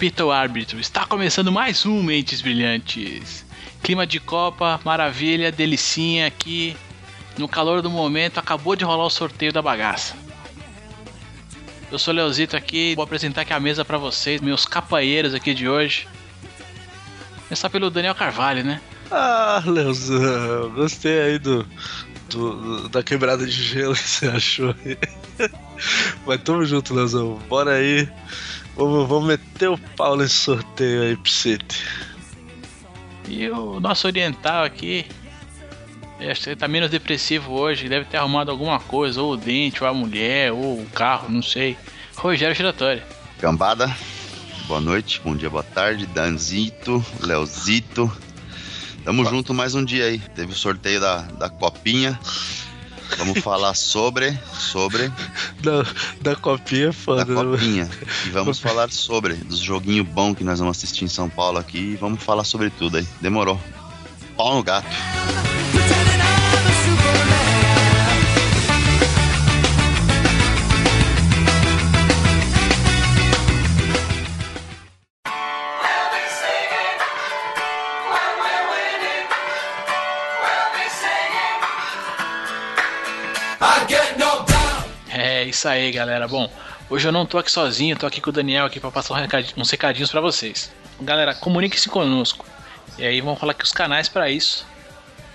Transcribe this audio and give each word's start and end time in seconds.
apita 0.00 0.24
o 0.24 0.32
árbitro. 0.32 0.80
Está 0.80 1.04
começando 1.04 1.52
mais 1.52 1.84
um 1.84 2.02
Mentes 2.02 2.40
Brilhantes. 2.40 3.44
Clima 3.82 4.06
de 4.06 4.18
Copa, 4.18 4.80
maravilha, 4.82 5.52
delicinha 5.52 6.26
aqui. 6.26 6.74
No 7.36 7.46
calor 7.46 7.82
do 7.82 7.90
momento, 7.90 8.38
acabou 8.38 8.74
de 8.74 8.82
rolar 8.82 9.04
o 9.04 9.10
sorteio 9.10 9.52
da 9.52 9.60
bagaça. 9.60 10.16
Eu 11.92 11.98
sou 11.98 12.14
o 12.14 12.16
Leozito 12.16 12.56
aqui, 12.56 12.94
vou 12.94 13.04
apresentar 13.04 13.42
aqui 13.42 13.52
a 13.52 13.60
mesa 13.60 13.84
para 13.84 13.98
vocês, 13.98 14.40
meus 14.40 14.64
capanheiros 14.64 15.34
aqui 15.34 15.52
de 15.52 15.68
hoje. 15.68 16.08
Começar 17.46 17.68
pelo 17.68 17.90
Daniel 17.90 18.14
Carvalho, 18.14 18.64
né? 18.64 18.80
Ah, 19.10 19.62
Leozão, 19.66 20.70
gostei 20.70 21.20
aí 21.20 21.38
do, 21.38 21.66
do, 22.30 22.88
da 22.88 23.02
quebrada 23.02 23.44
de 23.44 23.52
gelo 23.52 23.94
que 23.94 24.00
você 24.08 24.28
achou 24.28 24.74
aí. 24.82 24.96
Mas 26.24 26.42
tamo 26.42 26.64
junto, 26.64 26.94
Leozão. 26.94 27.38
Bora 27.50 27.72
aí. 27.72 28.08
Vamos, 28.76 29.08
vamos 29.08 29.28
meter 29.28 29.68
o 29.68 29.78
pau 29.78 30.16
nesse 30.16 30.34
sorteio 30.34 31.02
aí, 31.02 31.16
Psite. 31.16 31.84
E 33.28 33.48
o 33.48 33.78
nosso 33.80 34.06
oriental 34.06 34.64
aqui. 34.64 35.06
Acho 36.20 36.42
que 36.42 36.48
ele 36.50 36.56
tá 36.56 36.68
menos 36.68 36.90
depressivo 36.90 37.52
hoje. 37.52 37.88
Deve 37.88 38.04
ter 38.04 38.18
arrumado 38.18 38.50
alguma 38.50 38.78
coisa, 38.78 39.22
ou 39.22 39.32
o 39.32 39.36
dente, 39.36 39.82
ou 39.82 39.88
a 39.88 39.94
mulher, 39.94 40.52
ou 40.52 40.80
o 40.80 40.86
carro, 40.92 41.28
não 41.30 41.42
sei. 41.42 41.76
Rogério 42.16 42.54
Giratório. 42.54 43.02
Gambada, 43.40 43.94
boa 44.66 44.80
noite, 44.80 45.20
bom 45.24 45.34
dia, 45.34 45.48
boa 45.48 45.62
tarde. 45.62 46.04
Danzito, 46.06 47.04
Leozito. 47.20 48.10
Tamo 49.04 49.24
junto 49.24 49.54
mais 49.54 49.74
um 49.74 49.82
dia 49.82 50.04
aí. 50.04 50.18
Teve 50.18 50.52
o 50.52 50.56
sorteio 50.56 51.00
da, 51.00 51.22
da 51.22 51.48
copinha. 51.48 52.20
Vamos 53.18 53.40
falar 53.40 53.74
sobre. 53.74 54.38
Sobre. 54.58 55.12
Da, 55.60 55.84
da 56.20 56.36
copinha 56.36 56.88
é 56.88 56.92
foda, 56.92 57.24
Da 57.24 57.34
copinha. 57.34 57.88
E 58.26 58.30
vamos 58.30 58.58
falar 58.60 58.90
sobre 58.90 59.34
dos 59.34 59.58
joguinhos 59.58 60.06
bons 60.06 60.34
que 60.34 60.44
nós 60.44 60.58
vamos 60.58 60.76
assistir 60.76 61.04
em 61.04 61.08
São 61.08 61.28
Paulo 61.28 61.58
aqui. 61.58 61.78
E 61.78 61.96
vamos 61.96 62.22
falar 62.22 62.44
sobre 62.44 62.70
tudo 62.70 62.96
aí. 62.96 63.06
Demorou. 63.20 63.60
Pau 64.36 64.54
no 64.54 64.62
gato. 64.62 64.88
É 85.40 85.44
isso 85.44 85.66
aí, 85.66 85.90
galera. 85.90 86.28
Bom, 86.28 86.52
hoje 86.90 87.08
eu 87.08 87.12
não 87.12 87.24
tô 87.24 87.38
aqui 87.38 87.50
sozinho, 87.50 87.96
tô 87.96 88.04
aqui 88.04 88.20
com 88.20 88.28
o 88.28 88.32
Daniel 88.32 88.66
aqui 88.66 88.78
para 88.78 88.90
passar 88.90 89.14
um 89.14 89.16
recadinho, 89.16 89.54
uns 89.56 89.70
recadinhos 89.70 90.10
para 90.10 90.20
vocês. 90.20 90.70
Galera, 91.00 91.34
comunique-se 91.34 91.88
conosco. 91.88 92.44
E 92.98 93.06
aí 93.06 93.22
vamos 93.22 93.40
falar 93.40 93.52
aqui 93.52 93.64
os 93.64 93.72
canais 93.72 94.06
para 94.06 94.28
isso. 94.28 94.66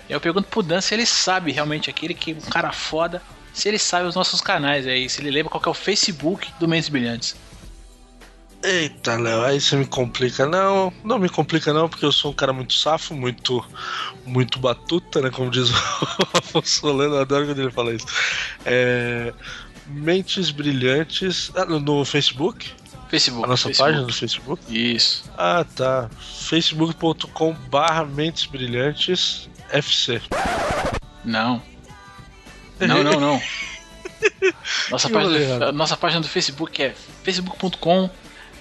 Eu 0.08 0.22
pergunto 0.22 0.48
pro 0.48 0.62
Dan 0.62 0.80
se 0.80 0.94
ele 0.94 1.08
sabe 1.08 1.52
realmente 1.52 1.90
aquele 1.90 2.14
que 2.14 2.34
um 2.34 2.52
cara 2.52 2.72
foda, 2.72 3.20
se 3.52 3.68
ele 3.68 3.80
sabe 3.80 4.06
os 4.06 4.14
nossos 4.14 4.42
canais 4.42 4.86
aí, 4.86 5.10
se 5.10 5.22
ele 5.22 5.32
lembra 5.32 5.50
qual 5.50 5.64
é 5.66 5.70
o 5.70 5.74
Facebook 5.74 6.54
do 6.60 6.68
Mentes 6.68 6.90
Brilhantes. 6.90 7.36
Eita, 8.66 9.16
Léo, 9.16 9.44
aí 9.44 9.62
você 9.62 9.76
me 9.76 9.86
complica. 9.86 10.46
Não, 10.46 10.92
não 11.04 11.20
me 11.20 11.30
complica 11.30 11.72
não, 11.72 11.88
porque 11.88 12.04
eu 12.04 12.12
sou 12.12 12.32
um 12.32 12.34
cara 12.34 12.52
muito 12.54 12.74
safo, 12.74 13.14
muito 13.14 13.64
muito 14.26 14.58
batuta, 14.60 15.22
né? 15.22 15.30
Como 15.30 15.52
diz 15.52 15.70
o 15.70 16.38
Afonso 16.38 16.80
Solano, 16.80 17.16
eu 17.16 17.22
adoro 17.22 17.46
quando 17.46 17.60
ele 17.60 17.72
fala 17.72 17.94
isso. 17.94 18.08
É, 18.66 19.32
Mentes 19.88 20.52
Brilhantes 20.52 21.52
ah, 21.56 21.66
no, 21.66 22.06
Facebook? 22.06 22.72
Facebook. 23.10 23.46
A 23.46 23.48
nossa 23.48 23.68
Facebook. 23.68 23.90
página 23.90 24.08
do 24.08 24.14
Facebook? 24.14 24.96
Isso. 24.96 25.24
Ah, 25.38 25.66
tá. 25.76 26.10
facebook.com 26.20 27.54
barra 27.70 28.06
Mentes 28.06 28.46
Brilhantes 28.46 29.50
FC. 29.70 30.22
Não. 31.24 31.62
Não, 32.80 33.04
não, 33.04 33.20
não. 33.20 33.42
Nossa 34.90 35.10
página, 35.10 35.72
nossa 35.72 35.98
página 35.98 36.22
do 36.22 36.28
Facebook 36.28 36.82
é 36.82 36.96
facebook.com 37.24 38.10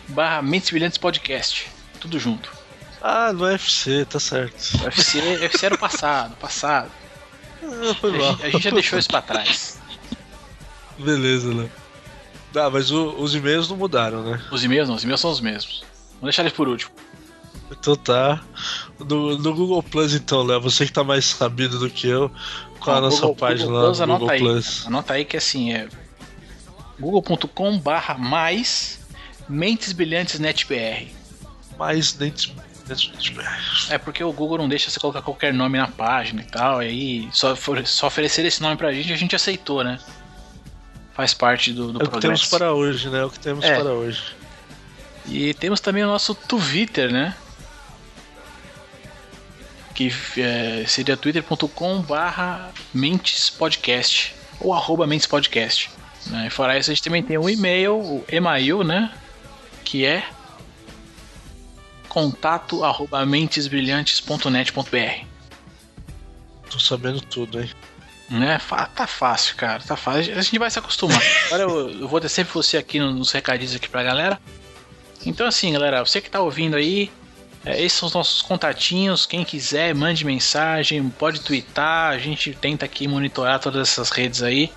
barra 0.08 0.42
Mentes 0.42 0.70
Brilhantes 0.70 0.98
Podcast. 0.98 1.70
Tudo 2.00 2.18
junto. 2.18 2.50
Ah, 3.00 3.32
no 3.32 3.46
FC, 3.46 4.04
tá 4.04 4.18
certo. 4.18 4.78
UFC, 4.82 5.20
UFC 5.20 5.66
era 5.66 5.74
o 5.74 5.78
passado, 5.78 6.36
passado. 6.36 6.90
Ah, 7.62 7.94
foi 8.00 8.14
A 8.14 8.18
mal. 8.18 8.32
gente, 8.32 8.44
a 8.44 8.50
gente 8.50 8.62
já 8.64 8.70
deixou 8.70 8.98
isso 8.98 9.08
pra 9.08 9.22
trás. 9.22 9.73
Beleza, 10.98 11.52
né? 11.52 11.68
Ah, 12.56 12.70
mas 12.70 12.90
o- 12.90 13.16
os 13.18 13.34
e-mails 13.34 13.68
não 13.68 13.76
mudaram, 13.76 14.22
né? 14.22 14.40
Os 14.52 14.62
e-mails 14.62 14.88
não, 14.88 14.94
os 14.94 15.02
e-mails 15.02 15.20
são 15.20 15.30
os 15.30 15.40
mesmos. 15.40 15.82
Vamos 16.12 16.22
deixar 16.24 16.42
eles 16.42 16.52
por 16.52 16.68
último. 16.68 16.92
Então 17.70 17.96
tá. 17.96 18.40
No, 19.00 19.36
no 19.38 19.54
Google 19.54 19.82
Plus, 19.82 20.14
então, 20.14 20.42
Léo, 20.44 20.60
você 20.60 20.86
que 20.86 20.92
tá 20.92 21.02
mais 21.02 21.24
sabido 21.24 21.78
do 21.78 21.90
que 21.90 22.06
eu, 22.06 22.30
qual 22.78 22.98
a 22.98 23.00
nossa 23.00 23.20
Google- 23.22 23.34
página 23.36 23.64
Google 23.66 23.80
lá 23.80 23.86
Plus, 23.88 23.98
no 23.98 24.04
anota 24.04 24.18
Google 24.20 24.30
aí. 24.34 24.40
Plus? 24.40 24.86
Anota 24.86 25.12
aí 25.14 25.24
que 25.24 25.36
assim 25.36 25.72
é 25.72 25.88
google.com 27.00 27.78
barra 27.78 28.14
mais 28.16 29.00
Mentes 29.48 29.92
Brilhantes 29.92 30.38
NetBR. 30.38 31.08
Mais 31.78 32.12
dentes. 32.12 32.52
É 33.88 33.96
porque 33.98 34.22
o 34.22 34.30
Google 34.32 34.58
não 34.58 34.68
deixa 34.68 34.90
você 34.90 35.00
colocar 35.00 35.22
qualquer 35.22 35.52
nome 35.54 35.78
na 35.78 35.88
página 35.88 36.42
e 36.42 36.44
tal, 36.44 36.82
e 36.82 36.86
aí 36.86 37.28
só, 37.32 37.56
só 37.86 38.06
oferecer 38.06 38.44
esse 38.44 38.60
nome 38.62 38.76
pra 38.76 38.92
gente, 38.92 39.10
a 39.12 39.16
gente 39.16 39.34
aceitou, 39.34 39.82
né? 39.82 39.98
Faz 41.14 41.32
parte 41.32 41.72
do, 41.72 41.92
do 41.92 42.02
É 42.02 42.04
o 42.04 42.10
que 42.10 42.20
temos 42.20 42.46
para 42.46 42.72
hoje, 42.72 43.08
né? 43.08 43.20
É 43.20 43.24
o 43.24 43.30
que 43.30 43.38
temos 43.38 43.64
É. 43.64 43.76
para 43.76 43.90
hoje. 43.90 44.22
E 45.26 45.54
temos 45.54 45.80
também 45.80 46.04
o 46.04 46.08
nosso 46.08 46.34
Twitter, 46.34 47.12
né? 47.12 47.34
Que 49.94 50.12
é, 50.36 50.84
seria 50.86 51.16
twitter.com 51.16 52.02
barra 52.02 52.70
Mentes 52.92 53.48
Podcast 53.48 54.34
ou 54.60 54.74
arroba 54.74 55.06
Mentes 55.06 55.26
Podcast. 55.26 55.90
Né? 56.26 56.48
E 56.48 56.50
fora 56.50 56.76
isso, 56.78 56.90
a 56.90 56.94
gente 56.94 57.04
também 57.04 57.22
tem 57.22 57.38
o 57.38 57.48
e-mail, 57.48 57.94
o 57.94 58.24
email, 58.30 58.82
né? 58.82 59.12
Que 59.84 60.04
é 60.04 60.24
contato 62.08 62.84
arroba 62.84 63.24
mentesbrilhantes.net.br 63.24 65.26
Tô 66.70 66.80
sabendo 66.80 67.20
tudo, 67.20 67.60
hein? 67.60 67.70
Né? 68.28 68.60
Tá 68.94 69.06
fácil, 69.06 69.54
cara, 69.56 69.80
tá 69.86 69.96
fácil. 69.96 70.36
A 70.36 70.42
gente 70.42 70.58
vai 70.58 70.70
se 70.70 70.78
acostumar. 70.78 71.20
Agora 71.46 71.62
eu, 71.62 71.90
eu 72.00 72.08
vou 72.08 72.20
ter 72.20 72.28
sempre 72.28 72.52
você 72.54 72.76
aqui 72.76 72.98
no- 72.98 73.12
nos 73.12 73.30
recadinhos 73.32 73.74
aqui 73.74 73.88
pra 73.88 74.02
galera. 74.02 74.40
Então 75.26 75.46
assim, 75.46 75.72
galera, 75.72 76.04
você 76.04 76.20
que 76.20 76.30
tá 76.30 76.40
ouvindo 76.40 76.76
aí, 76.76 77.10
é, 77.64 77.80
esses 77.82 77.98
são 77.98 78.06
os 78.08 78.14
nossos 78.14 78.42
contatinhos. 78.42 79.24
Quem 79.26 79.44
quiser, 79.44 79.94
mande 79.94 80.24
mensagem, 80.24 81.08
pode 81.10 81.40
twittar. 81.40 82.12
A 82.12 82.18
gente 82.18 82.52
tenta 82.54 82.84
aqui 82.84 83.08
monitorar 83.08 83.58
todas 83.58 83.88
essas 83.88 84.10
redes 84.10 84.42
aí. 84.42 84.70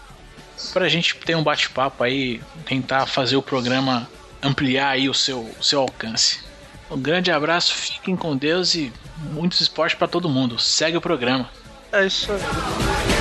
Pra 0.74 0.88
gente 0.90 1.16
ter 1.16 1.36
um 1.36 1.44
bate-papo 1.44 2.04
aí, 2.04 2.42
tentar 2.66 3.06
fazer 3.06 3.36
o 3.36 3.42
programa 3.42 4.10
ampliar 4.42 4.90
aí 4.90 5.10
o 5.10 5.14
seu, 5.14 5.42
o 5.60 5.64
seu 5.64 5.82
alcance. 5.82 6.40
Um 6.90 6.98
grande 7.00 7.32
abraço, 7.32 7.74
fiquem 7.76 8.16
com 8.16 8.36
Deus 8.36 8.74
e 8.74 8.92
muitos 9.34 9.60
esportes 9.62 9.98
pra 9.98 10.08
todo 10.08 10.30
mundo. 10.30 10.58
Segue 10.58 10.96
o 10.98 11.02
programa. 11.02 11.50
É 11.92 12.06
isso 12.06 12.32
aí. 12.32 13.17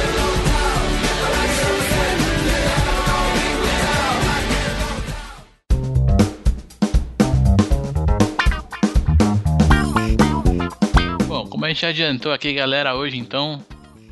Gente 11.76 11.80
já 11.82 11.88
adiantou 11.88 12.32
aqui, 12.32 12.52
galera, 12.54 12.94
hoje 12.96 13.16
então, 13.18 13.62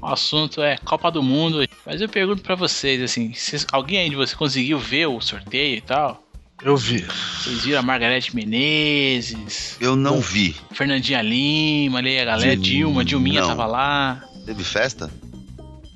o 0.01 0.07
assunto 0.07 0.63
é 0.63 0.77
Copa 0.85 1.11
do 1.11 1.23
Mundo. 1.23 1.67
Mas 1.87 2.01
eu 2.01 2.09
pergunto 2.09 2.43
pra 2.43 2.55
vocês, 2.55 3.01
assim, 3.03 3.33
se 3.33 3.65
alguém 3.73 4.01
aí 4.01 4.11
de 4.11 4.17
você 4.17 4.37
conseguiu 4.37 4.79
ver 4.79 5.07
o 5.07 5.21
sorteio 5.21 5.77
e 5.79 5.81
tal? 5.81 6.23
Eu 6.63 6.77
vi. 6.77 7.01
Vocês 7.39 7.63
viram 7.65 7.81
a 7.81 7.83
Margarete 7.83 8.35
Menezes, 8.35 9.77
Eu 9.81 9.97
não 9.97 10.21
vi. 10.21 10.55
Fernandinha 10.73 11.21
Lima, 11.21 11.99
ali 11.99 12.19
a 12.19 12.25
galera, 12.25 12.53
Sim, 12.55 12.61
Dilma, 12.61 13.05
Dilminha 13.05 13.41
não. 13.41 13.49
tava 13.49 13.67
lá. 13.67 14.23
Teve 14.47 14.63
festa? 14.63 15.11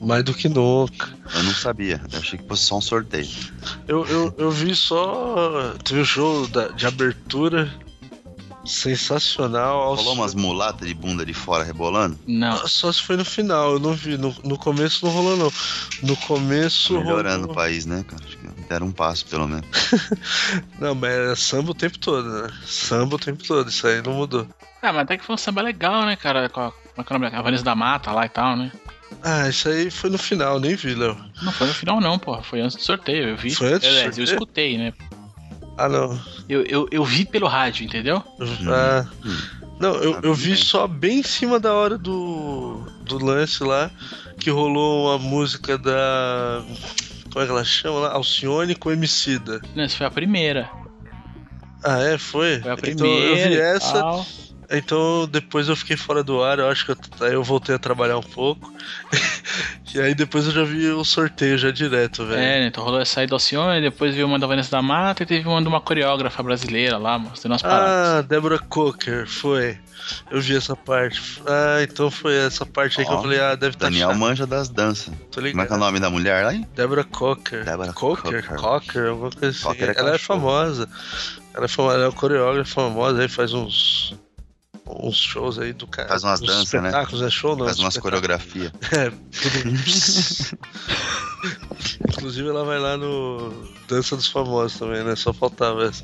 Mais 0.01 0.23
do 0.25 0.33
que 0.35 0.49
nunca. 0.49 1.09
Eu 1.35 1.43
não 1.43 1.53
sabia. 1.53 2.01
Eu 2.13 2.19
achei 2.19 2.39
que 2.39 2.47
fosse 2.47 2.65
só 2.65 2.79
um 2.79 2.81
sorteio. 2.81 3.29
Eu, 3.87 4.07
eu, 4.07 4.35
eu 4.39 4.51
vi 4.51 4.75
só. 4.75 5.75
Teve 5.85 6.01
o 6.01 6.05
show 6.05 6.47
da- 6.49 6.69
de 6.69 6.87
abertura. 6.87 7.69
Sensacional. 8.69 9.95
Rolou 9.95 10.15
umas 10.15 10.35
mulatas 10.35 10.87
de 10.87 10.95
bunda 10.95 11.25
de 11.25 11.35
fora 11.35 11.65
rebolando? 11.65 12.19
Não, 12.27 12.67
Só 12.67 12.93
se 12.93 13.03
foi 13.03 13.17
no 13.17 13.25
final, 13.25 13.73
eu 13.73 13.79
não 13.79 13.95
vi. 13.95 14.17
No, 14.19 14.35
no 14.45 14.59
começo 14.59 15.05
não 15.07 15.13
rolou, 15.13 15.37
não. 15.37 15.53
No 16.03 16.17
começo. 16.19 16.93
Melhorando 16.99 17.39
o 17.39 17.49
rolou... 17.49 17.55
país, 17.55 17.87
né, 17.87 18.05
cara? 18.07 18.23
Acho 18.25 18.37
que 18.37 18.49
deram 18.69 18.87
um 18.89 18.93
passo, 18.93 19.25
pelo 19.27 19.49
menos. 19.49 19.67
Não, 20.79 20.95
mas 20.95 21.11
é 21.11 21.35
samba 21.35 21.71
o 21.71 21.75
tempo 21.75 21.99
todo, 21.99 22.29
né? 22.29 22.51
Samba 22.67 23.17
o 23.17 23.19
tempo 23.19 23.43
todo, 23.43 23.69
isso 23.71 23.87
aí 23.87 24.03
não 24.03 24.13
mudou. 24.13 24.47
ah, 24.83 24.93
mas 24.93 25.03
até 25.03 25.17
que 25.17 25.25
foi 25.25 25.35
um 25.35 25.39
samba 25.39 25.63
legal, 25.63 26.05
né, 26.05 26.17
cara? 26.17 26.49
Com 26.51 26.71
como 26.71 27.01
é 27.01 27.05
que 27.05 27.13
é 27.13 27.17
o 27.17 27.19
nome? 27.19 27.37
A 27.37 27.43
Vanessa 27.43 27.65
da 27.65 27.75
Mata 27.75 28.13
lá 28.13 28.27
e 28.27 28.29
tal, 28.29 28.57
né? 28.57 28.71
Ah, 29.23 29.49
isso 29.49 29.69
aí 29.69 29.91
foi 29.91 30.11
no 30.11 30.19
final, 30.19 30.61
nem 30.61 30.77
vi, 30.77 30.95
Léo. 30.95 31.17
Não 31.43 31.51
foi 31.53 31.67
no 31.67 31.75
final, 31.75 32.01
não, 32.01 32.19
porra. 32.19 32.43
Foi 32.43 32.61
antes 32.61 32.77
do 32.77 32.83
sorteio, 32.83 33.31
eu 33.31 33.37
vi. 33.37 33.55
Foi 33.55 33.73
antes 33.73 33.89
do 33.89 33.93
Aliás, 33.93 34.19
eu 34.19 34.27
sorteio? 34.27 34.35
escutei, 34.35 34.79
né? 34.79 34.93
Ah, 35.79 35.89
não. 35.89 36.21
Eu, 36.49 36.63
eu, 36.65 36.89
eu 36.91 37.05
vi 37.05 37.25
pelo 37.25 37.47
rádio, 37.47 37.85
entendeu? 37.87 38.23
Ah, 38.69 39.07
não, 39.79 39.95
eu, 39.95 40.19
eu 40.23 40.35
vi 40.35 40.57
só 40.57 40.89
bem 40.89 41.21
em 41.21 41.23
cima 41.23 41.61
da 41.61 41.73
hora 41.73 41.97
do, 41.97 42.83
do 43.03 43.25
lance 43.25 43.63
lá 43.63 43.89
que 44.41 44.51
rolou 44.51 45.07
uma 45.07 45.19
música 45.19 45.79
da. 45.79 46.65
Como 47.31 47.43
é 47.43 47.47
que 47.47 47.53
ela 47.53 47.65
chama 47.65 48.01
lá? 48.01 48.13
Alcione 48.13 48.75
com 48.75 48.91
Emicida. 48.91 49.61
Não, 49.77 49.85
essa 49.85 49.97
foi 49.97 50.07
a 50.07 50.11
primeira. 50.11 50.69
Ah, 51.85 52.01
é? 52.03 52.19
Foi? 52.19 52.61
Foi 52.61 52.71
a 52.73 52.75
então 52.75 53.07
eu 53.07 53.37
primeira. 53.37 53.49
vi 53.51 53.55
e 53.55 53.61
essa. 53.61 53.93
tal. 54.03 54.27
Então 54.71 55.27
depois 55.27 55.69
eu 55.69 55.77
fiquei 55.77 55.97
fora 55.97 56.23
do 56.23 56.43
ar, 56.43 56.59
eu 56.59 56.69
acho 56.69 56.85
que 56.85 56.93
eu, 56.93 56.97
aí 57.27 57.33
eu 57.33 57.43
voltei 57.43 57.75
a 57.75 57.79
trabalhar 57.79 58.19
um 58.19 58.23
pouco. 58.23 58.73
e 59.95 60.01
aí 60.01 60.15
depois 60.15 60.47
eu 60.47 60.53
já 60.53 60.65
vi 60.65 60.89
o 60.89 61.05
sorteio 61.05 61.57
já 61.57 61.71
direto, 61.71 62.27
velho. 62.27 62.41
É, 62.41 62.61
né? 62.61 62.67
Então 62.67 62.85
rolou 62.85 63.01
essa 63.01 63.21
aí 63.21 63.27
do 63.27 63.35
Alcione, 63.35 63.81
depois 63.81 64.15
veio 64.15 64.27
uma 64.27 64.39
da 64.39 64.47
Vanessa 64.47 64.71
da 64.71 64.83
Mata 64.83 65.23
e 65.23 65.27
teve 65.27 65.49
uma 65.49 65.63
de 65.63 65.69
uma 65.69 65.81
coreógrafa 65.81 66.43
brasileira 66.43 66.99
lá, 66.99 67.19
mostrando 67.19 67.55
as 67.55 67.63
paradas. 67.63 67.89
ah, 67.89 68.23
Débora 68.23 68.59
Coker, 68.59 69.27
foi. 69.27 69.79
Eu 70.31 70.41
vi 70.41 70.57
essa 70.57 70.77
parte. 70.77 71.43
Ah, 71.47 71.83
então 71.83 72.11
foi 72.11 72.35
essa 72.37 72.65
parte 72.65 73.01
aí 73.01 73.07
que 73.07 73.13
eu 73.13 73.21
falei, 73.21 73.41
ah, 73.41 73.55
deve 73.55 73.75
estar 73.75 73.87
Daniel 73.87 74.11
chato. 74.11 74.19
manja 74.19 74.47
das 74.47 74.69
danças. 74.69 75.13
Tô 75.31 75.41
Como 75.41 75.63
é 75.63 75.67
que 75.67 75.73
é 75.73 75.77
o 75.77 75.79
nome 75.79 76.01
da 76.01 76.11
mulher 76.11 76.45
lá, 76.45 76.55
hein? 76.55 76.67
Débora 76.75 77.05
Coker. 77.05 77.65
Débora 77.65 77.93
Coker? 77.93 78.43
Coker. 78.43 78.57
Coker, 78.57 79.07
alguma 79.09 79.31
coisa 79.31 79.49
assim. 79.49 79.67
Coker 79.67 79.91
é 79.91 79.99
ela 79.99 80.11
é 80.11 80.13
cachorro. 80.13 80.41
famosa. 80.41 80.89
Ela 81.55 81.65
é 81.65 81.69
famosa, 81.69 81.95
ela 81.95 82.05
é 82.05 82.07
uma 82.09 82.13
coreógrafa 82.13 82.71
famosa, 82.71 83.23
aí 83.23 83.29
faz 83.29 83.53
uns. 83.53 84.15
Uns 84.91 85.17
shows 85.17 85.59
aí 85.59 85.73
do 85.73 85.87
cara. 85.87 86.09
Faz 86.09 86.25
umas 86.25 86.41
danças, 86.41 86.73
né? 86.81 86.89
espetáculos, 86.89 87.23
é 87.23 87.31
show 87.31 87.55
não? 87.57 87.67
Faz 87.67 87.79
umas 87.79 87.97
coreografias. 87.99 88.73
É, 88.93 89.11
tudo. 89.11 90.59
Inclusive 92.11 92.49
ela 92.49 92.65
vai 92.65 92.79
lá 92.79 92.97
no 92.97 93.53
Dança 93.89 94.17
dos 94.17 94.27
Famosos 94.27 94.79
também, 94.79 95.05
né? 95.05 95.15
Só 95.15 95.33
faltava 95.33 95.85
essa. 95.85 96.03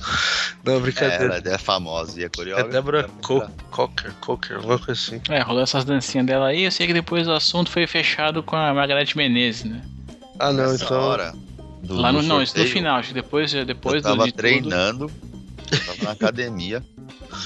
Não, 0.64 0.76
É, 0.76 0.80
brincadeira. 0.80 1.36
ela 1.44 1.54
é 1.54 1.58
famosa 1.58 2.18
e 2.20 2.22
é 2.22 2.26
É, 2.26 2.28
coreógrafa. 2.28 2.70
Débora 2.70 3.08
Co 3.20 3.44
Cocker, 3.70 4.12
Cocker, 4.20 4.56
alguma 4.56 4.78
coisa 4.78 4.92
assim. 5.00 5.20
É, 5.28 5.40
rolou 5.42 5.62
essas 5.62 5.84
dancinhas 5.84 6.26
dela 6.26 6.46
aí. 6.48 6.62
Eu 6.64 6.70
sei 6.70 6.86
que 6.86 6.92
depois 6.92 7.26
o 7.26 7.32
assunto 7.32 7.70
foi 7.70 7.86
fechado 7.86 8.42
com 8.42 8.54
a 8.56 8.72
Margareth 8.72 9.14
Menezes, 9.16 9.64
né? 9.64 9.82
Ah, 10.38 10.52
não, 10.52 10.70
Nessa 10.70 10.84
então. 10.84 11.00
hora 11.00 11.34
do, 11.82 11.94
Lá 11.96 12.12
no, 12.12 12.20
do 12.22 12.26
não, 12.28 12.42
isso 12.42 12.56
no 12.58 12.64
final, 12.66 12.96
acho 12.98 13.08
que 13.08 13.14
depois, 13.14 13.52
depois 13.52 13.96
eu 13.96 14.02
do 14.02 14.08
tava 14.16 14.24
de 14.24 14.30
tudo- 14.32 14.36
treinando, 14.40 15.10
eu 15.74 15.86
tava 15.86 16.04
na 16.04 16.10
academia, 16.10 16.82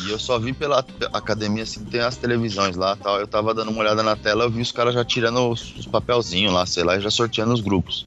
e 0.05 0.11
eu 0.11 0.19
só 0.19 0.39
vi 0.39 0.53
pela 0.53 0.85
academia, 1.13 1.63
assim, 1.63 1.85
tem 1.85 2.01
as 2.01 2.17
televisões 2.17 2.77
lá 2.77 2.97
tal. 2.97 3.19
Eu 3.19 3.27
tava 3.27 3.55
dando 3.55 3.71
uma 3.71 3.81
olhada 3.81 4.03
na 4.03 4.17
tela, 4.17 4.45
eu 4.45 4.51
vi 4.51 4.61
os 4.61 4.73
caras 4.73 4.95
já 4.95 5.05
tirando 5.05 5.51
os, 5.51 5.77
os 5.77 5.87
papelzinhos 5.87 6.53
lá, 6.53 6.67
sei 6.67 6.85
lá, 6.85 6.97
e 6.97 7.01
já 7.01 7.11
sorteando 7.11 7.53
os 7.53 7.61
grupos. 7.61 8.07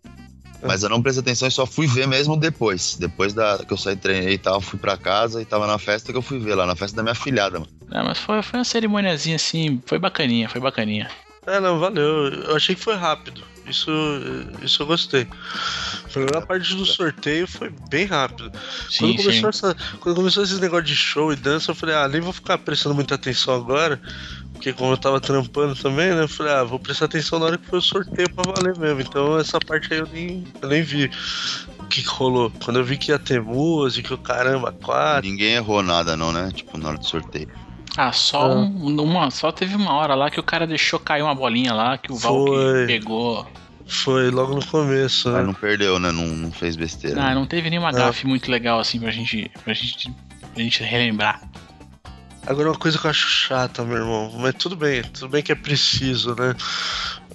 Mas 0.63 0.83
eu 0.83 0.89
não 0.89 1.01
prestei 1.01 1.21
atenção 1.21 1.47
e 1.47 1.51
só 1.51 1.65
fui 1.65 1.87
ver 1.87 2.07
mesmo 2.07 2.37
depois. 2.37 2.95
Depois 2.95 3.33
da, 3.33 3.57
que 3.57 3.73
eu 3.73 3.77
saí 3.77 3.95
treinei 3.95 4.35
e 4.35 4.37
tal, 4.37 4.61
fui 4.61 4.77
pra 4.77 4.95
casa 4.95 5.41
e 5.41 5.45
tava 5.45 5.65
na 5.65 5.79
festa 5.79 6.11
que 6.11 6.17
eu 6.17 6.21
fui 6.21 6.37
ver 6.37 6.53
lá, 6.53 6.67
na 6.67 6.75
festa 6.75 6.95
da 6.95 7.01
minha 7.03 7.15
filhada, 7.15 7.59
mano. 7.59 7.71
Não, 7.89 8.05
mas 8.05 8.19
foi, 8.19 8.41
foi 8.43 8.59
uma 8.59 8.65
cerimoniazinha 8.65 9.35
assim, 9.35 9.81
foi 9.85 9.97
bacaninha, 9.97 10.47
foi 10.47 10.61
bacaninha. 10.61 11.09
É, 11.47 11.59
não, 11.59 11.79
valeu. 11.79 12.27
Eu 12.27 12.55
achei 12.55 12.75
que 12.75 12.81
foi 12.81 12.95
rápido. 12.95 13.43
Isso, 13.71 13.89
isso 14.61 14.83
eu 14.83 14.85
gostei. 14.85 15.25
A 16.35 16.41
parte 16.41 16.75
do 16.75 16.85
sorteio 16.85 17.47
foi 17.47 17.73
bem 17.89 18.05
rápido. 18.05 18.51
Sim, 18.89 19.13
quando, 19.13 19.23
começou 19.23 19.49
essa, 19.49 19.77
quando 19.99 20.15
começou 20.15 20.43
esses 20.43 20.59
negócios 20.59 20.89
de 20.89 20.95
show 20.95 21.31
e 21.31 21.35
dança, 21.37 21.71
eu 21.71 21.75
falei, 21.75 21.95
ah, 21.95 22.07
nem 22.07 22.19
vou 22.21 22.33
ficar 22.33 22.57
prestando 22.57 22.93
muita 22.93 23.15
atenção 23.15 23.55
agora. 23.55 23.99
Porque 24.53 24.73
como 24.73 24.91
eu 24.91 24.97
tava 24.97 25.19
trampando 25.21 25.73
também, 25.75 26.13
né? 26.13 26.23
Eu 26.23 26.27
falei, 26.27 26.53
ah, 26.53 26.63
vou 26.63 26.77
prestar 26.77 27.05
atenção 27.05 27.39
na 27.39 27.45
hora 27.45 27.57
que 27.57 27.65
foi 27.65 27.79
o 27.79 27.81
sorteio 27.81 28.29
pra 28.29 28.43
valer 28.51 28.77
mesmo. 28.77 29.01
Então 29.01 29.39
essa 29.39 29.57
parte 29.59 29.91
aí 29.93 29.99
eu 29.99 30.07
nem, 30.11 30.45
eu 30.61 30.67
nem 30.67 30.83
vi 30.83 31.09
o 31.79 31.85
que, 31.85 32.01
rolou. 32.03 32.51
Quando 32.63 32.77
eu 32.77 32.83
vi 32.85 32.97
que 32.97 33.11
ia 33.11 33.17
ter 33.17 33.41
música, 33.41 34.13
o 34.13 34.17
caramba, 34.17 34.71
quatro. 34.71 35.27
Ninguém 35.29 35.53
errou 35.53 35.81
nada, 35.81 36.15
não, 36.17 36.31
né? 36.33 36.51
Tipo, 36.53 36.77
na 36.77 36.89
hora 36.89 36.97
do 36.97 37.05
sorteio. 37.05 37.47
Ah, 37.97 38.11
só 38.11 38.43
Ah. 38.43 38.55
um- 38.55 39.01
uma, 39.01 39.31
só 39.31 39.51
teve 39.51 39.75
uma 39.75 39.93
hora 39.93 40.13
lá 40.15 40.29
que 40.29 40.39
o 40.39 40.43
cara 40.43 40.67
deixou 40.67 40.99
cair 40.99 41.23
uma 41.23 41.33
bolinha 41.35 41.73
lá, 41.73 41.97
que 41.97 42.11
o 42.11 42.15
Valk 42.15 42.47
Foi. 42.51 42.85
pegou. 42.87 43.47
Foi 43.91 44.31
logo 44.31 44.55
no 44.55 44.65
começo, 44.65 45.29
Mas 45.29 45.41
né? 45.41 45.45
não 45.47 45.53
perdeu, 45.53 45.99
né? 45.99 46.11
Não, 46.13 46.25
não 46.25 46.51
fez 46.51 46.77
besteira. 46.77 47.21
Ah, 47.21 47.35
não 47.35 47.45
teve 47.45 47.69
nenhuma 47.69 47.91
Não. 47.91 47.99
gafe 47.99 48.25
muito 48.25 48.49
legal 48.49 48.79
assim 48.79 48.99
pra 48.99 49.11
gente, 49.11 49.51
pra 49.65 49.73
gente, 49.73 50.09
pra 50.53 50.63
gente 50.63 50.81
relembrar. 50.81 51.41
Agora 52.47 52.69
uma 52.69 52.77
coisa 52.77 52.97
que 52.97 53.05
eu 53.05 53.09
acho 53.11 53.27
chata, 53.27 53.83
meu 53.83 53.97
irmão. 53.97 54.31
Mas 54.39 54.55
tudo 54.55 54.77
bem, 54.77 55.03
tudo 55.03 55.27
bem 55.27 55.43
que 55.43 55.51
é 55.51 55.55
preciso, 55.55 56.33
né? 56.35 56.55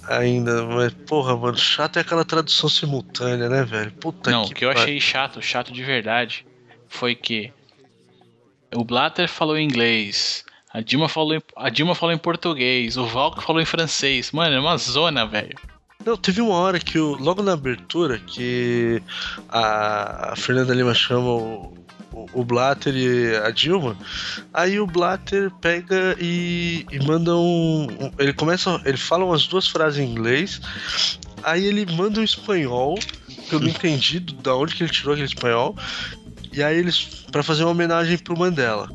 Ainda, 0.09 0.65
mas 0.65 0.91
porra, 1.05 1.37
mano, 1.37 1.57
chato 1.57 1.97
é 1.97 2.01
aquela 2.01 2.25
tradução 2.25 2.67
simultânea, 2.67 3.47
né, 3.47 3.63
velho? 3.63 3.91
Puta 3.91 4.31
não, 4.31 4.45
que 4.45 4.51
o 4.51 4.55
que 4.55 4.65
eu 4.65 4.69
pariu. 4.69 4.83
achei 4.83 4.99
chato, 4.99 5.41
chato 5.41 5.71
de 5.71 5.83
verdade, 5.83 6.45
foi 6.89 7.13
que 7.13 7.53
o 8.73 8.83
Blatter 8.83 9.29
falou 9.29 9.57
em 9.57 9.65
inglês, 9.65 10.43
a 10.73 10.81
Dilma 10.81 11.07
falou 11.07 11.35
em, 11.35 11.41
a 11.55 11.69
Dilma 11.69 11.93
falou 11.93 12.15
em 12.15 12.17
português, 12.17 12.97
o 12.97 13.05
Valk 13.05 13.43
falou 13.43 13.61
em 13.61 13.65
francês. 13.65 14.31
Mano, 14.31 14.55
é 14.55 14.59
uma 14.59 14.77
zona, 14.77 15.25
velho. 15.25 15.55
Não, 16.07 16.15
teve 16.15 16.39
uma 16.39 16.55
hora 16.55 16.79
que 16.79 16.97
logo 16.97 17.43
na 17.43 17.51
abertura 17.51 18.17
que 18.17 19.03
a, 19.49 20.33
Fernanda 20.37 20.73
Lima 20.73 20.93
chama 20.93 21.27
o, 21.33 21.73
o, 22.31 22.45
Blatter 22.45 22.95
e 22.95 23.35
a 23.35 23.51
Dilma, 23.51 23.97
aí 24.53 24.79
o 24.79 24.87
Blatter 24.87 25.51
pega 25.59 26.15
e, 26.17 26.85
e 26.89 26.99
manda 27.05 27.35
um, 27.35 27.87
um- 27.99 28.11
Ele 28.17 28.31
começa. 28.31 28.81
Ele 28.85 28.95
fala 28.95 29.25
umas 29.25 29.47
duas 29.47 29.67
frases 29.67 29.99
em 29.99 30.09
inglês, 30.09 30.61
aí 31.43 31.65
ele 31.65 31.85
manda 31.93 32.21
um 32.21 32.23
espanhol, 32.23 32.97
que 33.27 33.53
eu 33.53 33.59
não 33.59 33.67
entendi 33.67 34.21
da 34.21 34.55
onde 34.55 34.75
que 34.75 34.83
ele 34.83 34.91
tirou 34.93 35.11
aquele 35.11 35.27
espanhol, 35.27 35.75
e 36.53 36.63
aí 36.63 36.77
eles. 36.77 37.25
para 37.29 37.43
fazer 37.43 37.65
uma 37.65 37.71
homenagem 37.71 38.17
pro 38.17 38.39
Mandela. 38.39 38.89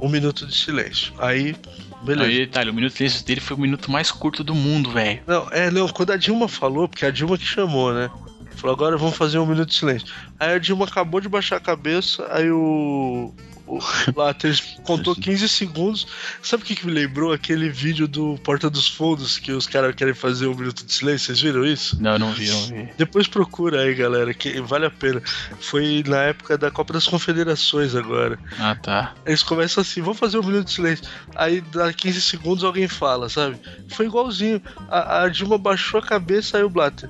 Um 0.00 0.08
minuto 0.08 0.46
de 0.46 0.54
silêncio. 0.56 1.12
Aí. 1.18 1.56
Beleza. 2.02 2.28
Aí, 2.28 2.38
detalhe, 2.38 2.70
o 2.70 2.74
minuto 2.74 2.92
de 2.92 2.96
silêncio 2.98 3.24
dele 3.24 3.40
foi 3.40 3.56
o 3.56 3.60
minuto 3.60 3.90
mais 3.90 4.10
curto 4.10 4.42
do 4.42 4.54
mundo, 4.54 4.90
velho. 4.90 5.20
Não, 5.26 5.48
é, 5.50 5.70
não, 5.70 5.88
quando 5.88 6.10
a 6.10 6.16
Dilma 6.16 6.48
falou, 6.48 6.88
porque 6.88 7.06
a 7.06 7.10
Dilma 7.10 7.38
que 7.38 7.44
chamou, 7.44 7.94
né? 7.94 8.10
Falou, 8.56 8.74
agora 8.74 8.96
vamos 8.96 9.16
fazer 9.16 9.38
um 9.38 9.46
minuto 9.46 9.68
de 9.68 9.74
silêncio. 9.74 10.08
Aí 10.38 10.54
a 10.54 10.58
Dilma 10.58 10.84
acabou 10.84 11.20
de 11.20 11.28
baixar 11.28 11.56
a 11.56 11.60
cabeça, 11.60 12.26
aí 12.30 12.50
o. 12.50 13.32
O 13.72 13.80
Lattes 14.20 14.76
contou 14.84 15.16
15 15.16 15.48
segundos. 15.48 16.06
Sabe 16.42 16.62
o 16.62 16.66
que, 16.66 16.76
que 16.76 16.86
me 16.86 16.92
lembrou? 16.92 17.32
Aquele 17.32 17.70
vídeo 17.70 18.06
do 18.06 18.36
Porta 18.44 18.68
dos 18.68 18.86
Fundos 18.86 19.38
que 19.38 19.50
os 19.50 19.66
caras 19.66 19.94
querem 19.94 20.12
fazer 20.12 20.46
um 20.46 20.54
minuto 20.54 20.84
de 20.84 20.92
silêncio. 20.92 21.28
Vocês 21.28 21.40
viram 21.40 21.64
isso? 21.64 22.00
Não, 22.00 22.18
não 22.18 22.32
vi, 22.32 22.50
não 22.50 22.66
vi. 22.66 22.92
Depois 22.98 23.26
procura 23.26 23.80
aí, 23.80 23.94
galera, 23.94 24.34
que 24.34 24.60
vale 24.60 24.84
a 24.84 24.90
pena. 24.90 25.22
Foi 25.58 26.04
na 26.06 26.18
época 26.24 26.58
da 26.58 26.70
Copa 26.70 26.92
das 26.92 27.06
Confederações 27.06 27.94
agora. 27.94 28.38
Ah, 28.58 28.74
tá. 28.74 29.14
Eles 29.24 29.42
começam 29.42 29.80
assim, 29.80 30.02
vamos 30.02 30.18
fazer 30.18 30.38
um 30.38 30.42
minuto 30.42 30.66
de 30.66 30.72
silêncio. 30.72 31.06
Aí 31.34 31.62
dá 31.72 31.90
15 31.94 32.20
segundos 32.20 32.64
alguém 32.64 32.88
fala, 32.88 33.30
sabe? 33.30 33.58
Foi 33.88 34.04
igualzinho. 34.04 34.60
A, 34.90 35.22
a 35.22 35.28
Dilma 35.30 35.56
baixou 35.56 35.98
a 35.98 36.02
cabeça, 36.02 36.58
aí 36.58 36.62
o 36.62 36.68
Blatter. 36.68 37.08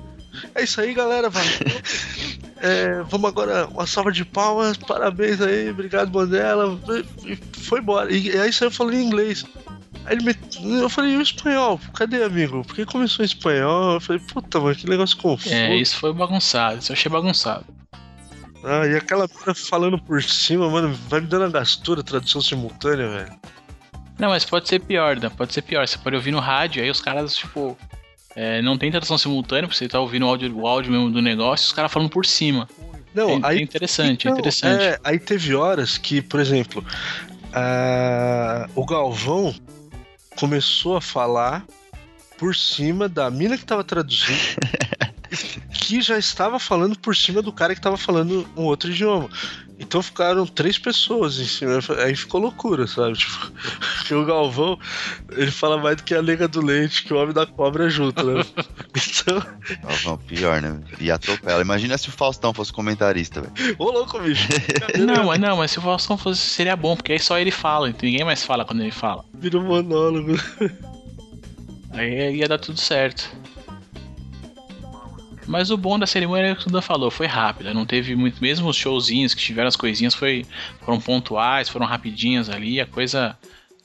É 0.55 0.63
isso 0.63 0.81
aí, 0.81 0.93
galera. 0.93 1.29
Valeu. 1.29 1.49
É, 2.57 3.03
vamos 3.03 3.29
agora, 3.29 3.67
uma 3.67 3.85
salva 3.85 4.11
de 4.11 4.23
palmas, 4.23 4.77
parabéns 4.77 5.41
aí, 5.41 5.69
obrigado, 5.69 6.13
Mandela. 6.13 6.79
E, 7.25 7.35
foi 7.59 7.79
embora. 7.79 8.11
E, 8.11 8.37
aí 8.39 8.53
saiu 8.53 8.71
falando 8.71 8.95
em 8.95 9.05
inglês. 9.05 9.45
Aí 10.05 10.15
ele 10.15 10.23
met... 10.23 10.39
Eu 10.63 10.89
falei, 10.89 11.13
e 11.13 11.17
o 11.17 11.21
espanhol? 11.21 11.79
Cadê, 11.93 12.23
amigo? 12.23 12.63
Por 12.63 12.75
que 12.75 12.85
começou 12.85 13.23
em 13.23 13.27
espanhol? 13.27 13.95
Eu 13.95 14.01
falei, 14.01 14.21
puta, 14.21 14.59
mano, 14.59 14.75
que 14.75 14.89
negócio 14.89 15.17
confuso. 15.17 15.53
É, 15.53 15.75
isso 15.75 15.97
foi 15.97 16.13
bagunçado, 16.13 16.79
isso 16.79 16.91
eu 16.91 16.93
achei 16.93 17.11
bagunçado. 17.11 17.65
Ah, 18.63 18.87
e 18.87 18.95
aquela 18.95 19.27
mina 19.27 19.53
falando 19.53 19.99
por 19.99 20.23
cima, 20.23 20.69
mano, 20.69 20.97
vai 21.09 21.19
me 21.19 21.27
dando 21.27 21.45
a 21.45 21.49
gastura, 21.49 22.01
tradução 22.01 22.41
simultânea, 22.41 23.09
velho. 23.09 23.33
Não, 24.17 24.29
mas 24.29 24.45
pode 24.45 24.69
ser 24.69 24.79
pior, 24.79 25.19
né? 25.19 25.29
Pode 25.29 25.53
ser 25.53 25.63
pior. 25.63 25.85
Você 25.85 25.97
pode 25.97 26.15
ouvir 26.15 26.31
no 26.31 26.39
rádio, 26.39 26.81
aí 26.81 26.89
os 26.89 27.01
caras, 27.01 27.35
tipo. 27.35 27.77
É, 28.35 28.61
não 28.61 28.77
tem 28.77 28.89
tradução 28.91 29.17
simultânea, 29.17 29.67
porque 29.67 29.77
você 29.77 29.87
tá 29.87 29.99
ouvindo 29.99 30.25
o 30.25 30.29
áudio, 30.29 30.55
o 30.57 30.67
áudio 30.67 30.91
mesmo 30.91 31.11
do 31.11 31.21
negócio, 31.21 31.65
e 31.65 31.67
os 31.67 31.73
caras 31.73 31.91
falando 31.91 32.09
por 32.09 32.25
cima. 32.25 32.67
Não, 33.13 33.29
é, 33.29 33.39
aí 33.43 33.59
é 33.59 33.61
interessante, 33.61 34.27
é 34.27 34.29
Então, 34.31 34.39
interessante. 34.39 34.83
é, 34.83 34.99
aí 35.03 35.19
teve 35.19 35.53
horas 35.53 35.97
que, 35.97 36.21
por 36.21 36.39
exemplo, 36.39 36.83
a- 37.53 38.67
o 38.75 38.85
Galvão 38.85 39.53
começou 40.35 40.97
a 40.97 41.01
falar 41.01 41.63
por 42.37 42.55
cima 42.55 43.07
da 43.07 43.29
mina 43.29 43.57
que 43.57 43.65
tava 43.65 43.83
traduzindo, 43.83 44.39
que 45.71 46.01
já 46.01 46.17
estava 46.17 46.59
falando 46.59 46.97
por 46.97 47.15
cima 47.15 47.41
do 47.41 47.51
cara 47.53 47.75
que 47.75 47.81
tava 47.81 47.97
falando 47.97 48.47
um 48.57 48.63
outro 48.63 48.89
idioma. 48.89 49.29
Então 49.83 50.01
ficaram 50.01 50.45
três 50.45 50.77
pessoas 50.77 51.37
em 51.39 51.45
cima. 51.45 51.79
Aí 52.03 52.15
ficou 52.15 52.41
loucura, 52.41 52.87
sabe? 52.87 53.17
Tipo, 53.17 53.51
porque 53.97 54.13
o 54.15 54.25
Galvão, 54.25 54.79
ele 55.33 55.51
fala 55.51 55.77
mais 55.77 55.97
do 55.97 56.03
que 56.03 56.15
a 56.15 56.21
nega 56.21 56.47
do 56.47 56.65
leite, 56.65 57.03
que 57.03 57.13
o 57.13 57.17
homem 57.17 57.33
da 57.33 57.45
cobra 57.45 57.89
junto, 57.89 58.23
né? 58.25 58.43
Então, 58.95 59.41
Não, 60.05 60.17
pior, 60.17 60.61
né? 60.61 60.79
E 60.99 61.09
atropela. 61.09 61.61
Imagina 61.61 61.97
se 61.97 62.09
o 62.09 62.11
Faustão 62.11 62.53
fosse 62.53 62.71
comentarista, 62.71 63.41
velho. 63.41 63.75
ô 63.79 63.91
louco, 63.91 64.19
bicho. 64.19 64.47
Não, 64.99 65.25
mas 65.25 65.39
não, 65.39 65.57
mas 65.57 65.71
se 65.71 65.79
o 65.79 65.81
Faustão 65.81 66.17
fosse, 66.17 66.41
seria 66.41 66.75
bom, 66.75 66.95
porque 66.95 67.13
aí 67.13 67.19
só 67.19 67.37
ele 67.39 67.51
fala, 67.51 67.89
então 67.89 68.07
ninguém 68.07 68.25
mais 68.25 68.43
fala 68.43 68.65
quando 68.65 68.81
ele 68.81 68.91
fala. 68.91 69.25
Vira 69.33 69.57
um 69.57 69.63
monólogo. 69.65 70.33
Aí 71.91 72.35
ia 72.37 72.47
dar 72.47 72.57
tudo 72.57 72.79
certo. 72.79 73.29
Mas 75.47 75.71
o 75.71 75.77
bom 75.77 75.99
da 75.99 76.07
cerimônia 76.07 76.47
é 76.47 76.51
o 76.53 76.55
que 76.55 76.67
o 76.67 76.71
Dan 76.71 76.81
falou, 76.81 77.11
foi 77.11 77.27
rápida, 77.27 77.73
não 77.73 77.85
teve 77.85 78.15
muito. 78.15 78.41
Mesmo 78.41 78.69
os 78.69 78.75
showzinhos 78.75 79.33
que 79.33 79.41
tiveram 79.41 79.67
as 79.67 79.75
coisinhas 79.75 80.13
foi, 80.13 80.45
foram 80.81 80.99
pontuais, 80.99 81.69
foram 81.69 81.85
rapidinhas 81.85 82.49
ali, 82.49 82.79
a 82.79 82.85
coisa 82.85 83.37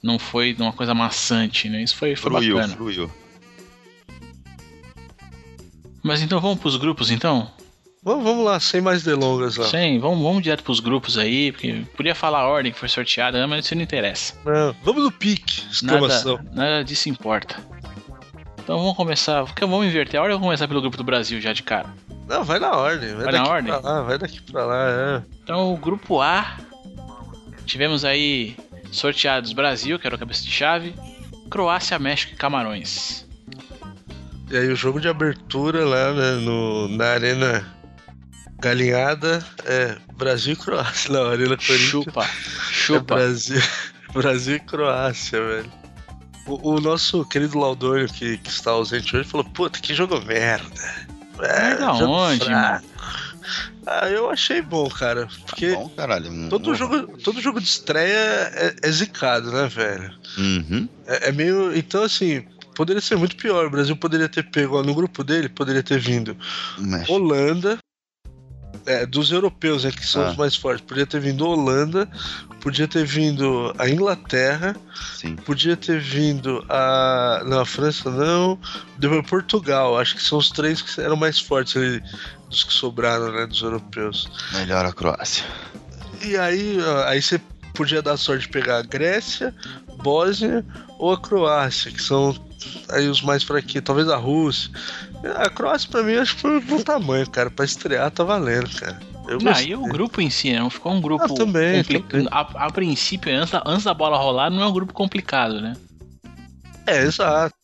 não 0.03 0.19
foi 0.19 0.55
uma 0.59 0.73
coisa 0.73 0.95
maçante, 0.95 1.69
né? 1.69 1.83
Isso 1.83 1.97
foi, 1.97 2.15
foi 2.15 2.31
Fluiu, 2.31 2.57
bacana. 2.57 2.77
fluiu. 2.77 3.11
Mas 6.03 6.23
então 6.23 6.41
vamos 6.41 6.59
pros 6.59 6.77
grupos 6.77 7.11
então? 7.11 7.51
Vamos, 8.03 8.25
vamos 8.25 8.45
lá, 8.45 8.61
sem 8.61 8.81
mais 8.81 9.03
delongas 9.03 9.57
lá. 9.57 9.67
Sim, 9.67 9.99
vamos, 9.99 10.23
vamos 10.23 10.43
direto 10.43 10.63
pros 10.63 10.79
grupos 10.81 11.19
aí, 11.19 11.51
porque 11.51 11.83
podia 11.97 12.15
falar 12.15 12.41
a 12.41 12.49
ordem 12.49 12.73
que 12.73 12.79
foi 12.79 12.89
sorteada, 12.89 13.45
mas 13.47 13.65
isso 13.65 13.75
não 13.75 13.83
interessa. 13.83 14.35
Não, 14.45 14.75
vamos 14.85 15.03
no 15.03 15.11
pique, 15.13 15.63
exclamação. 15.71 16.37
Nada, 16.37 16.51
nada 16.55 16.85
disso 16.85 17.09
importa. 17.09 17.61
Então 18.69 18.79
vamos 18.79 18.97
começar. 18.97 19.47
porque 19.47 19.65
Vamos 19.65 19.87
inverter 19.87 20.21
a 20.21 20.23
ordem 20.23 20.35
ou 20.35 20.39
vamos 20.39 20.49
começar 20.49 20.69
pelo 20.69 20.83
grupo 20.83 20.99
do 20.99 21.03
Brasil 21.03 21.41
já 21.41 21.55
de 21.55 21.63
cara? 21.63 21.89
Não, 22.29 22.45
vai 22.45 22.59
na 22.59 22.77
ordem. 22.77 23.15
Vai, 23.15 23.25
Vai 23.25 23.33
na 23.33 23.49
ordem? 23.49 23.73
Pra 23.73 23.81
lá, 23.81 24.03
vai 24.03 24.19
daqui 24.19 24.43
pra 24.43 24.67
lá, 24.67 24.91
é. 24.91 25.23
Então, 25.43 25.73
o 25.73 25.77
grupo 25.79 26.21
A, 26.21 26.59
tivemos 27.65 28.05
aí 28.05 28.55
sorteados 28.93 29.55
Brasil, 29.55 29.99
que 29.99 30.07
era 30.07 30.15
o 30.15 30.19
cabeça 30.19 30.43
de 30.43 30.51
chave, 30.51 30.95
Croácia, 31.49 31.99
México 31.99 32.35
e 32.35 32.37
Camarões. 32.37 33.27
E 34.51 34.57
aí 34.59 34.69
o 34.69 34.77
jogo 34.77 35.01
de 35.01 35.09
abertura 35.09 35.83
lá 35.87 36.13
né, 36.13 36.33
no, 36.33 36.89
na 36.89 37.07
Arena 37.07 37.75
Galinhada 38.61 39.43
é 39.65 39.97
Brasil 40.15 40.53
e 40.53 40.57
Croácia. 40.57 41.09
Não, 41.11 41.25
Arena 41.25 41.57
Corinthians 41.57 41.89
Chupa, 41.89 42.23
é 42.23 42.29
chupa. 42.71 43.15
Brasil, 43.15 43.63
Brasil 44.13 44.57
e 44.57 44.61
Croácia, 44.61 45.43
velho. 45.43 45.73
O, 46.49 46.75
o 46.75 46.81
nosso 46.81 47.25
querido 47.25 47.59
Laudônio, 47.59 48.09
que, 48.09 48.39
que 48.39 48.49
está 48.51 48.71
ausente 48.71 49.17
hoje, 49.17 49.29
falou, 49.29 49.45
puta, 49.45 49.79
que 49.79 49.95
jogo 49.95 50.21
merda. 50.25 50.69
É, 51.41 51.79
jogo 51.79 52.13
onde, 52.13 52.45
fraco." 52.45 52.87
Ah, 53.87 54.09
eu 54.11 54.31
achei 54.31 54.61
bom, 54.61 54.87
cara. 54.91 55.27
Porque 55.47 55.75
Bom, 55.75 55.89
caralho. 55.97 56.31
um- 56.31 56.49
todo, 56.51 56.75
jogo, 56.75 57.17
todo 57.19 57.41
jogo 57.41 57.59
de 57.61 57.67
estreia 57.67 58.51
é, 58.55 58.77
é 58.83 58.91
zicado, 58.91 59.51
né, 59.51 59.67
velho? 59.67 60.13
Uhum. 60.37 60.89
É, 61.07 61.29
é 61.29 61.33
meio. 61.33 61.75
Então, 61.75 62.03
assim, 62.03 62.45
poderia 62.75 63.01
ser 63.01 63.17
muito 63.17 63.37
pior. 63.37 63.65
O 63.67 63.71
Brasil 63.71 63.97
poderia 63.97 64.29
ter 64.29 64.43
pego, 64.51 64.79
ó, 64.79 64.83
no 64.83 64.95
grupo 64.95 65.25
dele, 65.25 65.49
poderia 65.49 65.83
ter 65.83 65.99
vindo 65.99 66.37
México. 66.79 67.15
Holanda. 67.15 67.79
É, 68.89 69.05
dos 69.07 69.31
europeus, 69.31 69.85
né, 69.85 69.93
que 69.93 70.05
são 70.07 70.23
Ah. 70.25 70.31
os 70.31 70.37
mais 70.37 70.57
fortes. 70.57 70.85
Podia 70.85 71.07
ter 71.07 71.21
vindo 71.21 71.47
Holanda, 71.47 72.09
podia 72.61 72.89
ter 72.89 73.05
vindo 73.05 73.73
a 73.79 73.89
Inglaterra, 73.89 74.75
Sim. 75.15 75.37
podia 75.37 75.77
ter 75.77 76.01
vindo 76.01 76.65
a. 76.69 77.43
Não, 77.47 77.61
a 77.61 77.67
França 77.67 78.11
não. 78.11 78.59
Depois 78.99 79.27
Portugal. 79.29 79.99
Acho 79.99 80.17
que 80.17 80.23
são 80.23 80.39
os 80.39 80.51
três 80.51 80.81
que 80.81 81.01
eram 81.01 81.17
mais 81.17 81.39
fortes 81.39 81.77
ali, 81.77 82.03
dos 82.49 82.65
que 82.65 82.73
sobraram, 82.73 83.31
né, 83.31 83.47
dos 83.47 83.61
europeus. 83.63 84.29
Melhor 84.53 84.85
a 84.85 84.93
Croácia. 84.93 85.45
E 86.23 86.37
aí, 86.37 86.79
aí 87.07 87.21
você 87.23 87.39
podia 87.75 88.03
dar 88.03 88.17
sorte 88.17 88.43
de 88.43 88.49
pegar 88.49 88.79
a 88.79 88.83
Grécia, 88.83 89.55
Bósnia 90.03 90.65
ou 90.99 91.13
a 91.13 91.21
Croácia, 91.21 91.93
que 91.93 92.03
são 92.03 92.35
aí 92.91 93.09
os 93.09 93.23
mais 93.23 93.45
fraquinhos, 93.45 93.85
talvez 93.85 94.09
a 94.09 94.17
Rússia. 94.17 94.71
A 95.37 95.51
Croácia, 95.51 95.89
pra 95.91 96.03
mim, 96.03 96.15
acho 96.15 96.37
que 96.37 96.43
foi 96.43 96.61
bom 96.61 96.81
tamanho, 96.81 97.29
cara. 97.29 97.51
Pra 97.51 97.65
estrear, 97.65 98.11
tá 98.11 98.23
valendo, 98.25 98.71
cara. 98.79 98.99
Eu 99.27 99.39
Não, 99.39 99.53
gostei. 99.53 99.69
e 99.69 99.75
o 99.75 99.83
grupo 99.83 100.21
em 100.21 100.31
si, 100.31 100.53
né? 100.53 100.59
Não 100.61 100.71
ficou 100.71 100.93
um 100.93 101.01
grupo 101.01 101.25
Ah, 101.25 101.35
também, 101.35 101.83
complicado. 101.85 102.29
A, 102.31 102.67
a 102.67 102.71
princípio, 102.71 103.35
antes 103.37 103.51
da, 103.51 103.63
antes 103.67 103.85
da 103.85 103.93
bola 103.93 104.17
rolar, 104.17 104.49
não 104.49 104.63
é 104.63 104.67
um 104.67 104.73
grupo 104.73 104.93
complicado, 104.95 105.61
né? 105.61 105.75
É, 106.87 107.03
exato. 107.03 107.55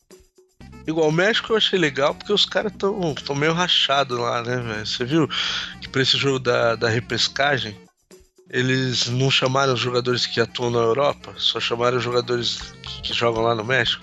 Igual 0.87 1.09
o 1.09 1.13
México 1.13 1.53
eu 1.53 1.57
achei 1.57 1.79
legal 1.79 2.15
porque 2.15 2.33
os 2.33 2.45
caras 2.45 2.71
tão, 2.77 3.15
tão 3.15 3.35
meio 3.35 3.55
rachados 3.55 4.19
lá, 4.19 4.43
né, 4.43 4.57
velho? 4.59 4.87
Você 4.87 5.05
viu 5.07 5.27
que 5.81 5.89
pra 5.89 6.03
esse 6.03 6.19
jogo 6.19 6.39
da, 6.39 6.77
da 6.77 6.91
repescagem, 6.91 7.75
eles 8.51 9.09
não 9.09 9.31
chamaram 9.31 9.73
os 9.73 9.81
jogadores 9.81 10.27
que 10.27 10.39
atuam 10.43 10.71
na 10.71 10.81
Europa, 10.81 11.33
só 11.39 11.59
chamaram 11.59 11.97
os 11.97 12.03
jogadores 12.05 12.74
que, 12.85 13.03
que 13.03 13.15
jogam 13.15 13.43
lá 13.43 13.55
no 13.55 13.65
México. 13.65 14.03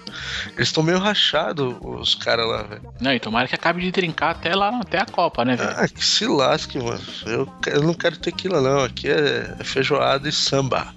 Eles 0.56 0.68
estão 0.68 0.84
meio 0.84 1.00
rachados, 1.00 1.76
os 1.82 2.16
caras 2.16 2.48
lá, 2.48 2.64
velho. 2.64 2.82
Não, 3.00 3.14
e 3.14 3.20
tomara 3.20 3.48
que 3.48 3.56
acabe 3.56 3.82
de 3.82 3.92
trincar 3.92 4.32
até 4.32 4.56
lá, 4.56 4.70
até 4.80 5.00
a 5.00 5.06
Copa, 5.06 5.46
né, 5.46 5.56
velho? 5.56 5.74
Ah, 5.76 5.88
que 5.88 6.04
se 6.04 6.26
lasque, 6.26 6.78
mano. 6.78 7.02
Eu, 7.26 7.48
eu 7.68 7.82
não 7.82 7.94
quero 7.94 8.18
tequila, 8.18 8.62
não. 8.62 8.84
Aqui 8.84 9.10
é, 9.10 9.56
é 9.60 9.64
feijoada 9.64 10.28
e 10.28 10.32
samba. 10.32 10.94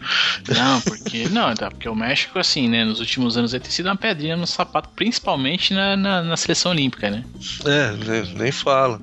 Não, 0.49 0.81
porque. 0.83 1.29
Não, 1.29 1.55
tá, 1.55 1.71
porque 1.71 1.89
o 1.89 1.95
México, 1.95 2.39
assim, 2.39 2.69
né, 2.69 2.85
nos 2.85 3.01
últimos 3.01 3.37
anos 3.37 3.53
vai 3.53 3.61
ter 3.61 3.71
sido 3.71 3.87
uma 3.87 3.97
pedrinha 3.97 4.37
no 4.37 4.47
sapato, 4.47 4.89
principalmente 4.91 5.75
na, 5.75 5.97
na, 5.97 6.23
na 6.23 6.37
seleção 6.37 6.73
olímpica, 6.73 7.11
né? 7.11 7.25
É, 7.65 7.93
nem, 7.93 8.35
nem 8.35 8.53
fala. 8.53 9.01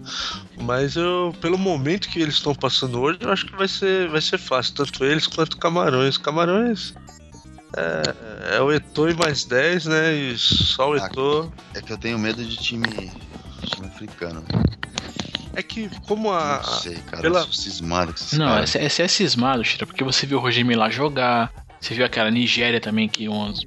Mas 0.61 0.95
eu, 0.95 1.35
pelo 1.41 1.57
momento 1.57 2.09
que 2.09 2.21
eles 2.21 2.35
estão 2.35 2.53
passando 2.53 3.01
hoje, 3.01 3.19
eu 3.21 3.31
acho 3.31 3.45
que 3.45 3.55
vai 3.55 3.67
ser, 3.67 4.07
vai 4.09 4.21
ser 4.21 4.37
fácil, 4.37 4.75
tanto 4.75 5.03
eles 5.03 5.27
quanto 5.27 5.57
Camarões. 5.57 6.17
Camarões 6.17 6.93
é, 7.77 8.55
é 8.57 8.61
o 8.61 8.71
Eto'o 8.71 9.09
e 9.09 9.13
mais 9.13 9.45
10, 9.45 9.85
né? 9.85 10.13
E 10.13 10.37
só 10.37 10.91
o 10.91 10.93
Ah, 10.93 11.05
Eto'o. 11.07 11.51
É 11.73 11.81
que 11.81 11.91
eu 11.93 11.97
tenho 11.97 12.17
medo 12.19 12.43
de 12.43 12.57
time, 12.57 12.87
time 13.65 13.87
africano. 13.87 14.43
É 15.53 15.61
que, 15.61 15.89
como 16.07 16.31
a. 16.31 16.57
Não 16.65 16.73
sei, 16.79 16.95
cara. 16.95 17.21
pela- 17.21 17.39
Eu 17.39 17.43
sou 17.45 17.53
cismado 17.53 18.13
com 18.13 18.19
esses 18.19 18.37
Não, 18.37 18.45
caras. 18.47 18.69
esse, 18.75 18.85
esse 18.85 19.01
é 19.01 19.07
cismado, 19.07 19.63
Chira, 19.63 19.85
porque 19.85 20.03
você 20.03 20.25
viu 20.25 20.37
o 20.37 20.41
Roger 20.41 20.65
Milá 20.65 20.89
jogar, 20.89 21.51
você 21.79 21.93
viu 21.93 22.05
aquela 22.05 22.31
Nigéria 22.31 22.79
também, 22.79 23.07
que 23.09 23.27
uns, 23.27 23.65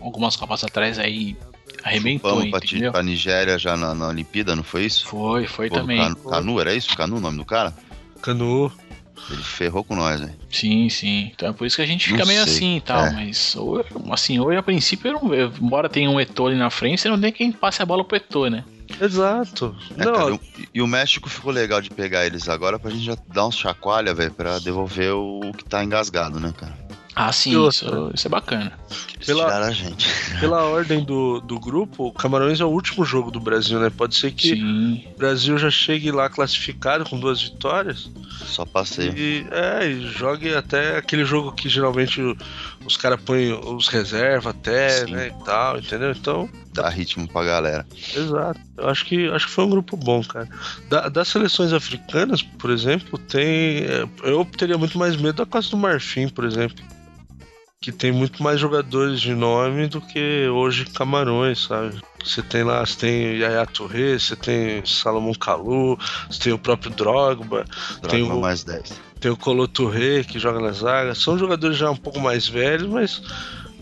algumas 0.00 0.36
copas 0.36 0.62
atrás 0.62 0.98
aí 0.98 1.36
arrebentou, 1.82 2.36
Vamos 2.36 2.50
pra, 2.50 2.60
entendeu? 2.64 2.92
pra 2.92 3.02
Nigéria 3.02 3.58
já 3.58 3.76
na, 3.76 3.94
na 3.94 4.08
Olimpíada, 4.08 4.54
não 4.54 4.62
foi 4.62 4.84
isso? 4.84 5.06
Foi, 5.06 5.46
foi 5.46 5.68
Pô, 5.68 5.74
também. 5.80 5.98
Canu, 5.98 6.16
Canu, 6.30 6.60
era 6.60 6.72
isso? 6.72 6.96
Canu 6.96 7.16
o 7.16 7.20
nome 7.20 7.36
do 7.38 7.44
cara? 7.44 7.74
Canu. 8.22 8.72
Ele 9.30 9.42
ferrou 9.42 9.82
com 9.84 9.94
nós, 9.96 10.20
velho. 10.20 10.34
Sim, 10.50 10.88
sim. 10.88 11.30
Então 11.34 11.48
é 11.48 11.52
por 11.52 11.66
isso 11.66 11.76
que 11.76 11.82
a 11.82 11.86
gente 11.86 12.06
fica 12.06 12.18
Não 12.18 12.26
meio 12.26 12.44
sei, 12.44 12.52
assim 12.54 12.76
e 12.76 12.80
tal. 12.80 13.04
é. 13.06 13.10
Mas 13.12 13.56
hoje, 13.56 13.88
assim, 14.10 14.38
hoje 14.38 14.58
a 14.58 14.62
princípio, 14.62 15.08
eu 15.08 15.20
não, 15.22 15.34
eu- 15.34 15.52
embora 15.60 15.88
tenha 15.88 16.10
um 16.10 16.20
Eto'o 16.20 16.46
ali 16.48 16.56
na 16.56 16.70
frente, 16.70 17.00
você 17.00 17.08
não 17.08 17.20
tem 17.20 17.32
quem 17.32 17.50
passe 17.52 17.80
a 17.82 17.86
bola 17.86 18.04
pro 18.04 18.16
Eto'o, 18.16 18.48
né? 18.50 18.64
Exato. 19.00 19.74
É, 19.96 20.04
não, 20.04 20.12
cara, 20.14 20.38
e, 20.58 20.68
e 20.74 20.82
o 20.82 20.86
México 20.86 21.28
ficou 21.28 21.50
legal 21.52 21.80
de 21.80 21.90
pegar 21.90 22.26
eles 22.26 22.48
agora 22.48 22.78
pra 22.78 22.90
gente 22.90 23.04
já 23.04 23.16
dar 23.28 23.46
uns 23.46 23.56
chacoalha, 23.56 24.14
velho, 24.14 24.30
pra 24.32 24.58
devolver 24.58 25.12
o, 25.14 25.40
o 25.40 25.52
que 25.54 25.64
tá 25.64 25.82
engasgado, 25.82 26.38
né, 26.38 26.52
cara? 26.56 26.76
Ah, 27.16 27.30
sim, 27.32 27.50
isso, 27.68 28.10
isso 28.12 28.26
é 28.26 28.30
bacana. 28.30 28.72
Pela- 29.24 29.44
tiraram 29.44 29.66
a 29.66 29.70
gente. 29.70 30.08
pela 30.40 30.64
ordem 30.64 31.04
do, 31.04 31.40
do 31.40 31.60
grupo, 31.60 32.08
o 32.08 32.12
Camarões 32.12 32.60
é 32.60 32.64
o 32.64 32.68
último 32.68 33.04
jogo 33.04 33.30
do 33.30 33.38
Brasil, 33.40 33.78
né? 33.78 33.88
Pode 33.88 34.16
ser 34.16 34.32
que 34.32 34.48
Sim. 34.56 35.04
o 35.14 35.16
Brasil 35.18 35.56
já 35.56 35.70
chegue 35.70 36.10
lá 36.10 36.28
classificado 36.28 37.04
com 37.04 37.18
duas 37.18 37.40
vitórias. 37.40 38.10
Só 38.44 38.64
passei. 38.64 39.10
E, 39.16 39.46
é, 39.50 39.86
e 39.86 40.06
jogue 40.08 40.54
até 40.54 40.96
aquele 40.98 41.24
jogo 41.24 41.52
que 41.52 41.68
geralmente 41.68 42.20
os 42.84 42.96
caras 42.96 43.20
põem 43.20 43.52
os 43.52 43.86
reservas 43.88 44.54
até, 44.54 44.88
Sim. 45.06 45.12
né, 45.12 45.28
e 45.28 45.44
tal, 45.44 45.78
entendeu? 45.78 46.10
Então, 46.10 46.48
Dá 46.72 46.88
ritmo 46.88 47.28
pra 47.28 47.44
galera. 47.44 47.86
exato. 48.14 48.60
Eu 48.76 48.88
acho 48.88 49.04
que, 49.04 49.28
acho 49.30 49.46
que 49.46 49.52
foi 49.52 49.64
um 49.64 49.70
grupo 49.70 49.96
bom, 49.96 50.22
cara. 50.24 50.48
Da- 50.90 51.08
das 51.08 51.28
seleções 51.28 51.72
africanas, 51.72 52.42
por 52.42 52.70
exemplo, 52.70 53.16
tem. 53.16 53.84
é, 53.84 54.04
Eu 54.24 54.44
teria 54.44 54.76
muito 54.76 54.98
mais 54.98 55.14
medo 55.16 55.36
da 55.36 55.46
Costa 55.46 55.70
do 55.70 55.76
Marfim, 55.80 56.28
por 56.28 56.44
exemplo. 56.44 56.84
Que 57.84 57.92
tem 57.92 58.10
muito 58.10 58.42
mais 58.42 58.58
jogadores 58.58 59.20
de 59.20 59.34
nome 59.34 59.86
do 59.88 60.00
que 60.00 60.48
hoje 60.48 60.86
Camarões, 60.86 61.64
sabe? 61.64 62.00
Você 62.24 62.40
tem 62.40 62.62
lá, 62.64 62.80
você 62.80 62.96
tem 62.98 63.36
Yaya 63.36 63.66
Touré, 63.66 64.18
você 64.18 64.34
tem 64.34 64.82
Salomão 64.86 65.34
Kalou, 65.34 65.98
você 66.30 66.40
tem 66.44 66.52
o 66.54 66.58
próprio 66.58 66.90
Drogba, 66.90 67.66
Tem 68.08 68.22
Droga, 68.22 68.34
o- 68.36 68.40
mais 68.40 68.64
10. 68.64 68.98
tem 69.20 69.30
o 69.30 69.36
Colo 69.36 69.68
Touré 69.68 70.24
que 70.24 70.38
joga 70.38 70.60
na 70.60 70.72
zaga. 70.72 71.14
São 71.14 71.36
jogadores 71.36 71.76
já 71.76 71.90
um 71.90 71.96
pouco 71.96 72.18
mais 72.18 72.48
velhos, 72.48 72.86
mas 72.88 73.20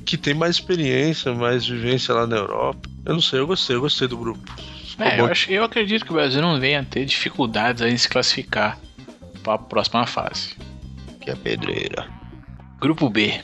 que 0.05 0.17
tem 0.17 0.35
mais 0.35 0.57
experiência, 0.57 1.33
mais 1.33 1.65
vivência 1.65 2.13
lá 2.13 2.27
na 2.27 2.39
Europa. 2.39 2.91
Eu 3.05 3.15
não 3.15 3.21
sei, 3.23 3.39
eu 3.39 3.47
gostei, 3.47 3.77
eu 3.77 3.81
gostei 3.83 4.09
do 4.09 4.17
grupo. 4.17 4.53
É, 4.99 5.21
eu, 5.21 5.27
acho, 5.27 5.49
eu 5.49 5.63
acredito 5.63 6.05
que 6.05 6.11
o 6.11 6.15
Brasil 6.15 6.43
não 6.43 6.59
venha 6.59 6.81
a 6.81 6.85
ter 6.85 7.05
dificuldades 7.05 7.81
aí 7.81 7.93
em 7.93 7.97
se 7.97 8.09
classificar 8.09 8.81
para 9.45 9.55
a 9.55 9.59
próxima 9.59 10.05
fase. 10.09 10.57
Que 11.21 11.31
é 11.31 11.37
pedreira. 11.37 12.09
Grupo 12.81 13.09
B. 13.09 13.41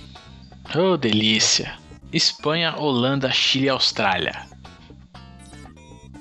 Oh, 0.76 0.96
delícia. 0.96 1.74
Espanha, 2.12 2.74
Holanda, 2.76 3.30
Chile 3.30 3.66
e 3.66 3.68
Austrália. 3.68 4.46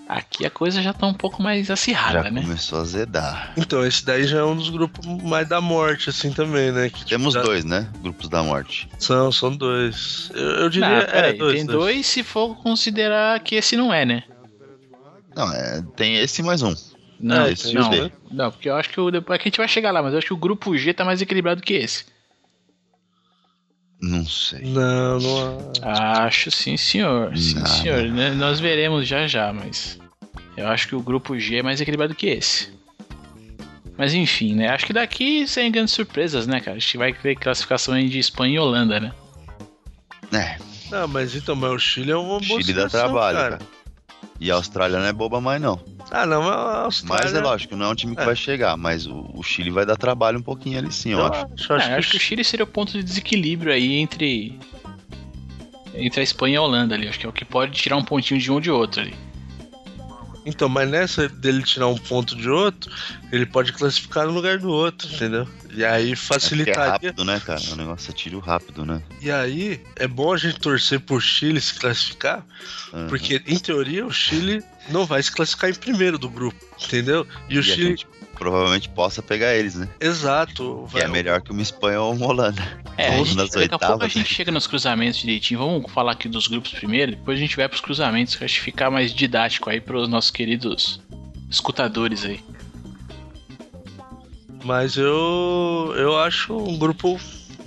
Aqui 0.07 0.45
a 0.45 0.49
coisa 0.49 0.81
já 0.81 0.93
tá 0.93 1.05
um 1.05 1.13
pouco 1.13 1.43
mais 1.43 1.69
acirrada, 1.69 2.23
Já 2.23 2.31
né? 2.31 2.41
começou 2.41 2.79
a 2.79 2.83
zedar. 2.85 3.51
Então, 3.57 3.85
esse 3.85 4.05
daí 4.05 4.25
já 4.25 4.37
é 4.39 4.43
um 4.43 4.55
dos 4.55 4.69
grupos 4.69 5.05
mais 5.21 5.49
da 5.49 5.59
morte, 5.59 6.09
assim, 6.09 6.31
também, 6.31 6.71
né? 6.71 6.87
Que, 6.89 6.99
tipo, 6.99 7.09
Temos 7.09 7.33
já- 7.33 7.41
dois, 7.41 7.65
né? 7.65 7.89
Grupos 8.01 8.29
da 8.29 8.41
morte. 8.41 8.87
São, 8.97 9.29
são 9.33 9.53
dois. 9.55 10.31
Eu, 10.33 10.41
eu 10.41 10.61
Não, 10.63 10.69
diria. 10.69 10.87
é, 10.87 11.05
peraí, 11.05 11.37
dois, 11.37 11.55
tem 11.57 11.65
dois 11.65 12.05
se 12.05 12.23
for 12.23 12.55
considerar 12.55 13.37
que 13.41 13.55
esse 13.55 13.75
não 13.75 13.93
é, 13.93 14.05
né? 14.05 14.23
Não, 15.35 15.51
é, 15.53 15.83
tem 15.97 16.15
esse 16.15 16.41
e 16.41 16.45
mais 16.45 16.61
um. 16.61 16.73
Não, 17.19 17.45
É, 17.45 17.51
esse 17.51 17.73
não, 17.73 17.89
não, 18.31 18.51
porque 18.51 18.69
eu 18.69 18.75
acho 18.77 18.89
que 18.89 18.99
o, 19.01 19.11
depois 19.11 19.37
que 19.41 19.47
a 19.47 19.49
gente 19.49 19.57
vai 19.57 19.67
chegar 19.67 19.91
lá, 19.91 20.01
mas 20.01 20.13
eu 20.13 20.19
acho 20.19 20.27
que 20.27 20.33
o 20.33 20.37
grupo 20.37 20.77
G 20.77 20.93
tá 20.93 21.03
mais 21.03 21.21
equilibrado 21.21 21.61
que 21.61 21.73
esse. 21.73 22.05
Não 24.01 24.25
sei. 24.25 24.61
Não, 24.61 25.19
não. 25.19 25.71
Acho 25.81 26.51
sim, 26.51 26.77
senhor. 26.77 27.35
Sim, 27.35 27.55
Não. 27.55 27.65
senhor. 27.65 28.03
Né, 28.03 28.29
Nós 28.31 28.59
veremos 28.59 29.07
já 29.07 29.25
já, 29.27 29.51
mas. 29.51 29.99
Eu 30.55 30.67
acho 30.67 30.87
que 30.87 30.95
o 30.95 31.01
grupo 31.01 31.37
G 31.39 31.57
é 31.57 31.63
mais 31.63 31.81
equilibrado 31.81 32.13
que 32.15 32.27
esse. 32.27 32.69
Mas 33.97 34.13
enfim, 34.13 34.53
né? 34.53 34.69
Acho 34.69 34.85
que 34.85 34.93
daqui 34.93 35.47
sem 35.47 35.71
grandes 35.71 35.93
surpresas, 35.95 36.45
né, 36.45 36.59
cara? 36.59 36.77
A 36.77 36.79
gente 36.79 36.97
vai 36.97 37.11
ter 37.13 37.35
classificação 37.35 37.95
aí 37.95 38.07
de 38.07 38.19
Espanha 38.19 38.55
e 38.55 38.59
Holanda, 38.59 38.99
né? 38.99 39.11
É, 40.31 40.57
Ah, 40.91 41.07
mas 41.07 41.35
então, 41.35 41.55
mas 41.55 41.71
o 41.71 41.79
Chile 41.79 42.11
é 42.11 42.15
uma 42.15 42.39
boa 42.39 42.61
Chile 42.61 42.73
dá 42.73 42.87
trabalho, 42.87 43.37
cara. 43.37 43.57
cara. 43.57 43.76
E 44.39 44.51
a 44.51 44.55
Austrália 44.55 44.99
não 44.99 45.05
é 45.05 45.13
boba 45.13 45.41
mais, 45.41 45.61
não. 45.61 45.79
Ah, 46.11 46.25
não, 46.25 46.41
mas 46.41 46.51
a 46.53 46.81
Austrália... 46.83 47.23
Mas 47.25 47.33
é 47.33 47.39
lógico, 47.41 47.75
não 47.75 47.87
é 47.87 47.89
um 47.89 47.95
time 47.95 48.15
que 48.15 48.21
É. 48.21 48.25
vai 48.25 48.35
chegar, 48.35 48.77
mas 48.77 49.05
o, 49.07 49.29
o 49.33 49.43
Chile 49.43 49.71
vai 49.71 49.85
dar 49.85 49.97
trabalho 49.97 50.37
um 50.39 50.43
pouquinho 50.43 50.77
ali 50.77 50.91
sim, 50.91 51.11
eu, 51.11 51.19
Eu 51.19 51.25
acho. 51.25 51.45
acho, 51.53 51.73
acho 51.73 51.89
É, 51.89 51.95
acho 51.95 52.11
que 52.11 52.17
o 52.17 52.19
que 52.19 52.25
Chile 52.25 52.43
seria 52.43 52.63
o 52.63 52.67
ponto 52.67 52.91
de 52.93 53.03
desequilíbrio 53.03 53.73
aí 53.73 53.95
entre 53.95 54.57
entre 55.93 56.19
a 56.19 56.23
Espanha 56.23 56.53
e 56.53 56.57
a 56.57 56.61
Holanda 56.61 56.93
ali. 56.93 57.07
Acho 57.07 57.19
que 57.19 57.25
é 57.25 57.29
o 57.29 57.33
que 57.33 57.43
pode 57.43 57.71
tirar 57.71 57.97
um 57.97 58.03
pontinho 58.03 58.39
de 58.39 58.51
um 58.51 58.55
ou 58.55 58.61
de 58.61 58.69
outro 58.69 59.01
ali. 59.01 59.15
Então, 60.47 60.69
mas 60.69 60.89
nessa 60.89 61.27
dele 61.27 61.61
tirar 61.61 61.87
um 61.87 61.97
ponto 61.97 62.33
de 62.35 62.49
outro, 62.49 62.89
ele 63.33 63.45
pode 63.45 63.73
classificar 63.73 64.25
no 64.25 64.31
lugar 64.31 64.57
do 64.57 64.69
outro, 64.69 65.07
entendeu? 65.13 65.45
E 65.73 65.83
aí 65.83 66.09
É 66.09 66.13
é 66.13 66.15
facilitaria. 66.15 66.91
rápido, 66.91 67.25
né, 67.25 67.39
cara? 67.45 67.61
O 67.71 67.75
negócio 67.75 68.09
é 68.09 68.13
tiro 68.13 68.39
rápido, 68.39 68.85
né? 68.85 69.01
E 69.21 69.29
aí 69.29 69.81
é 69.97 70.07
bom 70.07 70.31
a 70.33 70.37
gente 70.37 70.57
torcer 70.59 71.01
por 71.01 71.21
Chile 71.21 71.59
se 71.59 71.73
classificar, 71.73 72.45
Aham. 72.93 73.07
porque 73.07 73.41
em 73.45 73.59
teoria 73.59 74.05
o 74.05 74.11
Chile 74.11 74.63
não 74.89 75.05
vai 75.05 75.21
se 75.21 75.31
classificar 75.31 75.69
em 75.69 75.73
primeiro 75.75 76.17
do 76.17 76.29
grupo, 76.29 76.57
entendeu? 76.81 77.27
E 77.49 77.57
o 77.57 77.59
E 77.59 77.63
Chile, 77.63 78.05
provavelmente 78.37 78.89
possa 78.89 79.21
pegar 79.21 79.55
eles, 79.55 79.75
né? 79.75 79.87
exato, 79.99 80.87
Que 80.91 80.99
é 80.99 81.07
melhor 81.07 81.41
que 81.41 81.51
uma 81.51 81.61
Espanha 81.61 82.01
ou 82.01 82.13
uma 82.13 82.27
Holanda. 82.27 82.61
É, 82.97 83.07
a 83.07 83.17
gente, 83.17 83.35
nas 83.35 83.49
daqui 83.51 83.65
a 83.65 83.69
pouco 83.69 83.85
a 83.85 83.87
oitavas, 83.93 84.13
gente 84.13 84.29
né? 84.29 84.35
chega 84.35 84.51
nos 84.51 84.67
cruzamentos 84.67 85.19
direitinho. 85.19 85.59
Vamos 85.59 85.91
falar 85.91 86.13
aqui 86.13 86.27
dos 86.27 86.47
grupos 86.47 86.71
primeiro, 86.71 87.11
depois 87.11 87.37
a 87.37 87.41
gente 87.41 87.55
vai 87.55 87.67
pros 87.67 87.81
cruzamentos, 87.81 88.35
que 88.35 88.43
eu 88.43 88.45
acho 88.45 88.55
que 88.55 88.61
fica 88.61 88.89
mais 88.89 89.13
didático 89.13 89.69
aí 89.69 89.79
pros 89.81 90.07
nossos 90.07 90.31
queridos 90.31 90.99
escutadores 91.49 92.25
aí. 92.25 92.39
Mas 94.63 94.97
eu 94.97 95.93
eu 95.95 96.19
acho 96.19 96.57
um 96.57 96.77
grupo 96.77 97.19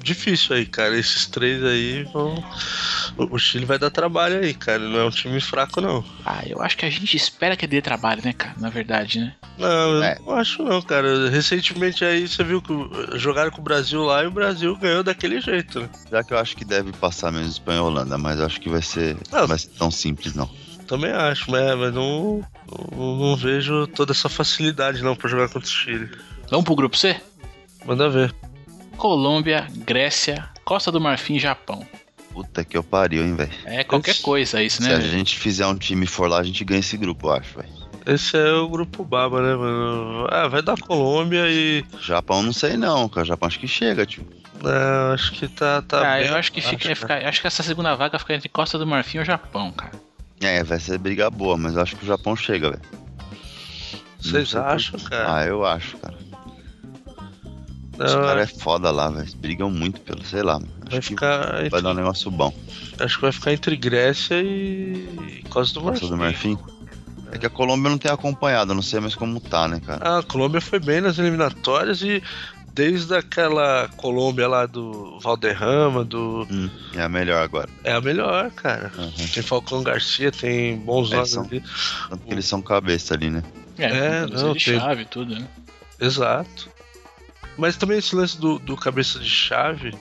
difícil 0.03 0.57
aí, 0.57 0.67
cara. 0.67 0.99
Esses 0.99 1.27
três 1.27 1.63
aí 1.65 2.05
vão. 2.13 2.43
O 3.31 3.39
Chile 3.39 3.65
vai 3.65 3.79
dar 3.79 3.91
trabalho 3.91 4.41
aí, 4.41 4.55
cara. 4.55 4.79
Não 4.79 4.99
é 5.01 5.05
um 5.05 5.11
time 5.11 5.41
fraco, 5.41 5.81
não. 5.81 6.05
Ah, 6.25 6.43
eu 6.47 6.63
acho 6.63 6.77
que 6.77 6.87
a 6.87 6.91
gente 6.91 7.17
espera 7.17 7.57
que 7.57 7.67
dê 7.67 7.83
trabalho, 7.83 8.23
né, 8.25 8.33
cara? 8.33 8.55
Na 8.59 8.71
verdade, 8.71 9.21
né? 9.21 9.35
Não, 9.59 9.69
eu 9.97 10.03
É. 10.03 10.19
não 10.25 10.35
acho 10.35 10.63
não, 10.63 10.81
cara. 10.81 11.29
Recentemente 11.29 12.05
aí 12.05 12.27
você 12.27 12.43
viu 12.43 12.63
que 12.63 12.73
jogaram 13.19 13.51
com 13.51 13.61
o 13.61 13.65
Brasil 13.65 14.03
lá 14.03 14.23
e 14.23 14.27
o 14.27 14.31
Brasil 14.31 14.75
ganhou 14.77 15.03
daquele 15.03 15.41
jeito, 15.41 15.81
né? 15.81 15.89
Já 16.11 16.23
que 16.25 16.33
eu 16.33 16.39
acho 16.39 16.57
que 16.57 16.65
deve 16.65 16.93
passar 16.93 17.31
mesmo 17.31 17.49
Espanha 17.49 17.79
e 17.79 17.83
Holanda, 17.83 18.17
mas 18.17 18.39
eu 18.39 18.47
acho 18.47 18.61
que 18.61 18.69
vai 18.71 18.83
ser. 18.83 19.17
Não. 19.31 19.41
Não 19.41 19.49
vai 19.49 19.59
ser 19.59 19.69
tão 19.71 19.91
simples, 19.91 20.35
não. 20.35 20.49
Também 20.87 21.13
acho, 21.13 21.51
mas, 21.51 21.77
mas 21.79 21.95
não, 21.95 22.43
não, 22.97 23.17
não 23.17 23.37
vejo 23.37 23.87
toda 23.89 24.13
essa 24.13 24.29
facilidade 24.29 25.03
não 25.03 25.15
pra 25.15 25.29
jogar 25.31 25.49
contra 25.49 25.69
o 25.69 25.71
Chile. 25.73 26.11
Vamos 26.51 26.65
pro 26.65 26.75
grupo 26.75 26.97
C? 26.97 27.21
Manda 27.85 28.09
ver. 28.11 28.35
Colômbia, 28.97 29.67
Grécia, 29.77 30.49
Costa 30.65 30.91
do 30.91 31.01
Marfim 31.01 31.37
e 31.37 31.39
Japão. 31.41 31.87
Puta 32.33 32.65
que 32.65 32.77
eu 32.77 32.83
pariu, 32.85 33.25
hein, 33.25 33.35
velho. 33.35 33.51
É 33.65 33.83
qualquer 33.85 34.13
Esse- 34.13 34.23
coisa 34.23 34.63
isso, 34.63 34.83
Se 34.83 34.89
né? 34.89 34.95
a 34.95 34.99
velho? 34.99 35.11
gente 35.11 35.39
fizer 35.39 35.67
um 35.67 35.77
time 35.77 36.05
e 36.05 36.09
for 36.09 36.29
lá, 36.29 36.39
a 36.39 36.43
gente 36.45 36.65
ganha 36.65 36.81
esse 36.81 36.97
grupo, 36.97 37.29
eu 37.29 37.33
acho, 37.33 37.59
velho. 37.59 37.69
Esse 38.07 38.37
é 38.37 38.53
o 38.53 38.69
grupo 38.69 39.05
baba, 39.05 39.43
né, 39.43 39.55
mano? 39.55 40.27
Ah, 40.31 40.49
vai 40.49 40.63
dar 40.63 40.79
Colômbia 40.81 41.45
e. 41.49 41.85
Japão 42.01 42.43
não 42.43 42.53
sei 42.53 42.77
não, 42.77 43.09
cara. 43.09 43.27
Japão 43.27 43.47
acho 43.47 43.59
que 43.59 43.69
chega, 43.69 44.07
tio. 44.07 44.27
É, 44.65 45.15
acho 45.15 45.33
que 45.33 45.49
tá. 45.49 45.83
tá 45.83 46.01
Ah, 46.15 46.19
bem 46.19 46.29
eu 46.29 46.37
acho 46.37 46.53
que 46.53 46.61
fica, 46.61 46.85
abaixo, 46.87 47.01
fica- 47.03 47.29
acho 47.29 47.41
que 47.41 47.47
essa 47.47 47.63
segunda 47.63 47.95
vaga 47.97 48.19
fica 48.19 48.35
entre 48.35 48.49
Costa 48.49 48.79
do 48.79 48.87
Marfim 48.87 49.19
ou 49.19 49.25
Japão, 49.25 49.71
cara. 49.73 49.93
É, 50.41 50.63
vai 50.65 50.79
ser 50.81 50.97
briga 50.99 51.29
boa, 51.31 51.57
mas 51.59 51.75
eu 51.77 51.83
acho 51.83 51.97
que 51.97 52.05
o 52.05 52.07
Japão 52.07 52.35
chega, 52.37 52.71
velho. 52.71 52.83
Vocês 54.21 54.55
acham, 54.55 54.99
cara? 55.01 55.35
Ah, 55.37 55.45
eu 55.47 55.65
acho, 55.65 55.97
cara. 55.99 56.15
Os 58.07 58.15
caras 58.15 58.51
é 58.51 58.59
foda 58.61 58.91
lá, 58.91 59.09
velho. 59.09 59.21
Eles 59.23 59.35
brigam 59.35 59.71
muito 59.71 60.01
pelo, 60.01 60.25
sei 60.25 60.43
lá. 60.43 60.59
vai 60.59 60.69
Acho 60.99 61.01
que 61.01 61.07
ficar. 61.09 61.69
vai 61.71 61.83
dar 61.83 61.91
um 61.91 61.95
negócio 61.95 62.31
bom. 62.31 62.53
Acho 62.99 63.17
que 63.17 63.23
vai 63.23 63.33
ficar 63.33 63.53
entre 63.53 63.77
Grécia 63.77 64.41
e. 64.41 65.43
Costa 65.51 65.75
do 65.81 65.85
Costa 65.87 66.07
Marfim. 66.17 66.55
do 66.55 66.57
Marfim. 66.57 66.59
É 67.33 67.39
que 67.39 67.47
a 67.47 67.51
Colômbia 67.51 67.91
não 67.91 67.99
tem 67.99 68.11
acompanhado, 68.11 68.75
não 68.75 68.83
sei 68.83 68.99
mais 69.01 69.15
como 69.15 69.39
tá, 69.41 69.69
né, 69.69 69.81
cara? 69.87 70.01
Ah, 70.03 70.19
a 70.19 70.23
Colômbia 70.23 70.61
foi 70.61 70.81
bem 70.81 71.01
nas 71.01 71.17
eliminatórias 71.19 72.03
e 72.03 72.21
desde 72.75 73.15
aquela 73.15 73.89
Colômbia 73.97 74.49
lá 74.49 74.67
do 74.67 75.19
Valderrama, 75.21 76.05
do. 76.05 76.45
Hum, 76.51 76.69
é 76.95 77.03
a 77.03 77.09
melhor 77.09 77.43
agora. 77.43 77.69
É 77.85 77.93
a 77.93 78.01
melhor, 78.01 78.51
cara. 78.51 78.91
Uhum. 78.99 79.13
Tem 79.33 79.43
Falcão 79.45 79.83
Garcia, 79.83 80.33
tem 80.33 80.77
bons 80.79 81.13
É, 81.13 81.17
nomes 81.17 81.31
são- 81.31 81.45
ali. 81.45 81.63
Tanto 82.09 82.25
que 82.27 82.33
eles 82.33 82.47
são 82.47 82.61
cabeça 82.61 83.15
ali, 83.15 83.31
né? 83.31 83.43
É, 83.79 83.85
É, 83.87 84.27
não, 84.27 84.53
tem- 84.55 84.59
chave 84.81 85.05
tudo, 85.05 85.35
né? 85.39 85.47
Exato. 86.01 86.69
Mas 87.57 87.77
também 87.77 87.99
esse 87.99 88.15
lance 88.15 88.39
do, 88.41 88.59
do 88.59 88.77
cabeça 88.77 89.19
de 89.19 89.29
chave 89.29 89.93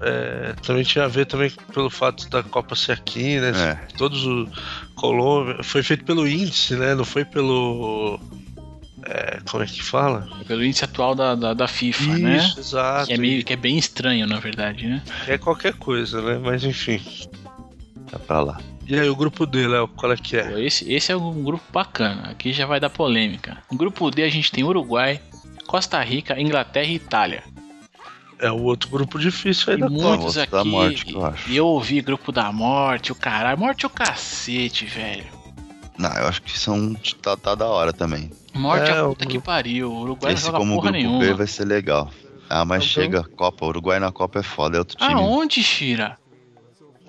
é, 0.00 0.54
também 0.62 0.82
tinha 0.82 1.04
a 1.04 1.08
ver 1.08 1.26
também 1.26 1.50
pelo 1.72 1.88
fato 1.88 2.28
da 2.28 2.42
Copa 2.42 2.74
ser 2.74 2.92
aqui, 2.92 3.38
né? 3.38 3.52
É. 3.56 3.96
Todos 3.96 4.26
o 4.26 4.48
Colômbia. 4.94 5.62
Foi 5.62 5.82
feito 5.82 6.04
pelo 6.04 6.28
índice, 6.28 6.74
né? 6.76 6.94
Não 6.94 7.04
foi 7.04 7.24
pelo. 7.24 8.18
é, 9.06 9.38
como 9.48 9.62
é 9.62 9.66
que 9.66 9.82
fala? 9.82 10.28
É 10.40 10.44
Pelo 10.44 10.64
índice 10.64 10.84
atual 10.84 11.14
da, 11.14 11.34
da, 11.34 11.54
da 11.54 11.68
FIFA, 11.68 12.18
né? 12.18 12.36
Isso, 12.36 12.60
exato. 12.60 13.06
Que 13.06 13.14
é, 13.14 13.16
meio, 13.16 13.44
que 13.44 13.52
é 13.52 13.56
bem 13.56 13.78
estranho, 13.78 14.26
na 14.26 14.38
verdade, 14.38 14.86
né? 14.86 15.02
É 15.28 15.38
qualquer 15.38 15.74
coisa, 15.74 16.20
né? 16.20 16.38
Mas 16.42 16.64
enfim. 16.64 17.00
Tá 18.10 18.18
pra 18.18 18.40
lá. 18.40 18.60
E 18.86 18.98
aí, 18.98 19.08
o 19.08 19.16
grupo 19.16 19.46
D, 19.46 19.66
Léo, 19.66 19.88
qual 19.88 20.12
é 20.12 20.16
que 20.16 20.36
é? 20.36 20.62
Esse, 20.62 20.92
esse 20.92 21.10
é 21.10 21.16
um 21.16 21.42
grupo 21.42 21.64
bacana. 21.72 22.30
Aqui 22.30 22.52
já 22.52 22.66
vai 22.66 22.78
dar 22.78 22.90
polêmica. 22.90 23.56
No 23.70 23.78
grupo 23.78 24.10
D 24.10 24.22
a 24.22 24.28
gente 24.28 24.52
tem 24.52 24.62
Uruguai, 24.62 25.22
Costa 25.74 26.00
Rica, 26.00 26.40
Inglaterra 26.40 26.86
e 26.86 26.94
Itália. 26.94 27.42
É 28.38 28.48
o 28.48 28.62
outro 28.62 28.88
grupo 28.88 29.18
difícil 29.18 29.72
aí 29.72 29.76
E 29.76 29.80
da 29.80 29.88
muitos 29.90 30.38
aqui. 30.38 30.52
da 30.52 30.64
morte, 30.64 31.04
que 31.04 31.14
eu 31.16 31.26
acho. 31.26 31.50
E 31.50 31.56
eu 31.56 31.66
ouvi 31.66 32.00
grupo 32.00 32.30
da 32.30 32.52
morte, 32.52 33.10
o 33.10 33.14
caralho. 33.16 33.58
Morte 33.58 33.84
é 33.84 33.88
o 33.88 33.90
cacete, 33.90 34.84
velho. 34.84 35.24
Não, 35.98 36.12
eu 36.12 36.28
acho 36.28 36.40
que 36.42 36.56
são. 36.56 36.94
Tá, 37.20 37.36
tá 37.36 37.56
da 37.56 37.66
hora 37.66 37.92
também. 37.92 38.30
Morte 38.54 38.88
é 38.88 38.94
É, 38.94 38.98
a 38.98 39.04
o 39.04 39.08
puta 39.08 39.26
que 39.26 39.32
grupo- 39.32 39.46
pariu. 39.46 39.90
O 39.90 40.02
Uruguai 40.02 40.30
não 40.30 40.38
Esse 40.38 40.46
joga 40.46 40.58
como 40.58 40.74
porra 40.76 40.92
grupo 40.92 40.96
nenhuma. 40.96 41.18
B 41.18 41.34
vai 41.34 41.46
ser 41.48 41.64
legal. 41.64 42.08
Ah, 42.48 42.64
mas 42.64 42.84
Então- 42.84 43.02
chega 43.02 43.24
Copa. 43.24 43.66
Uruguai 43.66 43.98
na 43.98 44.12
Copa 44.12 44.38
é 44.38 44.42
foda, 44.44 44.76
é 44.76 44.78
outro 44.78 44.96
time. 44.96 45.12
Aonde, 45.12 45.60
Shira? 45.60 46.16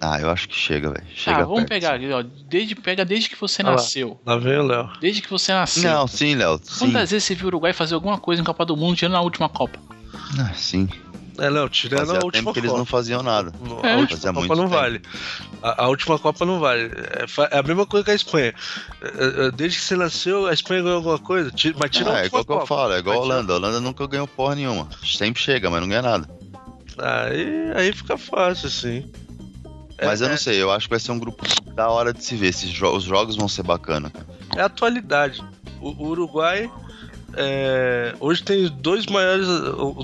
Ah, 0.02 0.20
eu 0.20 0.30
acho 0.30 0.48
que 0.50 0.56
chega, 0.56 0.92
velho. 0.92 1.04
Chega 1.16 1.38
Tá, 1.38 1.44
vamos 1.44 1.60
perto. 1.64 1.70
pegar 1.70 1.96
aqui, 1.96 2.12
ó. 2.12 2.24
Desde, 2.50 2.76
pega 2.76 3.06
desde 3.06 3.30
que 3.30 3.40
você 3.40 3.64
lá. 3.64 3.72
nasceu. 3.72 4.20
Lá 4.26 4.38
vem 4.38 4.58
o 4.60 4.64
Léo. 4.68 4.90
Desde 5.00 5.22
que 5.22 5.30
você 5.30 5.54
nasceu. 5.54 5.90
Não, 5.90 6.08
sim, 6.08 6.36
Léo. 6.36 6.60
Sim. 6.64 6.80
Quantas 6.92 7.12
vezes 7.12 7.24
você 7.26 7.34
viu 7.36 7.46
o 7.46 7.48
Uruguai 7.48 7.72
fazer 7.74 7.96
alguma 7.96 8.18
coisa 8.18 8.42
em 8.42 8.46
Copa 8.46 8.66
do 8.66 8.76
Mundo, 8.76 8.98
tirando 8.98 9.14
na 9.14 9.22
última 9.22 9.48
Copa? 9.48 9.80
Ah, 10.40 10.54
sim. 10.54 10.88
É, 11.38 11.50
Léo, 11.50 11.68
tirando 11.70 12.00
Fazia 12.00 12.14
a 12.14 12.16
tempo 12.20 12.26
última 12.28 12.54
que 12.54 12.60
eles 12.60 12.70
Copa. 12.70 12.78
não 12.80 12.86
faziam 12.86 13.24
nada. 13.24 13.52
A 13.84 13.88
É. 13.88 13.96
última 13.98 14.18
Fazia 14.18 14.34
Copa 14.34 14.48
não 14.56 14.64
tempo. 14.66 14.70
vale. 14.70 15.02
A, 15.64 15.84
a 15.84 15.88
última 15.88 16.20
Copa 16.20 16.46
não 16.46 16.60
vale. 16.60 16.84
É, 16.84 17.56
é 17.56 17.60
a 17.60 17.64
mesma 17.64 17.86
coisa 17.86 18.06
que 18.06 18.12
a 18.12 18.16
Espanha. 18.16 18.54
É, 19.02 19.48
é, 19.48 19.52
Desde 19.52 19.78
que 19.80 19.84
você 19.86 19.96
nasceu, 19.96 20.46
a 20.48 20.54
Espanha 20.54 20.82
ganhou 20.84 20.98
alguma 20.98 21.20
coisa. 21.20 21.52
Mas 21.80 21.90
tira 21.92 22.10
a 22.12 22.14
Ah, 22.16 22.20
é 22.20 22.24
última 22.24 22.28
igual 22.42 22.46
que 22.46 22.52
eu 22.52 22.56
Copa. 22.60 22.68
falo, 22.68 22.94
é 22.94 23.00
igual 23.00 23.18
a 23.18 23.22
Holanda. 23.22 23.54
A 23.54 23.56
Holanda 23.58 23.80
nunca 23.82 24.08
ganhou 24.08 24.28
porra 24.28 24.56
nenhuma. 24.56 24.88
Sempre 25.06 25.42
chega, 25.42 25.70
mas 25.70 25.82
não 25.82 25.88
ganha 25.90 26.02
nada. 26.02 26.30
Aí, 26.98 27.72
aí 27.76 27.94
fica 27.94 28.18
fácil, 28.18 28.68
assim. 28.68 29.06
É, 29.98 30.06
Mas 30.06 30.22
eu 30.22 30.28
é- 30.28 30.32
não 30.32 30.38
sei, 30.38 30.62
eu 30.62 30.72
acho 30.72 30.88
que 30.88 30.92
vai 30.94 31.00
ser 31.00 31.12
um 31.12 31.20
grupo 31.20 31.44
da 31.74 31.90
hora 31.90 32.14
de 32.14 32.24
se 32.24 32.36
ver. 32.36 32.48
Esses 32.48 32.70
jo- 32.70 32.96
os 32.96 33.04
jogos 33.04 33.36
vão 33.36 33.48
ser 33.48 33.64
bacana. 33.64 34.12
É 34.56 34.62
a 34.62 34.66
atualidade. 34.66 35.44
O, 35.80 36.08
Uruguai 36.08 36.70
é, 37.34 38.14
hoje 38.20 38.44
tem 38.44 38.68
dois 38.70 39.06
maiores, 39.06 39.48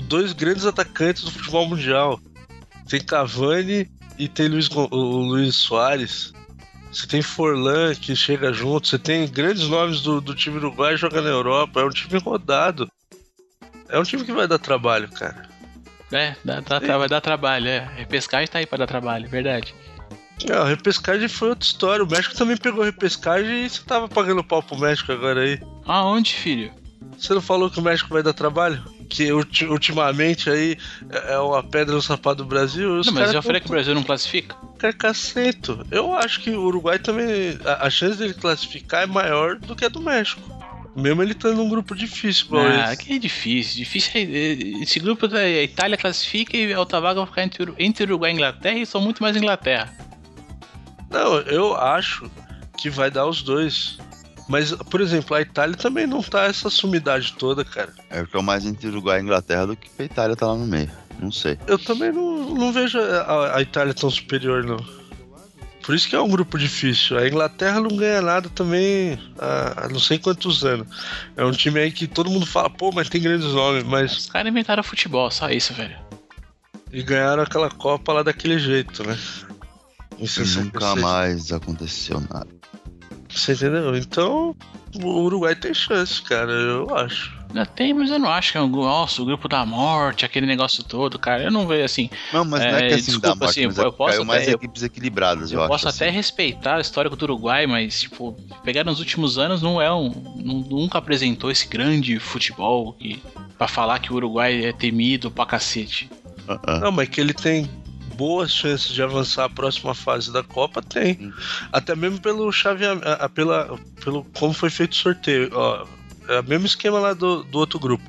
dois 0.04 0.32
grandes 0.32 0.64
atacantes 0.66 1.24
do 1.24 1.30
futebol 1.30 1.66
mundial. 1.68 2.20
Tem 2.88 3.00
Cavani 3.00 3.90
e 4.18 4.28
tem 4.28 4.48
Luiz, 4.48 4.68
o 4.70 4.96
Luiz 4.96 5.54
Soares. 5.56 6.32
Você 6.92 7.06
tem 7.06 7.22
Forlan 7.22 7.94
que 7.94 8.14
chega 8.14 8.52
junto. 8.52 8.86
Você 8.88 8.98
tem 8.98 9.26
grandes 9.28 9.66
nomes 9.68 10.02
do, 10.02 10.20
do 10.20 10.34
time 10.34 10.58
uruguai 10.58 10.96
jogando 10.96 11.24
na 11.24 11.30
Europa. 11.30 11.80
É 11.80 11.84
um 11.84 11.90
time 11.90 12.18
rodado. 12.18 12.86
É 13.88 13.98
um 13.98 14.02
time 14.02 14.24
que 14.24 14.32
vai 14.32 14.46
dar 14.46 14.58
trabalho, 14.58 15.10
cara. 15.10 15.48
É, 16.12 16.36
dá, 16.44 16.60
dá, 16.60 16.98
vai 16.98 17.08
dar 17.08 17.20
trabalho, 17.20 17.68
é. 17.68 17.88
Repescagem 17.96 18.46
tá 18.48 18.58
aí 18.58 18.66
pra 18.66 18.78
dar 18.78 18.86
trabalho, 18.86 19.28
verdade. 19.28 19.74
É, 20.48 20.52
a 20.54 20.64
repescagem 20.64 21.28
foi 21.28 21.50
outra 21.50 21.64
história. 21.64 22.04
O 22.04 22.08
México 22.10 22.34
também 22.34 22.56
pegou 22.56 22.84
repescagem 22.84 23.64
e 23.64 23.70
você 23.70 23.82
tava 23.82 24.08
pagando 24.08 24.42
pau 24.44 24.62
pro 24.62 24.78
México 24.78 25.12
agora 25.12 25.40
aí. 25.40 25.60
Aonde, 25.86 26.34
filho? 26.34 26.72
Você 27.18 27.34
não 27.34 27.40
falou 27.40 27.70
que 27.70 27.78
o 27.78 27.82
México 27.82 28.12
vai 28.12 28.22
dar 28.22 28.32
trabalho? 28.32 28.82
Que 29.08 29.30
ulti- 29.32 29.66
ultimamente 29.66 30.48
aí 30.50 30.76
é 31.10 31.34
é 31.34 31.38
uma 31.38 31.62
pedra 31.62 31.94
no 31.94 32.00
sapato 32.02 32.36
do 32.42 32.44
Brasil? 32.46 32.88
Não, 33.04 33.12
mas 33.12 33.28
eu 33.28 33.34
já 33.34 33.42
falei 33.42 33.60
que 33.60 33.66
o 33.66 33.70
Brasil 33.70 33.94
não 33.94 34.02
classifica. 34.02 34.56
carcacento. 34.78 35.86
Eu 35.90 36.14
acho 36.14 36.40
que 36.40 36.50
o 36.50 36.62
Uruguai 36.62 36.98
também. 36.98 37.58
A, 37.64 37.86
a 37.86 37.90
chance 37.90 38.18
dele 38.18 38.34
classificar 38.34 39.02
é 39.02 39.06
maior 39.06 39.56
do 39.58 39.76
que 39.76 39.84
a 39.84 39.88
do 39.88 40.00
México. 40.00 40.40
Mesmo 40.94 41.22
ele 41.22 41.32
estando 41.32 41.56
num 41.56 41.68
grupo 41.68 41.94
difícil, 41.94 42.46
igual 42.46 42.66
Ah, 42.66 42.94
que 42.94 43.14
é 43.14 43.18
difícil. 43.18 43.76
Difícil 43.76 44.10
é, 44.14 44.20
é- 44.22 44.82
esse 44.82 44.98
grupo 45.00 45.26
da 45.26 45.48
Itália 45.48 45.96
classifica 45.96 46.56
e 46.56 46.72
a 46.72 46.78
outra 46.78 47.00
vaga 47.00 47.20
vai 47.20 47.26
ficar 47.26 47.42
entre, 47.44 47.72
entre 47.78 48.04
Uruguai 48.04 48.30
e 48.30 48.34
Inglaterra 48.34 48.78
e 48.78 48.84
são 48.86 49.00
muito 49.00 49.22
mais 49.22 49.36
Inglaterra. 49.36 49.90
Não, 51.10 51.38
eu 51.40 51.76
acho 51.76 52.30
que 52.76 52.90
vai 52.90 53.10
dar 53.10 53.26
os 53.26 53.42
dois. 53.42 53.98
Mas, 54.48 54.72
por 54.72 55.00
exemplo, 55.00 55.34
a 55.36 55.40
Itália 55.40 55.76
também 55.76 56.06
não 56.06 56.22
tá 56.22 56.44
essa 56.44 56.68
sumidade 56.68 57.32
toda, 57.38 57.64
cara. 57.64 57.92
É, 58.10 58.20
eu 58.20 58.26
tô 58.26 58.42
mais 58.42 58.66
entre 58.66 58.88
Uruguai 58.88 59.18
e 59.20 59.22
Inglaterra 59.22 59.66
do 59.68 59.76
que 59.76 59.88
a 59.98 60.04
Itália 60.04 60.36
tá 60.36 60.46
lá 60.46 60.56
no 60.56 60.66
meio. 60.66 60.90
Não 61.18 61.30
sei. 61.30 61.56
Eu 61.66 61.78
também 61.78 62.12
não, 62.12 62.54
não 62.54 62.72
vejo 62.72 62.98
a, 62.98 63.56
a 63.56 63.62
Itália 63.62 63.94
tão 63.94 64.10
superior, 64.10 64.64
não. 64.64 64.84
Por 65.82 65.94
isso 65.94 66.08
que 66.08 66.14
é 66.14 66.20
um 66.20 66.28
grupo 66.28 66.56
difícil. 66.56 67.18
A 67.18 67.26
Inglaterra 67.26 67.80
não 67.80 67.96
ganha 67.96 68.22
nada 68.22 68.48
também 68.48 69.18
há, 69.38 69.84
há 69.84 69.88
não 69.88 69.98
sei 69.98 70.18
quantos 70.18 70.64
anos. 70.64 70.86
É 71.36 71.44
um 71.44 71.50
time 71.50 71.80
aí 71.80 71.90
que 71.90 72.06
todo 72.06 72.30
mundo 72.30 72.46
fala, 72.46 72.70
pô, 72.70 72.92
mas 72.92 73.08
tem 73.08 73.20
grandes 73.20 73.48
nomes, 73.48 73.82
mas. 73.82 74.16
Os 74.16 74.26
caras 74.26 74.50
inventaram 74.50 74.82
futebol, 74.82 75.30
só 75.30 75.50
isso, 75.50 75.74
velho. 75.74 75.96
E 76.92 77.02
ganharam 77.02 77.42
aquela 77.42 77.70
Copa 77.70 78.12
lá 78.12 78.22
daquele 78.22 78.58
jeito, 78.58 79.04
né? 79.06 79.18
E 80.18 80.28
66. 80.28 80.64
nunca 80.66 80.96
mais 80.96 81.50
aconteceu 81.50 82.20
nada. 82.20 82.48
Você 83.28 83.52
entendeu? 83.52 83.96
Então, 83.96 84.54
o 85.02 85.06
Uruguai 85.22 85.56
tem 85.56 85.72
chance, 85.72 86.22
cara, 86.22 86.52
eu 86.52 86.94
acho. 86.94 87.41
Ainda 87.52 87.66
tem, 87.66 87.92
mas 87.92 88.10
eu 88.10 88.18
não 88.18 88.30
acho 88.30 88.50
que 88.52 88.56
é 88.58 88.60
um 88.62 88.66
nossa, 88.68 89.20
o 89.20 89.26
grupo 89.26 89.46
da 89.46 89.64
morte, 89.66 90.24
aquele 90.24 90.46
negócio 90.46 90.82
todo, 90.82 91.18
cara. 91.18 91.42
Eu 91.44 91.50
não 91.50 91.66
vejo 91.66 91.84
assim. 91.84 92.08
Não, 92.32 92.44
mas 92.46 92.60
não 92.62 92.68
é 92.78 92.86
É, 92.86 92.88
que 92.88 92.94
assim 92.94 93.04
desculpa, 93.12 93.28
morte, 93.36 93.50
assim, 93.50 93.60
é 93.80 93.84
eu 93.84 93.92
posso 93.92 94.10
caiu 94.12 94.24
mais 94.24 94.42
até- 94.44 94.52
equipes 94.52 94.82
equilibradas, 94.82 95.52
eu, 95.52 95.58
Eu, 95.58 95.62
acho. 95.64 95.70
posso 95.70 95.88
assim. 95.88 96.04
até 96.04 96.10
respeitar 96.10 96.78
o 96.78 96.80
histórico 96.80 97.14
do 97.14 97.24
Uruguai, 97.24 97.66
mas, 97.66 98.00
tipo, 98.00 98.32
pegar 98.64 98.84
nos 98.84 98.98
últimos 99.00 99.36
anos 99.38 99.60
não 99.60 99.80
é 99.80 99.92
um. 99.92 100.08
nu- 100.36 100.62
Nunca 100.70 100.96
apresentou 100.98 101.50
esse 101.50 101.66
grande 101.68 102.18
futebol 102.18 102.94
que. 102.94 103.22
Pra 103.58 103.68
falar 103.68 103.98
que 103.98 104.12
o 104.12 104.16
Uruguai 104.16 104.64
é 104.64 104.72
temido 104.72 105.30
pra 105.30 105.44
cacete. 105.46 106.10
Ah, 106.48 106.58
ah. 106.66 106.78
Não, 106.80 106.90
mas 106.90 107.08
que 107.08 107.20
ele 107.20 107.32
tem 107.34 107.70
boas 108.16 108.52
chances 108.52 108.92
de 108.92 109.02
avançar 109.02 109.44
a 109.44 109.48
próxima 109.48 109.94
fase 109.94 110.32
da 110.32 110.42
Copa, 110.42 110.82
tem. 110.82 111.14
Sim. 111.14 111.32
Até 111.72 111.94
mesmo 111.94 112.20
pelo 112.20 112.50
chaveamento, 112.50 113.06
a- 113.06 113.12
a- 113.24 113.28
pela, 113.28 113.78
pelo 114.02 114.24
como 114.34 114.52
foi 114.52 114.68
feito 114.70 114.92
o 114.92 114.96
sorteio. 114.96 115.50
Ó, 115.52 115.84
é 116.32 116.40
o 116.40 116.44
mesmo 116.44 116.66
esquema 116.66 116.98
lá 116.98 117.14
do, 117.14 117.42
do 117.44 117.58
outro 117.58 117.78
grupo. 117.78 118.04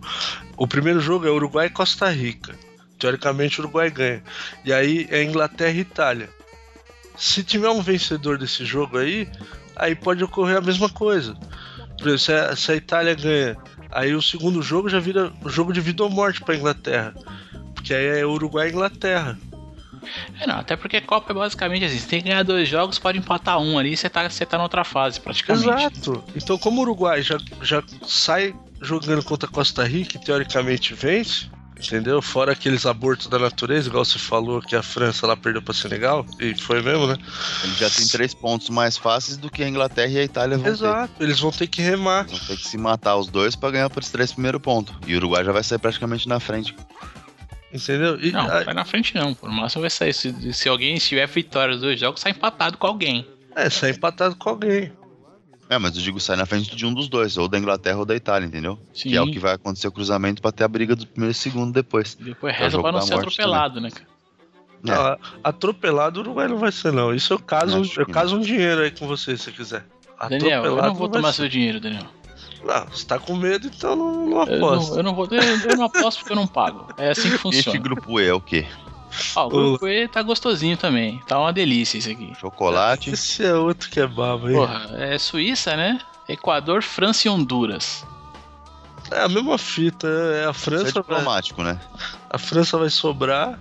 O 0.58 0.68
primeiro 0.68 1.00
jogo 1.00 1.28
é 1.28 1.30
Uruguai 1.30 1.68
e 1.68 1.70
Costa 1.70 2.10
Rica. 2.10 2.56
Teoricamente 2.98 3.60
o 3.60 3.64
Uruguai 3.64 3.90
ganha. 3.90 4.24
E 4.64 4.72
aí 4.72 5.08
é 5.10 5.24
Inglaterra 5.24 5.72
e 5.72 5.80
Itália. 5.80 6.30
Se 7.18 7.44
tiver 7.44 7.70
um 7.70 7.82
vencedor 7.82 8.38
desse 8.38 8.66
jogo 8.66 8.98
aí, 8.98 9.30
aí 9.76 9.96
pode 9.96 10.24
ocorrer 10.24 10.58
a 10.58 10.62
mesma 10.62 10.90
coisa. 10.90 11.36
Por 11.98 12.08
exemplo, 12.08 12.20
se 12.20 12.34
a, 12.34 12.56
se 12.56 12.72
a 12.72 12.76
Itália 12.76 13.14
ganha, 13.14 13.58
aí 13.92 14.16
o 14.16 14.22
segundo 14.22 14.62
jogo 14.62 14.90
já 14.90 15.00
vira 15.00 15.32
jogo 15.46 15.74
de 15.74 15.82
vida 15.82 16.04
ou 16.04 16.10
morte 16.10 16.42
para 16.42 16.56
Inglaterra. 16.56 17.14
Porque 17.76 17.94
aí 17.94 18.20
é 18.20 18.26
Uruguai 18.26 18.68
e 18.70 18.72
Inglaterra. 18.72 19.38
É, 20.40 20.48
não, 20.48 20.56
até 20.56 20.76
porque 20.76 21.02
Copa 21.02 21.32
é 21.32 21.36
basicamente 21.36 21.86
assim: 21.86 22.00
você 22.00 22.08
tem 22.08 22.22
que 22.22 22.30
ganhar 22.30 22.44
dois 22.44 22.68
jogos, 22.68 23.00
pode 23.00 23.18
empatar 23.18 23.60
um 23.60 23.78
ali, 23.78 23.96
você 23.96 24.10
tá, 24.10 24.30
você 24.30 24.46
tá 24.46 24.58
na 24.58 24.64
outra 24.64 24.84
fase, 24.84 25.20
praticamente. 25.20 25.68
Exato. 25.68 26.24
Então, 26.36 26.58
como 26.58 26.80
o 26.80 26.84
Uruguai 26.84 27.22
já, 27.22 27.38
já 27.62 27.84
sai 28.06 28.56
jogando 28.82 29.24
contra 29.24 29.50
Costa 29.50 29.84
Rica 29.84 30.18
e 30.18 30.20
teoricamente 30.20 30.94
vence, 30.94 31.48
entendeu? 31.78 32.22
Fora 32.22 32.52
aqueles 32.52 32.86
abortos 32.86 33.28
da 33.28 33.40
natureza, 33.40 33.88
igual 33.88 34.04
você 34.04 34.20
falou 34.20 34.62
que 34.62 34.76
a 34.76 34.84
França 34.84 35.26
lá 35.26 35.36
perdeu 35.36 35.62
para 35.62 35.74
Senegal, 35.74 36.26
e 36.40 36.56
foi 36.56 36.82
mesmo, 36.82 37.08
né? 37.08 37.18
Ele 37.64 37.74
já 37.76 37.90
tem 37.90 38.08
três 38.08 38.34
pontos 38.34 38.70
mais 38.70 38.98
fáceis 38.98 39.38
do 39.38 39.50
que 39.50 39.64
a 39.64 39.68
Inglaterra 39.68 40.12
e 40.12 40.20
a 40.20 40.24
Itália 40.24 40.58
vão 40.58 40.66
ter. 40.66 40.72
Exato. 40.72 41.14
Eles 41.20 41.40
vão 41.40 41.52
ter 41.52 41.68
que 41.68 41.82
remar. 41.82 42.26
Vão 42.28 42.40
ter 42.40 42.58
que 42.58 42.68
se 42.68 42.78
matar 42.78 43.16
os 43.16 43.28
dois 43.28 43.56
pra 43.56 43.72
ganhar 43.72 43.90
por 43.90 44.02
esses 44.02 44.12
três 44.12 44.32
primeiros 44.32 44.62
pontos. 44.62 44.96
E 45.08 45.14
o 45.14 45.18
Uruguai 45.18 45.44
já 45.44 45.52
vai 45.52 45.64
sair 45.64 45.80
praticamente 45.80 46.28
na 46.28 46.40
frente. 46.40 46.76
Entendeu? 47.74 48.20
E, 48.22 48.32
Não, 48.32 48.42
a- 48.42 48.64
vai 48.64 48.74
na 48.74 48.86
frente 48.86 49.16
não. 49.16 49.34
Por 49.34 49.50
máximo 49.50 49.82
vai 49.82 49.90
sair. 49.90 50.14
Se, 50.14 50.54
se 50.54 50.70
alguém 50.70 50.96
tiver 50.98 51.26
vitória 51.28 51.74
dos 51.74 51.82
dois 51.82 52.00
jogos, 52.00 52.22
sai 52.22 52.32
empatado 52.32 52.78
com 52.78 52.86
alguém. 52.88 53.28
é, 53.56 53.70
sai 53.70 53.92
empatado 53.92 54.36
com 54.36 54.50
alguém. 54.50 54.92
É, 55.70 55.78
mas 55.80 55.96
eu 55.96 56.04
digo 56.04 56.20
sair 56.20 56.38
na 56.38 56.46
frente 56.46 56.76
de 56.76 56.86
um 56.86 56.94
dos 56.94 57.08
dois, 57.08 57.36
ou 57.38 57.48
da 57.48 57.58
Inglaterra 57.58 57.98
ou 57.98 58.06
da 58.06 58.16
Itália, 58.16 58.46
entendeu? 58.46 58.78
Sim. 58.94 59.10
Que 59.10 59.16
é 59.18 59.22
o 59.22 59.32
que 59.32 59.40
vai 59.40 59.54
acontecer 59.56 59.88
o 59.88 59.92
cruzamento 59.92 60.42
pra 60.42 60.52
ter 60.52 60.64
a 60.64 60.68
briga 60.68 60.96
do 60.96 61.08
primeiro 61.08 61.32
e 61.32 61.34
segundo 61.36 61.72
depois. 61.74 62.16
Depois 62.16 62.54
É 62.54 62.58
reza 62.60 62.80
pra 62.80 62.92
não 62.92 63.02
ser 63.02 63.16
atropelado, 63.16 63.82
né, 63.82 63.90
cara? 63.90 64.08
É. 64.86 64.92
Ah, 64.92 65.18
atropelado 65.44 66.20
o 66.20 66.24
Uruguai 66.24 66.48
não 66.48 66.58
vai 66.58 66.72
ser, 66.72 66.92
não. 66.92 67.14
Isso 67.16 67.34
eu 67.34 67.40
caso, 67.40 67.82
eu 67.98 68.06
caso 68.06 68.36
um 68.36 68.42
dinheiro 68.42 68.82
aí 68.82 68.92
com 68.92 69.08
você, 69.08 69.36
se 69.38 69.52
quiser. 69.52 69.86
Daniel, 70.30 70.66
eu 70.66 70.76
não 70.76 70.94
vou 70.94 71.08
vai 71.10 71.18
tomar 71.20 71.32
ser. 71.32 71.38
seu 71.44 71.50
dinheiro, 71.50 71.80
Daniel. 71.80 72.06
Não, 72.64 72.86
você 72.86 73.06
tá 73.06 73.20
com 73.20 73.36
medo, 73.36 73.68
então 73.68 73.96
não, 73.96 74.26
não 74.26 74.44
Eu 74.48 74.56
aposta. 74.66 74.90
não, 74.92 74.98
eu 74.98 75.04
não 75.04 75.16
vou, 75.16 75.28
eu, 75.30 75.42
eu 75.70 75.76
não 75.78 75.84
aposto 75.86 76.20
porque 76.20 76.32
eu 76.32 76.36
não 76.38 76.48
pago. 76.48 76.88
É 76.98 77.10
assim 77.10 77.24
que 77.24 77.30
E 77.30 77.34
esse 77.34 77.40
funciona. 77.40 77.80
grupo 77.80 78.20
E 78.20 78.28
é 78.28 78.34
o 78.34 78.40
quê? 78.40 78.66
Ó, 79.36 79.46
o 79.46 79.50
grupo 79.50 79.88
E 79.88 80.08
tá 80.08 80.22
gostosinho 80.22 80.78
também. 80.78 81.22
Tá 81.28 81.38
uma 81.40 81.52
delícia 81.54 81.98
isso 81.98 82.10
aqui. 82.10 82.34
Chocolate. 82.40 83.12
Esse 83.12 83.46
é 83.46 83.54
outro 83.54 83.90
que 83.90 84.00
é 84.00 84.08
babo 84.08 84.48
aí. 84.48 84.54
Porra, 84.54 84.90
é 84.94 85.18
Suíça, 85.18 85.76
né? 85.76 86.00
Equador, 86.28 86.82
França 86.82 87.28
e 87.28 87.32
Honduras. 87.32 88.06
É 89.12 89.22
a 89.22 89.28
mesma 89.30 89.58
fita, 89.58 90.08
é 90.08 90.46
a 90.46 90.52
Isso 90.52 90.62
é 90.62 90.64
França, 90.64 90.84
vai, 90.84 91.02
diplomático, 91.04 91.62
né? 91.62 91.80
a 92.30 92.38
França 92.38 92.78
vai 92.78 92.90
sobrar 92.90 93.60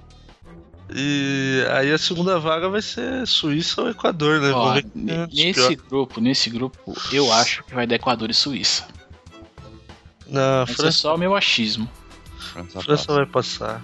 e 0.95 1.65
aí 1.71 1.93
a 1.93 1.99
segunda 1.99 2.39
vaga 2.39 2.69
vai 2.69 2.83
ser 2.83 3.27
Suíça 3.27 3.83
ou 3.83 3.91
Equador, 3.91 4.41
né? 4.41 4.51
Ó, 4.53 4.61
Vamos 4.61 4.75
ver 4.75 4.83
quem 4.85 5.03
é 5.03 5.17
ne- 5.19 5.27
dos 5.27 5.37
nesse 5.37 5.77
grupo, 5.77 6.21
nesse 6.21 6.51
grupo, 6.51 6.95
eu 7.13 7.33
acho 7.33 7.63
que 7.65 7.75
vai 7.75 7.87
dar 7.87 7.97
Equador 7.97 8.31
e 8.31 8.35
Suíça. 8.35 8.87
Na 10.27 10.63
Esse 10.65 10.73
é 10.73 10.77
França, 10.77 10.99
só 10.99 11.15
o 11.15 11.19
meu 11.19 11.35
achismo. 11.35 11.89
França 12.39 12.81
França 12.81 13.07
passa. 13.07 13.15
vai 13.15 13.27
passar. 13.27 13.83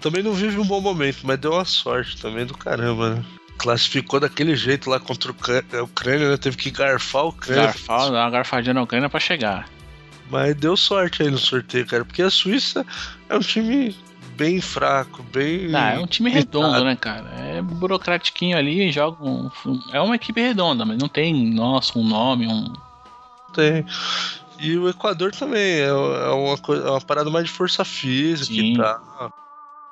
Também 0.00 0.22
não 0.22 0.32
vive 0.32 0.58
um 0.58 0.64
bom 0.66 0.80
momento, 0.80 1.18
mas 1.24 1.38
deu 1.38 1.52
uma 1.52 1.64
sorte 1.64 2.16
também 2.20 2.46
do 2.46 2.56
caramba, 2.56 3.16
né? 3.16 3.24
Classificou 3.58 4.18
daquele 4.18 4.56
jeito 4.56 4.88
lá 4.88 4.98
contra 4.98 5.30
o 5.30 5.34
Ucrânia, 5.34 5.64
a 5.80 5.82
Ucrânia, 5.82 6.30
né? 6.30 6.36
Teve 6.38 6.56
que 6.56 6.70
garfar 6.70 7.22
a 7.22 7.26
Ucrânia. 7.26 7.64
Garfar, 7.66 8.10
dar 8.10 8.24
uma 8.24 8.30
garfadinha 8.30 8.72
na 8.74 8.82
Ucrânia 8.82 9.08
pra 9.10 9.20
chegar. 9.20 9.68
Mas 10.30 10.54
deu 10.56 10.76
sorte 10.76 11.22
aí 11.22 11.30
no 11.30 11.36
sorteio, 11.38 11.86
cara. 11.86 12.04
Porque 12.04 12.22
a 12.22 12.30
Suíça 12.30 12.86
é 13.28 13.36
um 13.36 13.40
time 13.40 13.94
bem 14.36 14.60
fraco, 14.60 15.22
bem. 15.22 15.74
Ah, 15.74 15.94
é 15.94 15.98
um 15.98 16.06
time 16.06 16.30
redondo, 16.30 16.84
né, 16.84 16.96
cara? 16.96 17.28
É 17.30 17.62
burocratiquinho 17.62 18.56
ali, 18.56 18.90
joga 18.90 19.22
um, 19.22 19.50
É 19.92 20.00
uma 20.00 20.16
equipe 20.16 20.40
redonda, 20.40 20.84
mas 20.84 20.98
não 20.98 21.08
tem, 21.08 21.52
nossa, 21.52 21.98
um 21.98 22.04
nome, 22.04 22.46
um. 22.46 22.72
Tem. 23.52 23.84
E 24.58 24.76
o 24.76 24.88
Equador 24.88 25.32
também 25.32 25.80
é, 25.80 25.86
é 25.86 25.92
uma, 25.92 26.58
coisa, 26.58 26.86
é 26.86 26.90
uma 26.90 27.00
parada 27.00 27.30
mais 27.30 27.46
de 27.46 27.50
força 27.50 27.84
física 27.84 28.52
Sim. 28.52 28.74
e 28.74 28.76
tal. 28.76 29.32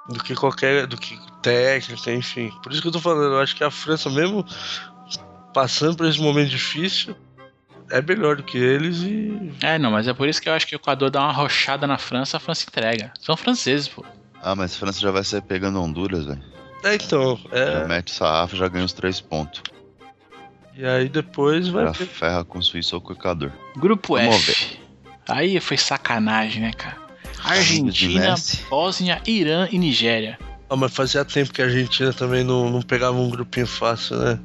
Do 0.09 0.22
que 0.22 0.35
qualquer. 0.35 0.87
Do 0.87 0.96
que 0.96 1.18
técnica, 1.42 2.12
enfim. 2.12 2.53
Por 2.62 2.72
isso 2.72 2.83
que 2.83 2.88
eu 2.88 2.92
tô 2.92 3.01
falando, 3.01 3.35
eu 3.35 3.40
acho 3.40 3.57
que 3.57 3.64
a 3.64 3.70
França, 3.70 4.11
mesmo 4.11 4.44
passando 5.55 5.96
por 5.96 6.07
esse 6.07 6.20
momento 6.20 6.51
difícil, 6.51 7.16
é 7.90 8.03
melhor 8.03 8.37
do 8.37 8.42
que 8.42 8.59
eles 8.59 8.98
e. 8.98 9.53
É, 9.62 9.79
não, 9.79 9.90
mas 9.90 10.07
é 10.07 10.12
por 10.12 10.29
isso 10.29 10.40
que 10.40 10.48
eu 10.48 10.53
acho 10.53 10.66
que 10.66 10.74
o 10.74 10.77
Equador 10.77 11.11
dá 11.11 11.20
uma 11.20 11.33
rochada 11.33 11.87
na 11.87 11.98
França, 11.98 12.37
a 12.37 12.40
França 12.40 12.66
entrega. 12.68 13.12
São 13.20 13.37
franceses, 13.37 13.88
pô. 13.88 14.05
Ah, 14.42 14.55
mas 14.55 14.74
a 14.74 14.79
França 14.79 15.01
já 15.01 15.11
vai 15.11 15.24
sair 15.24 15.42
pegando 15.42 15.81
Honduras, 15.81 16.24
velho. 16.27 16.42
É, 16.85 16.94
então. 16.94 17.38
Já 17.53 17.57
É, 17.59 17.87
mete 17.88 18.11
sarrafo 18.11 18.57
já 18.57 18.68
ganha 18.68 18.85
os 18.85 18.92
três 18.92 19.20
pontos. 19.20 19.62
e 20.77 20.85
aí 20.87 21.09
depois 21.09 21.68
vai 21.68 21.87
Já 21.87 21.92
ter. 21.92 22.07
ferra 22.07 22.44
com 22.44 22.62
Suíça 22.62 22.94
ou 22.94 23.01
com 23.01 23.12
Equador. 23.12 23.53
Grupo 23.77 24.16
Vamos 24.16 24.48
F. 24.48 24.79
Aí 25.29 25.59
foi 25.61 25.77
sacanagem, 25.77 26.62
né, 26.62 26.72
cara? 26.72 26.96
Argentina. 27.44 28.35
Bósnia, 28.70 29.20
Irã 29.27 29.68
e 29.70 29.79
Nigéria. 29.79 30.38
Ah, 30.70 30.77
mas 30.77 30.92
fazia 30.94 31.24
tempo 31.24 31.53
que 31.53 31.62
a 31.62 31.64
Argentina 31.64 32.12
também 32.12 32.44
não, 32.44 32.68
não 32.70 32.83
pegava 32.83 33.16
um 33.16 33.31
grupinho 33.31 33.66
fácil, 33.66 34.18
né? 34.18 34.38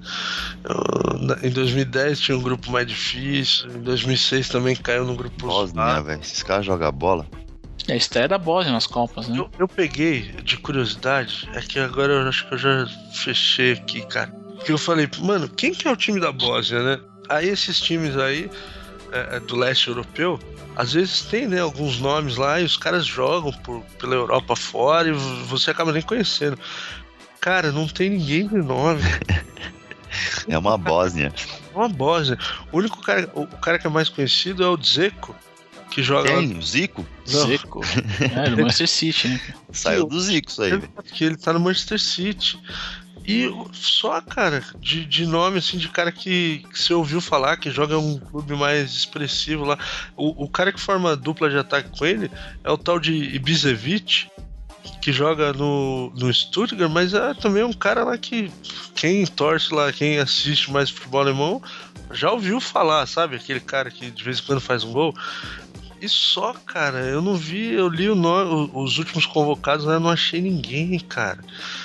Eu- 0.63 1.37
em 1.47 1.49
2010 1.51 2.19
tinha 2.19 2.37
um 2.37 2.41
grupo 2.41 2.71
mais 2.71 2.87
difícil, 2.87 3.67
em 3.69 3.81
2006 3.81 4.47
também 4.49 4.75
caiu 4.75 5.05
no 5.05 5.15
grupo 5.15 5.45
Bósnia, 5.45 6.01
velho. 6.01 6.21
Esses 6.21 6.41
caras 6.41 6.65
jogam 6.65 6.91
bola. 6.93 7.27
É 7.87 7.93
a 7.93 7.95
estreia 7.95 8.27
da 8.27 8.37
Bósnia 8.37 8.73
nas 8.73 8.87
Copas, 8.87 9.27
né? 9.27 9.37
Eu, 9.37 9.49
eu 9.59 9.67
peguei, 9.67 10.21
de 10.43 10.57
curiosidade, 10.57 11.49
é 11.53 11.61
que 11.61 11.79
agora 11.79 12.13
eu 12.13 12.27
acho 12.27 12.47
que 12.47 12.53
eu 12.53 12.57
já 12.57 12.87
fechei 13.13 13.73
aqui, 13.73 14.05
cara. 14.05 14.31
Porque 14.55 14.71
eu 14.71 14.77
falei, 14.77 15.09
mano, 15.19 15.49
quem 15.49 15.73
que 15.73 15.87
é 15.87 15.91
o 15.91 15.95
time 15.95 16.19
da 16.19 16.31
Bósnia, 16.31 16.81
né? 16.81 16.99
Aí 17.27 17.49
esses 17.49 17.79
times 17.79 18.17
aí, 18.17 18.49
é, 19.11 19.35
é, 19.35 19.39
do 19.41 19.55
leste 19.55 19.89
europeu, 19.89 20.39
às 20.75 20.93
vezes 20.93 21.21
tem, 21.21 21.47
né, 21.47 21.59
alguns 21.59 21.99
nomes 21.99 22.37
lá 22.37 22.59
e 22.59 22.63
os 22.63 22.77
caras 22.77 23.05
jogam 23.05 23.51
por, 23.51 23.81
pela 23.99 24.15
Europa 24.15 24.55
fora 24.55 25.09
e 25.09 25.11
você 25.11 25.71
acaba 25.71 25.91
nem 25.91 26.01
conhecendo. 26.01 26.57
Cara, 27.39 27.71
não 27.71 27.87
tem 27.87 28.09
ninguém 28.09 28.47
de 28.47 28.57
nome. 28.57 29.01
É 30.47 30.55
uma 30.55 30.77
Bósnia. 30.77 31.33
É 31.73 31.77
uma 31.77 31.89
Bósnia. 31.89 32.37
O 32.71 32.77
único 32.77 33.01
cara, 33.01 33.29
o 33.33 33.47
cara 33.47 33.79
que 33.79 33.87
é 33.87 33.89
mais 33.89 34.09
conhecido 34.09 34.63
é 34.63 34.67
o 34.67 34.77
Dzeko, 34.77 35.35
que 35.93 36.01
joga 36.01 36.31
lá. 36.31 36.39
Quem? 36.39 36.57
O 36.57 36.61
Zico? 36.61 37.05
Zico. 37.25 37.81
É, 38.35 38.49
do 38.49 38.57
Manchester 38.57 38.87
City, 38.87 39.27
né? 39.27 39.39
Saiu 39.71 40.05
do 40.05 40.19
Zico 40.19 40.49
isso 40.49 40.61
aí, 40.63 40.71
velho. 40.71 40.89
que 41.13 41.23
ele 41.23 41.37
tá 41.37 41.53
no 41.53 41.59
Manchester 41.59 41.99
City. 41.99 42.59
E 43.25 43.49
só, 43.71 44.19
cara, 44.19 44.63
de, 44.79 45.05
de 45.05 45.25
nome, 45.25 45.59
assim, 45.59 45.77
de 45.77 45.87
cara 45.87 46.11
que, 46.11 46.65
que 46.71 46.79
você 46.81 46.93
ouviu 46.93 47.21
falar, 47.21 47.57
que 47.57 47.69
joga 47.71 47.97
um 47.97 48.19
clube 48.19 48.55
mais 48.55 48.91
expressivo 48.91 49.63
lá. 49.63 49.77
O, 50.17 50.43
o 50.43 50.49
cara 50.49 50.73
que 50.73 50.79
forma 50.79 51.15
dupla 51.15 51.49
de 51.49 51.57
ataque 51.57 51.97
com 51.97 52.05
ele 52.05 52.29
é 52.63 52.71
o 52.71 52.77
tal 52.77 52.99
de 52.99 53.13
Ibisevic, 53.13 54.27
que 54.99 55.13
joga 55.13 55.53
no, 55.53 56.11
no 56.15 56.33
Stuttgart, 56.33 56.91
mas 56.91 57.13
é 57.13 57.33
também 57.35 57.63
um 57.63 57.71
cara 57.71 58.03
lá 58.03 58.17
que 58.17 58.51
quem 58.95 59.25
torce 59.25 59.73
lá, 59.73 59.93
quem 59.93 60.17
assiste 60.17 60.71
mais 60.71 60.89
futebol 60.89 61.21
alemão, 61.21 61.61
já 62.13 62.31
ouviu 62.31 62.59
falar, 62.59 63.05
sabe? 63.05 63.35
Aquele 63.35 63.59
cara 63.59 63.89
que 63.89 64.11
de 64.11 64.23
vez 64.23 64.39
em 64.39 64.43
quando 64.43 64.61
faz 64.61 64.83
um 64.83 64.91
gol. 64.91 65.13
E 66.03 66.09
só, 66.09 66.51
cara, 66.65 66.99
eu 66.99 67.21
não 67.21 67.37
vi, 67.37 67.71
eu 67.71 67.87
li 67.87 68.09
o 68.09 68.15
nome, 68.15 68.69
os 68.73 68.97
últimos 68.97 69.25
convocados, 69.25 69.85
né? 69.85 69.95
Eu 69.95 70.01
não 70.01 70.09
achei 70.09 70.41
ninguém, 70.41 70.99
cara. 70.99 71.39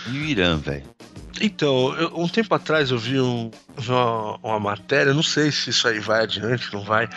E 0.09 0.11
o 0.11 0.25
Irã, 0.25 0.59
velho? 0.59 0.83
Então, 1.41 1.95
eu, 1.95 2.19
um 2.19 2.27
tempo 2.27 2.53
atrás 2.53 2.91
eu 2.91 2.99
vi 2.99 3.21
um, 3.21 3.49
uma, 3.87 4.37
uma, 4.43 4.59
matéria, 4.59 5.15
não 5.15 5.23
sei 5.23 5.53
se 5.53 5.71
isso 5.71 5.87
aí 5.87 6.01
vai 6.01 6.25
adiante, 6.25 6.75
não 6.75 6.83
vai. 6.83 7.09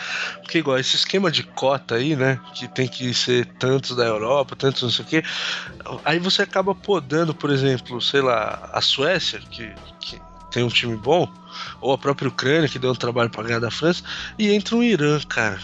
Porque, 0.44 0.60
igual, 0.60 0.78
esse 0.78 0.96
esquema 0.96 1.32
de 1.32 1.42
cota 1.42 1.96
aí, 1.96 2.16
né? 2.16 2.40
Que 2.54 2.68
tem 2.68 2.88
que 2.88 3.12
ser 3.16 3.48
tantos 3.58 3.96
da 3.96 4.06
Europa, 4.06 4.56
tantos 4.56 4.84
não 4.84 4.92
sei 4.92 5.04
o 5.04 5.08
quê. 5.08 5.24
Aí 6.06 6.20
você 6.20 6.44
acaba 6.44 6.76
podando, 6.76 7.34
por 7.34 7.50
exemplo, 7.50 8.00
sei 8.00 8.22
lá, 8.22 8.70
a 8.72 8.80
Suécia, 8.80 9.40
que, 9.50 9.74
que 10.00 10.22
tem 10.52 10.64
um 10.64 10.70
time 10.70 10.96
bom, 10.96 11.28
ou 11.82 11.94
a 11.94 11.98
própria 11.98 12.30
Ucrânia, 12.30 12.70
que 12.70 12.78
deu 12.78 12.92
um 12.92 12.96
trabalho 12.96 13.32
pra 13.32 13.42
ganhar 13.42 13.60
da 13.60 13.72
França, 13.72 14.04
e 14.38 14.52
entra 14.54 14.76
um 14.76 14.84
Irã, 14.84 15.20
cara 15.28 15.60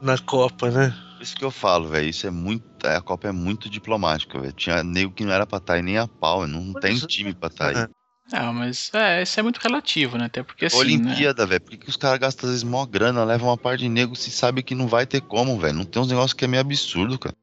na 0.00 0.18
Copa, 0.18 0.70
né? 0.70 0.94
Isso 1.20 1.34
que 1.34 1.44
eu 1.44 1.50
falo, 1.50 1.88
velho. 1.88 2.08
Isso 2.08 2.26
é 2.26 2.30
muito. 2.30 2.64
A 2.86 3.00
Copa 3.00 3.28
é 3.28 3.32
muito 3.32 3.68
diplomática, 3.70 4.38
velho. 4.38 4.52
Tinha 4.52 4.82
nego 4.82 5.12
que 5.12 5.24
não 5.24 5.32
era 5.32 5.46
pra 5.46 5.58
estar 5.58 5.72
tá 5.72 5.76
aí 5.78 5.82
nem 5.82 5.98
a 5.98 6.06
pau, 6.06 6.46
não 6.46 6.72
pois 6.72 6.84
tem 6.84 6.96
é. 6.96 7.06
time 7.06 7.34
pra 7.34 7.48
estar 7.48 7.72
tá 7.72 7.80
aí. 7.80 7.88
Não, 8.32 8.52
mas 8.52 8.90
é, 8.92 9.22
isso 9.22 9.38
é 9.38 9.42
muito 9.42 9.58
relativo, 9.58 10.18
né? 10.18 10.26
Até 10.26 10.42
porque 10.42 10.66
assim. 10.66 10.76
Olimpíada, 10.76 11.44
né? 11.44 11.50
velho. 11.50 11.60
Por 11.60 11.76
que, 11.76 11.88
os 11.88 11.96
caras 11.96 12.18
gastam 12.18 12.48
às 12.48 12.50
vezes 12.50 12.64
mó 12.64 12.84
grana, 12.84 13.24
levam 13.24 13.48
uma 13.48 13.56
parte 13.56 13.80
de 13.80 13.88
nego 13.88 14.16
se 14.16 14.30
sabe 14.30 14.62
que 14.62 14.74
não 14.74 14.88
vai 14.88 15.06
ter 15.06 15.20
como, 15.20 15.58
velho? 15.58 15.74
Não 15.74 15.84
tem 15.84 16.02
uns 16.02 16.08
negócios 16.08 16.32
que 16.32 16.44
é 16.44 16.48
meio 16.48 16.60
absurdo, 16.60 17.18
cara. 17.18 17.34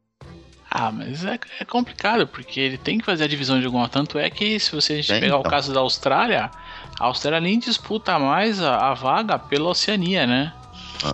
Ah, 0.69 0.91
mas 0.91 1.23
é, 1.23 1.39
é, 1.59 1.65
complicado, 1.65 2.27
porque 2.27 2.59
ele 2.59 2.77
tem 2.77 2.97
que 2.97 3.05
fazer 3.05 3.25
a 3.25 3.27
divisão 3.27 3.59
de 3.59 3.65
alguma. 3.65 3.87
Tanto 3.87 4.17
é 4.17 4.29
que, 4.29 4.59
se 4.59 4.71
você 4.71 5.01
tem, 5.03 5.19
pegar 5.19 5.27
então. 5.27 5.39
o 5.39 5.43
caso 5.43 5.71
da 5.71 5.79
Austrália, 5.79 6.49
a 6.99 7.05
Austrália 7.05 7.39
nem 7.39 7.59
disputa 7.59 8.17
mais 8.17 8.59
a, 8.59 8.89
a 8.89 8.93
vaga 8.93 9.37
pela 9.37 9.69
Oceania, 9.69 10.25
né? 10.25 10.51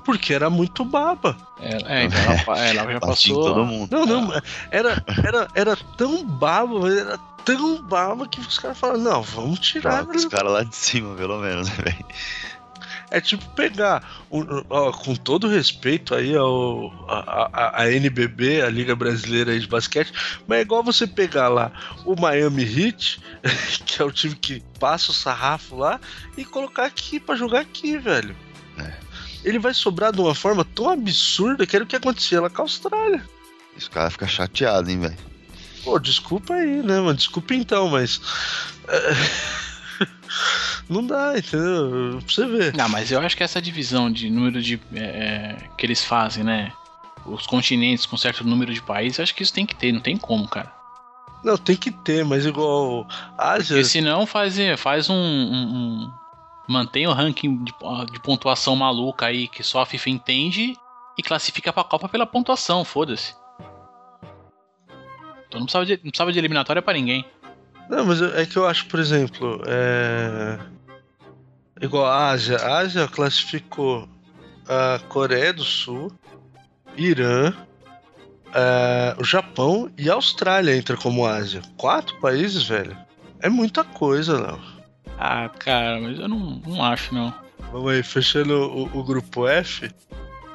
Porque 0.04 0.34
era 0.34 0.49
muito 0.49 0.86
baba. 0.86 1.36
É, 1.60 2.02
é 2.02 2.04
então 2.06 2.19
ela, 2.21 2.60
ela 2.60 2.93
já 2.93 2.99
passou. 2.99 3.43
Todo 3.43 3.65
mundo. 3.65 3.91
Não, 3.91 4.06
não, 4.06 4.41
era, 4.71 5.04
era, 5.23 5.47
era 5.56 5.75
tão 5.97 6.23
baba, 6.23 6.91
era 6.91 7.17
tão 7.43 7.82
baba 7.82 8.28
que 8.28 8.39
os 8.39 8.60
caras 8.60 8.78
falaram, 8.78 9.02
não, 9.02 9.21
vamos 9.23 9.60
tirar. 9.60 10.08
os 10.08 10.25
caras 10.25 10.52
lá 10.52 10.63
de 10.63 10.75
cima, 10.75 11.15
pelo 11.15 11.39
menos, 11.39 11.69
né, 11.69 11.75
velho? 11.84 12.06
É 13.12 13.19
tipo 13.19 13.43
pegar, 13.56 14.08
ó, 14.69 14.91
com 14.91 15.15
todo 15.15 15.47
respeito 15.47 16.13
aí 16.13 16.36
ao, 16.36 16.93
a, 17.08 17.49
a, 17.52 17.82
a, 17.82 17.91
NBB, 17.91 18.62
a 18.62 18.69
Liga 18.69 18.95
Brasileira 18.95 19.60
de 19.60 19.65
Basquete, 19.65 20.13
mas 20.47 20.60
é 20.60 20.62
igual 20.62 20.84
você 20.84 21.08
pegar 21.08 21.47
lá 21.47 21.71
o 22.06 22.15
Miami 22.15 22.62
Heat, 22.63 23.19
que 23.84 23.99
é 23.99 24.06
o 24.06 24.12
time 24.12 24.36
que 24.36 24.62
passa 24.80 25.10
o 25.10 25.13
sarrafo 25.13 25.75
lá, 25.75 25.99
e 26.38 26.45
colocar 26.45 26.86
aqui 26.86 27.19
para 27.19 27.36
jogar 27.36 27.62
aqui, 27.62 27.97
velho. 27.97 28.36
É 28.78 29.09
ele 29.43 29.60
vai 29.60 29.73
sobrar 29.73 30.12
de 30.12 30.19
uma 30.19 30.36
forma 30.36 30.65
tão 30.65 30.89
absurda 30.89 31.65
que 31.65 31.75
era 31.75 31.84
o 31.84 31.88
que 31.88 31.95
acontecia 31.95 32.41
lá 32.41 32.49
com 32.49 32.62
a 32.62 32.65
Austrália. 32.65 33.23
Esse 33.78 33.89
cara 33.89 34.10
fica 34.10 34.28
chateado, 34.28 34.89
hein, 34.89 34.99
velho. 34.99 35.17
Pô, 35.84 35.97
desculpa 35.97 36.54
aí, 36.54 36.84
né, 36.84 36.99
mano? 36.99 37.15
Desculpa 37.15 37.54
então, 37.54 37.88
mas. 37.89 38.19
É, 38.88 40.06
não 40.89 41.06
dá, 41.06 41.38
entendeu? 41.38 42.19
Pra 42.25 42.34
você 42.34 42.45
ver. 42.45 42.75
Não, 42.75 42.89
mas 42.89 43.12
eu 43.12 43.19
acho 43.21 43.38
que 43.38 43.43
essa 43.43 43.62
divisão 43.62 44.12
de 44.12 44.30
número 44.30 44.62
de. 44.62 44.80
É, 44.93 44.99
é, 44.99 45.58
que 45.78 45.86
eles 45.86 46.04
fazem, 46.04 46.43
né? 46.43 46.73
Os 47.25 47.47
continentes 47.47 48.06
com 48.06 48.17
certo 48.17 48.43
número 48.43 48.73
de 48.73 48.82
países, 48.82 49.19
acho 49.19 49.36
que 49.36 49.43
isso 49.43 49.54
tem 49.54 49.65
que 49.65 49.75
ter, 49.75 49.91
não 49.91 50.02
tem 50.02 50.17
como, 50.17 50.47
cara. 50.47 50.73
Não, 51.43 51.58
tem 51.58 51.75
que 51.75 51.91
ter, 51.91 52.25
mas 52.25 52.45
igual. 52.45 53.08
Ásia. 53.38 53.78
Porque 53.78 53.86
senão 53.86 54.25
faz, 54.25 54.58
faz 54.78 55.10
um, 55.10 55.15
um, 55.15 56.12
mantém 56.69 57.08
o 57.08 57.12
ranking 57.12 57.63
de, 57.63 57.73
de, 58.12 58.19
pontuação 58.21 58.75
maluca 58.75 59.25
aí 59.25 59.47
que 59.47 59.63
só 59.63 59.82
a 59.82 59.86
FIFA 59.86 60.10
entende 60.12 60.75
e 61.17 61.23
classifica 61.23 61.73
pra 61.73 61.84
Copa 61.84 62.08
pela 62.08 62.25
pontuação, 62.25 62.86
foda-se. 62.86 63.34
Então 65.47 65.60
não 65.60 65.65
precisava 65.65 65.86
de, 65.86 65.93
não 65.97 66.12
precisava 66.12 66.32
de 66.32 66.38
eliminatória 66.38 66.82
para 66.82 66.93
ninguém. 66.93 67.25
Não, 67.89 68.05
mas 68.05 68.21
é 68.21 68.45
que 68.45 68.55
eu 68.55 68.67
acho, 68.67 68.86
por 68.86 68.99
exemplo, 68.99 69.62
é. 69.65 70.60
Igual 71.82 72.05
a 72.05 72.29
Ásia. 72.29 72.58
A 72.58 72.77
Ásia 72.77 73.08
classificou 73.08 74.08
a 74.67 74.99
Coreia 75.10 75.51
do 75.51 75.63
Sul, 75.63 76.12
Irã, 76.95 77.51
é, 78.53 79.15
o 79.17 79.23
Japão 79.23 79.91
e 79.97 80.08
a 80.08 80.13
Austrália 80.13 80.75
entra 80.75 80.95
como 80.95 81.25
Ásia. 81.25 81.62
Quatro 81.77 82.15
países, 82.19 82.63
velho. 82.67 82.95
É 83.39 83.49
muita 83.49 83.84
coisa, 83.84 84.39
Léo. 84.39 84.78
Ah, 85.19 85.49
cara, 85.49 85.99
mas 85.99 86.17
eu 86.17 86.29
não, 86.29 86.62
não 86.65 86.84
acho, 86.84 87.13
não. 87.13 87.34
Vamos 87.73 87.91
aí, 87.91 88.01
fechando 88.01 88.53
o, 88.53 88.99
o 88.99 89.03
grupo 89.03 89.47
F, 89.47 89.91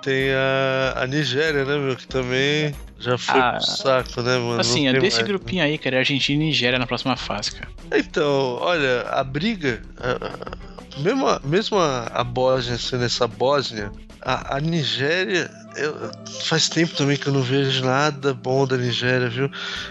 tem 0.03 0.33
a, 0.33 1.03
a 1.03 1.07
Nigéria, 1.07 1.65
né, 1.65 1.77
meu? 1.77 1.95
Que 1.95 2.07
também 2.07 2.75
já 2.99 3.19
foi 3.19 3.41
ah, 3.41 3.53
pro 3.53 3.67
saco, 3.67 4.23
né, 4.23 4.39
mano? 4.39 4.61
Assim, 4.61 4.89
é 4.89 4.93
desse 4.95 5.19
mais, 5.19 5.29
grupinho 5.29 5.63
né? 5.63 5.69
aí, 5.69 5.79
cara, 5.79 5.97
é 5.97 5.99
Argentina 6.01 6.43
e 6.43 6.47
Nigéria 6.47 6.79
na 6.79 6.87
próxima 6.87 7.15
fase, 7.17 7.53
cara. 7.53 7.69
Então, 7.95 8.59
olha, 8.61 9.03
a 9.03 9.23
briga, 9.23 9.83
a, 9.99 10.13
a, 10.97 11.01
mesmo, 11.01 11.29
a, 11.29 11.41
mesmo 11.45 11.79
a, 11.79 12.07
a 12.07 12.25
Bósnia 12.25 12.79
sendo 12.79 13.05
essa 13.05 13.29
Bósnia, 13.29 13.93
a, 14.25 14.57
a 14.57 14.61
Nigéria, 14.61 15.51
eu, 15.77 16.11
faz 16.47 16.69
tempo 16.69 16.95
também 16.95 17.17
que 17.17 17.27
eu 17.27 17.33
não 17.33 17.43
vejo 17.43 17.85
nada 17.85 18.33
bom 18.33 18.67
da 18.67 18.77
Nigéria, 18.77 19.29
viu? 19.29 19.51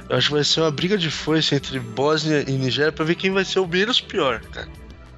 Eu 0.10 0.18
acho 0.18 0.28
que 0.28 0.34
vai 0.34 0.44
ser 0.44 0.62
uma 0.62 0.72
briga 0.72 0.98
de 0.98 1.12
foice 1.12 1.54
entre 1.56 1.80
Bósnia 1.80 2.44
e 2.48 2.54
Nigéria 2.54 2.92
para 2.92 3.06
ver 3.06 3.16
quem 3.16 3.32
vai 3.32 3.46
ser 3.46 3.60
o 3.60 3.68
menos 3.68 4.02
pior, 4.02 4.42
cara. 4.42 4.68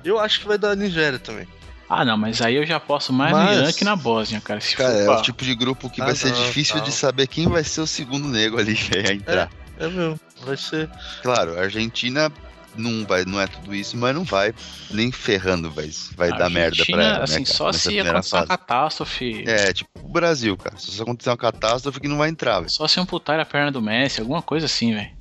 Eu 0.03 0.19
acho 0.19 0.41
que 0.41 0.47
vai 0.47 0.57
dar 0.57 0.71
a 0.71 0.75
Nigéria 0.75 1.17
também. 1.17 1.47
Ah, 1.87 2.03
não, 2.03 2.17
mas 2.17 2.41
aí 2.41 2.55
eu 2.55 2.65
já 2.65 2.79
posso 2.79 3.13
mais 3.13 3.31
mas... 3.31 3.57
no 3.57 3.63
Irã 3.63 3.71
que 3.71 3.83
na 3.83 3.95
Bósnia, 3.95 4.41
cara. 4.41 4.59
Se 4.59 4.75
cara, 4.75 4.93
é 4.93 5.09
o 5.09 5.21
tipo 5.21 5.43
de 5.43 5.55
grupo 5.55 5.89
que 5.89 6.01
ah, 6.01 6.05
vai 6.05 6.15
ser 6.15 6.31
não, 6.31 6.43
difícil 6.43 6.81
de 6.81 6.91
saber 6.91 7.27
quem 7.27 7.47
vai 7.47 7.63
ser 7.63 7.81
o 7.81 7.87
segundo 7.87 8.27
nego 8.27 8.59
ali 8.59 8.75
que 8.75 9.01
vai 9.01 9.13
entrar. 9.13 9.49
É, 9.79 9.85
é 9.85 9.87
mesmo, 9.87 10.19
vai 10.43 10.57
ser. 10.57 10.89
Claro, 11.21 11.57
a 11.57 11.61
Argentina 11.61 12.31
não, 12.77 13.05
vai, 13.05 13.25
não 13.25 13.39
é 13.39 13.47
tudo 13.47 13.73
isso, 13.73 13.97
mas 13.97 14.13
não 14.13 14.23
vai 14.23 14.53
nem 14.91 15.11
ferrando, 15.11 15.71
vai, 15.71 15.89
vai 16.15 16.29
dar 16.37 16.49
merda 16.49 16.83
pra 16.85 17.03
ela. 17.03 17.17
Né, 17.17 17.23
assim, 17.23 17.39
né, 17.39 17.45
só 17.45 17.71
se 17.71 17.99
acontecer 17.99 18.35
uma 18.35 18.45
catástrofe. 18.47 19.43
É, 19.47 19.73
tipo 19.73 19.89
o 20.01 20.09
Brasil, 20.09 20.55
cara. 20.57 20.77
Se 20.77 21.01
acontecer 21.01 21.29
uma 21.29 21.37
catástrofe 21.37 21.99
que 21.99 22.07
não 22.07 22.17
vai 22.17 22.29
entrar, 22.29 22.59
velho. 22.59 22.71
Só 22.71 22.87
se 22.87 22.99
amputar 22.99 23.39
a 23.39 23.45
perna 23.45 23.71
do 23.71 23.81
Messi, 23.81 24.21
alguma 24.21 24.41
coisa 24.41 24.65
assim, 24.65 24.93
velho. 24.93 25.11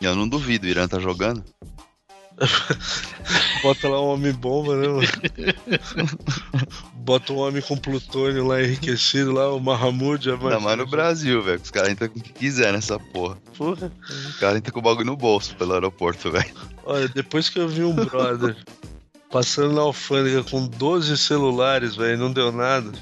Eu 0.00 0.14
não 0.14 0.28
duvido, 0.28 0.66
o 0.66 0.70
Irã 0.70 0.86
tá 0.86 0.98
jogando. 0.98 1.42
Bota 3.62 3.88
lá 3.88 4.00
um 4.00 4.08
homem 4.08 4.32
bomba, 4.32 4.76
né, 4.76 4.88
mano? 4.88 5.08
Bota 6.94 7.32
um 7.32 7.38
homem 7.38 7.62
com 7.62 7.76
plutônio 7.76 8.46
lá 8.46 8.62
enriquecido, 8.62 9.32
lá, 9.32 9.52
o 9.52 9.60
Mahamud. 9.60 10.30
Ainda 10.30 10.60
mais 10.60 10.78
no 10.78 10.86
Brasil, 10.86 11.42
velho. 11.42 11.60
Os 11.62 11.70
caras 11.70 11.90
entram 11.90 12.08
com 12.08 12.18
o 12.18 12.22
que 12.22 12.32
quiser 12.32 12.72
nessa 12.72 12.98
porra. 12.98 13.38
Porra. 13.56 13.92
Os 14.08 14.36
caras 14.36 14.58
entram 14.58 14.72
com 14.72 14.80
o 14.80 14.82
bagulho 14.82 15.06
no 15.06 15.16
bolso 15.16 15.54
pelo 15.56 15.74
aeroporto, 15.74 16.30
velho. 16.30 16.52
Olha, 16.84 17.08
depois 17.08 17.48
que 17.48 17.58
eu 17.58 17.68
vi 17.68 17.82
um 17.82 17.94
brother 17.94 18.56
passando 19.30 19.72
na 19.74 19.82
alfândega 19.82 20.44
com 20.44 20.66
12 20.66 21.16
celulares, 21.16 21.96
velho, 21.96 22.18
não 22.18 22.32
deu 22.32 22.52
nada. 22.52 22.92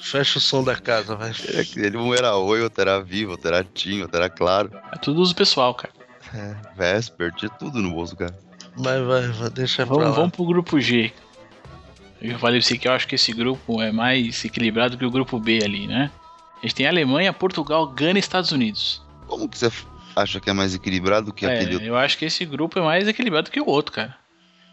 Fecha 0.00 0.38
o 0.38 0.40
som 0.40 0.64
da 0.64 0.76
casa, 0.76 1.14
vai. 1.14 1.32
Ele 1.76 1.96
um 1.96 2.14
era 2.14 2.36
oi, 2.36 2.62
outro 2.62 2.80
era 2.80 3.02
vivo, 3.02 3.32
outro 3.32 3.48
era 3.48 3.62
tinho, 3.62 4.02
outro 4.02 4.16
era 4.16 4.30
claro. 4.30 4.70
É 4.92 4.96
tudo 4.96 5.20
uso 5.20 5.34
pessoal, 5.34 5.74
cara. 5.74 5.99
É, 6.34 6.54
Vesper, 6.76 7.32
tinha 7.34 7.50
tudo 7.50 7.80
no 7.80 7.90
bolso, 7.90 8.16
cara. 8.16 8.36
Mas 8.76 9.06
vai, 9.06 9.28
vai 9.28 9.50
deixa 9.50 9.84
vamos, 9.84 10.02
pra 10.02 10.10
lá. 10.10 10.16
Vamos 10.16 10.32
pro 10.32 10.44
grupo 10.44 10.80
G. 10.80 11.12
Eu 12.20 12.38
falei 12.38 12.60
pra 12.60 12.68
você 12.68 12.76
que 12.76 12.86
eu 12.86 12.92
acho 12.92 13.08
que 13.08 13.14
esse 13.14 13.32
grupo 13.32 13.80
é 13.80 13.90
mais 13.90 14.44
equilibrado 14.44 14.98
que 14.98 15.04
o 15.04 15.10
grupo 15.10 15.38
B 15.38 15.60
ali, 15.64 15.86
né? 15.86 16.10
A 16.58 16.66
gente 16.66 16.74
tem 16.74 16.86
Alemanha, 16.86 17.32
Portugal, 17.32 17.86
Gana 17.86 18.18
e 18.18 18.20
Estados 18.20 18.52
Unidos. 18.52 19.02
Como 19.26 19.48
que 19.48 19.56
você 19.56 19.72
acha 20.14 20.38
que 20.38 20.50
é 20.50 20.52
mais 20.52 20.74
equilibrado 20.74 21.32
que 21.32 21.46
é, 21.46 21.54
aquele 21.54 21.74
outro? 21.74 21.88
Eu 21.88 21.96
acho 21.96 22.18
que 22.18 22.26
esse 22.26 22.44
grupo 22.44 22.78
é 22.78 22.82
mais 22.82 23.08
equilibrado 23.08 23.50
que 23.50 23.60
o 23.60 23.66
outro, 23.66 23.92
cara. 23.92 24.16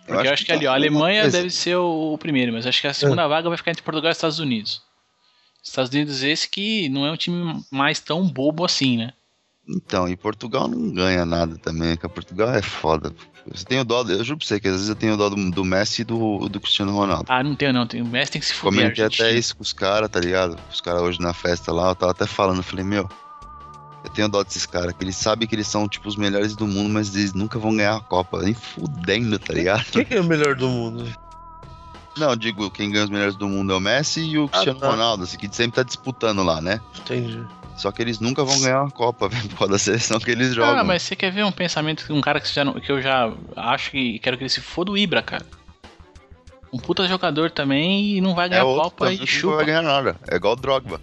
Porque 0.05 0.11
eu 0.11 0.19
acho, 0.19 0.27
eu 0.27 0.33
acho 0.33 0.45
que, 0.45 0.51
que 0.51 0.57
ali, 0.57 0.67
ó, 0.67 0.71
a 0.71 0.75
Alemanha 0.75 1.29
deve 1.29 1.49
ser 1.49 1.77
o, 1.77 2.13
o, 2.13 2.17
primeiro, 2.17 2.51
mas 2.51 2.65
acho 2.65 2.81
que 2.81 2.87
a 2.87 2.93
segunda 2.93 3.23
é. 3.23 3.27
vaga 3.27 3.47
vai 3.47 3.57
ficar 3.57 3.71
entre 3.71 3.83
Portugal 3.83 4.09
e 4.09 4.13
Estados 4.13 4.39
Unidos. 4.39 4.81
Estados 5.63 5.91
Unidos 5.91 6.23
esse 6.23 6.49
que 6.49 6.89
não 6.89 7.05
é 7.05 7.11
um 7.11 7.17
time 7.17 7.61
mais 7.71 7.99
tão 7.99 8.27
bobo 8.27 8.63
assim, 8.63 8.97
né? 8.97 9.13
Então, 9.69 10.07
e 10.07 10.15
Portugal 10.15 10.67
não 10.67 10.93
ganha 10.93 11.25
nada 11.25 11.57
também, 11.57 11.95
porque 11.95 12.07
Portugal 12.07 12.49
é 12.53 12.61
foda. 12.61 13.13
Você 13.51 13.65
tem 13.65 13.79
o 13.79 13.85
dó, 13.85 14.01
eu 14.03 14.23
juro 14.23 14.39
pra 14.39 14.47
você 14.47 14.59
que 14.59 14.67
às 14.67 14.75
vezes 14.75 14.89
eu 14.89 14.95
tenho 14.95 15.13
o 15.13 15.17
dó 15.17 15.29
do, 15.29 15.51
do 15.51 15.65
Messi 15.65 16.01
e 16.01 16.05
do, 16.05 16.47
do 16.49 16.59
Cristiano 16.59 16.93
Ronaldo. 16.93 17.25
Ah, 17.27 17.43
não 17.43 17.55
tenho 17.55 17.73
não, 17.73 17.85
tem, 17.85 18.01
o 18.01 18.05
Messi 18.05 18.31
tem 18.31 18.41
que 18.41 18.47
se 18.47 18.53
fuder. 18.53 18.81
Comentei 18.81 19.05
até 19.05 19.31
isso 19.33 19.55
com 19.55 19.63
os 19.63 19.73
caras, 19.73 20.09
tá 20.09 20.19
ligado? 20.19 20.57
Os 20.71 20.81
caras 20.81 21.01
hoje 21.01 21.19
na 21.19 21.33
festa 21.33 21.71
lá, 21.71 21.89
eu 21.89 21.95
tava 21.95 22.11
até 22.11 22.25
falando, 22.25 22.57
eu 22.57 22.63
falei, 22.63 22.85
meu, 22.85 23.09
eu 24.03 24.09
tenho 24.11 24.29
dó 24.29 24.43
desses 24.43 24.65
caras, 24.65 24.93
que 24.93 25.03
eles 25.03 25.17
sabem 25.17 25.47
que 25.47 25.55
eles 25.55 25.67
são, 25.67 25.87
tipo, 25.87 26.07
os 26.07 26.15
melhores 26.15 26.55
do 26.55 26.65
mundo, 26.65 26.89
mas 26.89 27.13
eles 27.13 27.33
nunca 27.33 27.59
vão 27.59 27.75
ganhar 27.75 27.95
a 27.95 28.01
Copa, 28.01 28.41
nem 28.41 28.53
fudendo, 28.53 29.37
tá 29.37 29.53
ligado? 29.53 29.85
Quem 29.91 30.17
é 30.17 30.21
o 30.21 30.23
melhor 30.23 30.55
do 30.55 30.69
mundo? 30.69 31.05
Não, 32.17 32.35
digo, 32.35 32.71
quem 32.71 32.89
ganha 32.89 33.03
os 33.03 33.09
melhores 33.09 33.35
do 33.35 33.47
mundo 33.47 33.73
é 33.73 33.75
o 33.75 33.79
Messi 33.79 34.21
e 34.21 34.39
o 34.39 34.45
ah, 34.45 34.49
Cristiano 34.49 34.79
ah, 34.79 34.81
tá. 34.81 34.89
Ronaldo, 34.89 35.23
assim, 35.23 35.37
que 35.37 35.53
sempre 35.53 35.75
tá 35.75 35.83
disputando 35.83 36.43
lá, 36.43 36.61
né? 36.61 36.81
Entendi. 36.99 37.45
Só 37.77 37.91
que 37.91 38.01
eles 38.01 38.19
nunca 38.19 38.43
vão 38.43 38.59
ganhar 38.59 38.81
uma 38.81 38.91
Copa, 38.91 39.29
velho, 39.29 39.47
por 39.49 39.69
da 39.69 39.77
seleção 39.77 40.19
que 40.19 40.31
eles 40.31 40.53
jogam. 40.53 40.79
Ah, 40.79 40.83
mas 40.83 41.03
você 41.03 41.15
quer 41.15 41.31
ver 41.31 41.45
um 41.45 41.51
pensamento 41.51 42.05
de 42.05 42.11
um 42.11 42.19
cara 42.19 42.41
que, 42.41 42.53
já, 42.53 42.65
que 42.73 42.91
eu 42.91 43.01
já 43.01 43.31
acho 43.55 43.91
que 43.91 44.19
quero 44.19 44.35
que 44.37 44.43
ele 44.43 44.49
se 44.49 44.59
foda 44.59 44.91
o 44.91 44.97
Ibra, 44.97 45.21
cara. 45.21 45.45
Um 46.73 46.79
puta 46.79 47.07
jogador 47.07 47.51
também 47.51 48.17
e 48.17 48.21
não 48.21 48.35
vai 48.35 48.49
ganhar 48.49 48.61
é 48.61 48.63
outro 48.65 48.83
Copa 48.83 49.13
e 49.13 49.15
que 49.15 49.21
não 49.21 49.27
chupa. 49.27 49.55
vai 49.57 49.65
ganhar 49.65 49.83
nada. 49.83 50.17
É 50.27 50.35
igual 50.35 50.53
o 50.53 50.57
Drogba. 50.57 50.99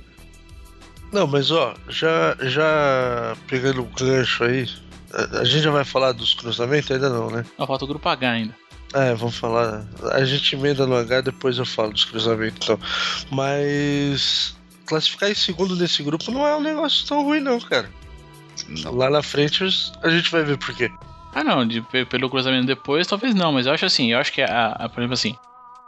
Não, 1.10 1.26
mas 1.26 1.50
ó, 1.52 1.74
já, 1.88 2.36
já 2.42 3.36
pegando 3.46 3.82
o 3.82 3.84
gancho 3.84 4.44
aí, 4.44 4.68
a, 5.12 5.38
a 5.38 5.44
gente 5.44 5.62
já 5.62 5.70
vai 5.70 5.84
falar 5.84 6.12
dos 6.12 6.34
cruzamentos? 6.34 6.90
Ainda 6.90 7.08
não, 7.08 7.30
né? 7.30 7.46
Não, 7.56 7.66
falta 7.66 7.84
o 7.84 7.88
grupo 7.88 8.08
H 8.08 8.30
ainda. 8.30 8.54
É, 8.92 9.14
vamos 9.14 9.36
falar. 9.36 9.84
A 10.12 10.24
gente 10.24 10.54
emenda 10.54 10.86
no 10.86 10.96
H, 10.96 11.22
depois 11.22 11.58
eu 11.58 11.64
falo 11.64 11.92
dos 11.92 12.04
cruzamentos. 12.04 12.58
Então. 12.62 12.78
Mas 13.30 14.56
classificar 14.86 15.30
em 15.30 15.34
segundo 15.34 15.74
nesse 15.76 16.02
grupo 16.02 16.30
não 16.30 16.46
é 16.46 16.56
um 16.56 16.60
negócio 16.60 17.06
tão 17.06 17.22
ruim, 17.22 17.40
não, 17.40 17.60
cara. 17.60 17.90
Não. 18.68 18.94
Lá 18.94 19.10
na 19.10 19.22
frente 19.22 19.64
a 20.02 20.08
gente 20.10 20.30
vai 20.30 20.42
ver 20.44 20.56
por 20.58 20.74
quê. 20.74 20.90
Ah, 21.34 21.42
não, 21.42 21.66
de- 21.66 21.80
pe- 21.82 22.04
pelo 22.04 22.30
cruzamento 22.30 22.66
depois, 22.66 23.06
talvez 23.06 23.34
não, 23.34 23.52
mas 23.52 23.66
eu 23.66 23.72
acho 23.72 23.84
assim, 23.84 24.12
eu 24.12 24.18
acho 24.18 24.32
que, 24.32 24.40
a, 24.42 24.68
a- 24.68 24.88
por 24.88 25.00
exemplo, 25.00 25.14
assim, 25.14 25.34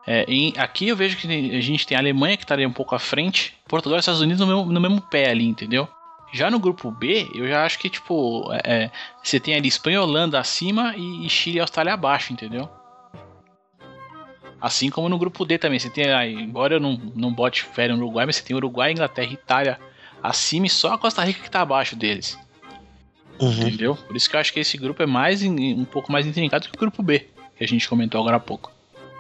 é, 0.06 0.24
em- 0.28 0.52
aqui 0.56 0.88
eu 0.88 0.96
vejo 0.96 1.16
que 1.16 1.26
a 1.28 1.60
gente 1.60 1.86
tem 1.86 1.96
a 1.96 2.00
Alemanha 2.00 2.36
que 2.36 2.42
estaria 2.44 2.66
um 2.68 2.72
pouco 2.72 2.94
à 2.94 2.98
frente, 2.98 3.54
Portugal 3.68 3.96
e 3.98 4.00
Estados 4.00 4.20
Unidos 4.20 4.40
no 4.40 4.46
mesmo, 4.46 4.72
no 4.72 4.80
mesmo 4.80 5.00
pé 5.00 5.30
ali, 5.30 5.46
entendeu? 5.46 5.88
Já 6.32 6.50
no 6.50 6.58
grupo 6.58 6.90
B, 6.90 7.30
eu 7.34 7.46
já 7.48 7.64
acho 7.64 7.78
que, 7.78 7.88
tipo, 7.88 8.52
é, 8.52 8.60
é, 8.84 8.90
você 9.22 9.38
tem 9.38 9.54
ali 9.54 9.68
Espanha 9.68 9.96
e 9.96 10.00
Holanda 10.00 10.40
acima 10.40 10.92
e, 10.96 11.24
e 11.24 11.30
Chile 11.30 11.58
e 11.58 11.60
Austrália 11.60 11.94
abaixo, 11.94 12.32
entendeu? 12.32 12.68
Assim 14.60 14.90
como 14.90 15.08
no 15.08 15.18
grupo 15.18 15.44
D 15.44 15.58
também, 15.58 15.78
você 15.78 15.90
tem, 15.90 16.10
aí, 16.12 16.32
embora 16.34 16.74
eu 16.76 16.80
não, 16.80 17.00
não 17.14 17.32
bote 17.32 17.62
fé 17.62 17.88
no 17.88 17.96
Uruguai, 17.96 18.24
mas 18.26 18.36
você 18.36 18.42
tem 18.42 18.56
Uruguai, 18.56 18.92
Inglaterra 18.92 19.30
Itália 19.32 19.78
acima 20.22 20.66
e 20.66 20.70
só 20.70 20.94
a 20.94 20.98
Costa 20.98 21.22
Rica 21.22 21.42
que 21.42 21.50
tá 21.50 21.60
abaixo 21.60 21.94
deles. 21.94 22.38
Uhum. 23.38 23.52
Entendeu? 23.52 23.94
Por 23.96 24.16
isso 24.16 24.30
que 24.30 24.34
eu 24.36 24.40
acho 24.40 24.52
que 24.52 24.60
esse 24.60 24.78
grupo 24.78 25.02
é 25.02 25.06
mais 25.06 25.42
um 25.42 25.84
pouco 25.84 26.10
mais 26.10 26.26
intrincado 26.26 26.68
que 26.68 26.74
o 26.74 26.80
grupo 26.80 27.02
B, 27.02 27.28
que 27.56 27.62
a 27.62 27.68
gente 27.68 27.86
comentou 27.88 28.20
agora 28.20 28.36
há 28.36 28.40
pouco. 28.40 28.72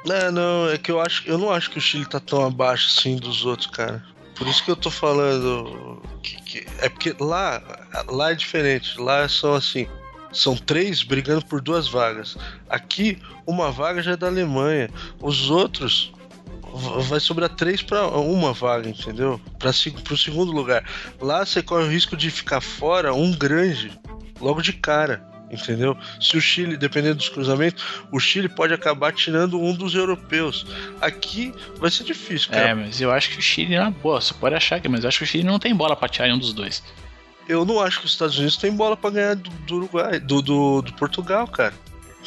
Não, 0.06 0.32
não, 0.32 0.70
é 0.70 0.78
que 0.78 0.90
eu 0.90 1.00
acho, 1.00 1.28
eu 1.28 1.36
não 1.36 1.50
acho 1.50 1.70
que 1.70 1.78
o 1.78 1.80
Chile 1.80 2.06
tá 2.06 2.18
tão 2.20 2.44
abaixo 2.46 2.88
assim 2.96 3.16
dos 3.16 3.44
outros, 3.44 3.66
cara. 3.68 4.02
Por 4.36 4.46
isso 4.46 4.64
que 4.64 4.70
eu 4.70 4.76
tô 4.76 4.90
falando 4.90 6.00
que, 6.22 6.36
que- 6.42 6.66
é 6.80 6.88
porque 6.88 7.14
lá, 7.18 7.62
lá 8.08 8.30
é 8.30 8.34
diferente. 8.34 8.98
Lá 9.00 9.28
são 9.28 9.54
assim, 9.54 9.86
são 10.32 10.56
três 10.56 11.02
brigando 11.02 11.44
por 11.44 11.60
duas 11.60 11.88
vagas. 11.88 12.36
Aqui 12.68 13.18
uma 13.46 13.70
vaga 13.70 14.02
já 14.02 14.12
é 14.12 14.16
da 14.16 14.26
Alemanha. 14.26 14.90
Os 15.20 15.50
outros 15.50 16.12
vai 17.08 17.20
sobrar 17.20 17.48
três 17.48 17.82
para 17.82 18.06
uma 18.08 18.52
vaga, 18.52 18.88
entendeu? 18.88 19.40
Para 19.58 19.70
o 19.70 20.16
segundo 20.16 20.52
lugar. 20.52 20.84
Lá 21.20 21.44
você 21.44 21.62
corre 21.62 21.84
o 21.84 21.90
risco 21.90 22.16
de 22.16 22.30
ficar 22.30 22.60
fora 22.60 23.14
um 23.14 23.32
grande 23.32 23.90
logo 24.40 24.60
de 24.60 24.72
cara. 24.72 25.26
Entendeu? 25.48 25.96
Se 26.20 26.36
o 26.36 26.40
Chile, 26.40 26.76
dependendo 26.76 27.16
dos 27.16 27.28
cruzamentos, 27.28 27.84
o 28.10 28.18
Chile 28.18 28.48
pode 28.48 28.74
acabar 28.74 29.12
tirando 29.12 29.60
um 29.60 29.72
dos 29.72 29.94
europeus. 29.94 30.66
Aqui 31.00 31.54
vai 31.78 31.88
ser 31.88 32.02
difícil, 32.02 32.50
cara. 32.50 32.70
É, 32.70 32.74
mas 32.74 33.00
eu 33.00 33.12
acho 33.12 33.30
que 33.30 33.38
o 33.38 33.42
Chile, 33.42 33.76
na 33.76 33.90
boa, 33.90 34.20
você 34.20 34.34
pode 34.34 34.56
achar 34.56 34.80
que, 34.80 34.88
mas 34.88 35.04
eu 35.04 35.08
acho 35.08 35.18
que 35.18 35.24
o 35.24 35.26
Chile 35.26 35.44
não 35.44 35.60
tem 35.60 35.72
bola 35.72 35.94
pra 35.94 36.08
tirar 36.08 36.26
nenhum 36.26 36.38
dos 36.38 36.52
dois. 36.52 36.82
Eu 37.48 37.64
não 37.64 37.80
acho 37.80 38.00
que 38.00 38.06
os 38.06 38.12
Estados 38.12 38.36
Unidos 38.36 38.56
têm 38.56 38.72
bola 38.72 38.96
pra 38.96 39.10
ganhar 39.10 39.36
do, 39.36 39.50
do 39.50 39.76
Uruguai, 39.76 40.18
do, 40.18 40.42
do, 40.42 40.82
do 40.82 40.92
Portugal, 40.94 41.46
cara. 41.46 41.74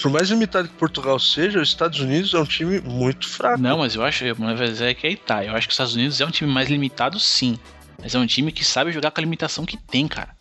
Por 0.01 0.09
mais 0.09 0.29
limitado 0.29 0.69
que 0.69 0.73
Portugal 0.75 1.19
seja, 1.19 1.59
os 1.59 1.67
Estados 1.67 1.99
Unidos 1.99 2.33
é 2.33 2.39
um 2.39 2.45
time 2.45 2.79
muito 2.79 3.27
fraco. 3.27 3.61
Não, 3.61 3.79
mas 3.79 3.95
eu 3.95 4.03
acho, 4.03 4.23
mas 4.37 4.81
é 4.81 4.93
que 4.93 5.05
aí 5.05 5.17
tá. 5.17 5.43
Eu 5.43 5.53
acho 5.53 5.67
que 5.67 5.71
os 5.71 5.75
Estados 5.75 5.95
Unidos 5.95 6.21
é 6.21 6.25
um 6.25 6.31
time 6.31 6.49
mais 6.49 6.69
limitado, 6.69 7.19
sim. 7.19 7.59
Mas 8.01 8.15
é 8.15 8.19
um 8.19 8.25
time 8.25 8.49
que 8.51 8.63
sabe 8.63 8.93
jogar 8.93 9.11
com 9.11 9.19
a 9.19 9.23
limitação 9.23 9.65
que 9.65 9.75
tem, 9.75 10.07
cara. 10.07 10.33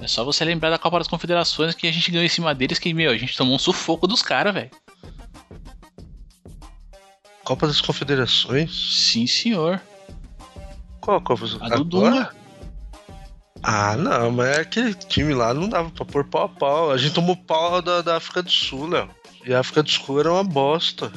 É 0.00 0.06
só 0.06 0.22
você 0.22 0.44
lembrar 0.44 0.68
da 0.68 0.78
Copa 0.78 0.98
das 0.98 1.08
Confederações 1.08 1.74
que 1.74 1.86
a 1.86 1.92
gente 1.92 2.10
ganhou 2.10 2.26
em 2.26 2.28
cima 2.28 2.54
deles, 2.54 2.78
que, 2.78 2.92
meu, 2.92 3.10
a 3.10 3.16
gente 3.16 3.36
tomou 3.36 3.56
um 3.56 3.58
sufoco 3.58 4.06
dos 4.06 4.20
caras, 4.20 4.52
velho. 4.52 4.70
Copa 7.42 7.66
das 7.66 7.80
Confederações? 7.80 8.70
Sim, 9.10 9.26
senhor. 9.26 9.80
Qual 11.00 11.16
a 11.16 11.20
Copa 11.22 11.46
das 11.46 11.72
A 11.72 11.76
do? 11.76 11.84
Dunga. 11.84 12.37
Ah, 13.62 13.96
não, 13.96 14.30
mas 14.30 14.58
aquele 14.58 14.94
time 14.94 15.34
lá 15.34 15.52
não 15.52 15.68
dava 15.68 15.90
pra 15.90 16.04
pôr 16.04 16.24
pau 16.24 16.44
a 16.44 16.48
pau. 16.48 16.90
A 16.90 16.96
gente 16.96 17.14
tomou 17.14 17.36
pau 17.36 17.82
da, 17.82 18.00
da 18.02 18.16
África 18.16 18.42
do 18.42 18.50
Sul, 18.50 18.88
Léo. 18.88 19.08
E 19.44 19.52
a 19.52 19.60
África 19.60 19.82
do 19.82 19.90
Sul 19.90 20.20
era 20.20 20.32
uma 20.32 20.44
bosta. 20.44 21.10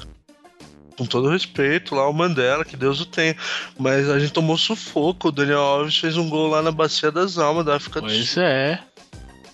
Com 0.97 1.05
todo 1.05 1.29
respeito, 1.29 1.95
lá 1.95 2.07
o 2.09 2.13
Mandela, 2.13 2.65
que 2.65 2.75
Deus 2.75 2.99
o 2.99 3.05
tenha. 3.05 3.35
Mas 3.79 4.09
a 4.09 4.19
gente 4.19 4.33
tomou 4.33 4.57
sufoco. 4.57 5.29
O 5.29 5.31
Daniel 5.31 5.59
Alves 5.59 5.97
fez 5.97 6.17
um 6.17 6.29
gol 6.29 6.47
lá 6.49 6.61
na 6.61 6.71
Bacia 6.71 7.11
das 7.11 7.37
Almas 7.37 7.65
da 7.65 7.75
África 7.77 8.01
do 8.01 8.07
Pois 8.07 8.29
Sul. 8.31 8.43
é, 8.43 8.79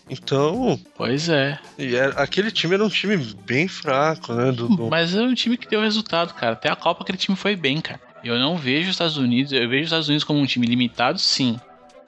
Então, 0.09 0.79
pois 0.95 1.27
é. 1.29 1.59
e 1.77 1.93
era- 1.95 2.13
aquele 2.21 2.49
time 2.51 2.73
era 2.75 2.83
um 2.85 2.89
time 2.89 3.17
bem 3.45 3.67
fraco, 3.67 4.33
né? 4.33 4.51
Do, 4.51 4.67
do- 4.69 4.87
Mas 4.89 5.13
é 5.15 5.21
um 5.21 5.33
time 5.33 5.57
que 5.57 5.67
deu 5.67 5.81
resultado, 5.81 6.33
cara. 6.33 6.53
Até 6.53 6.69
a 6.71 6.75
Copa 6.75 7.03
aquele 7.03 7.17
time 7.17 7.35
foi 7.37 7.55
bem, 7.55 7.81
cara. 7.81 7.99
Eu 8.23 8.39
não 8.39 8.57
vejo 8.57 8.83
os 8.89 8.95
Estados 8.95 9.17
Unidos, 9.17 9.51
eu 9.51 9.67
vejo 9.69 9.81
os 9.83 9.87
Estados 9.87 10.07
Unidos 10.07 10.23
como 10.23 10.39
um 10.39 10.45
time 10.45 10.65
limitado, 10.65 11.19
sim. 11.19 11.59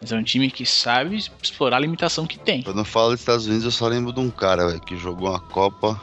Mas 0.02 0.12
é 0.12 0.16
um 0.16 0.24
time 0.24 0.50
que 0.50 0.66
sabe 0.66 1.18
explorar 1.42 1.78
a 1.78 1.80
limitação 1.82 2.26
que 2.26 2.40
tem. 2.40 2.62
Quando 2.64 2.80
eu 2.80 2.86
falo 2.86 3.12
dos 3.12 3.20
Estados 3.20 3.46
Unidos, 3.48 3.66
eu 3.66 3.72
só 3.72 3.88
lembro 3.88 4.14
de 4.14 4.20
um 4.20 4.30
cara, 4.30 4.68
velho, 4.68 4.80
que 4.82 4.96
jogou 4.98 5.30
uma 5.30 5.40
Copa, 5.42 6.00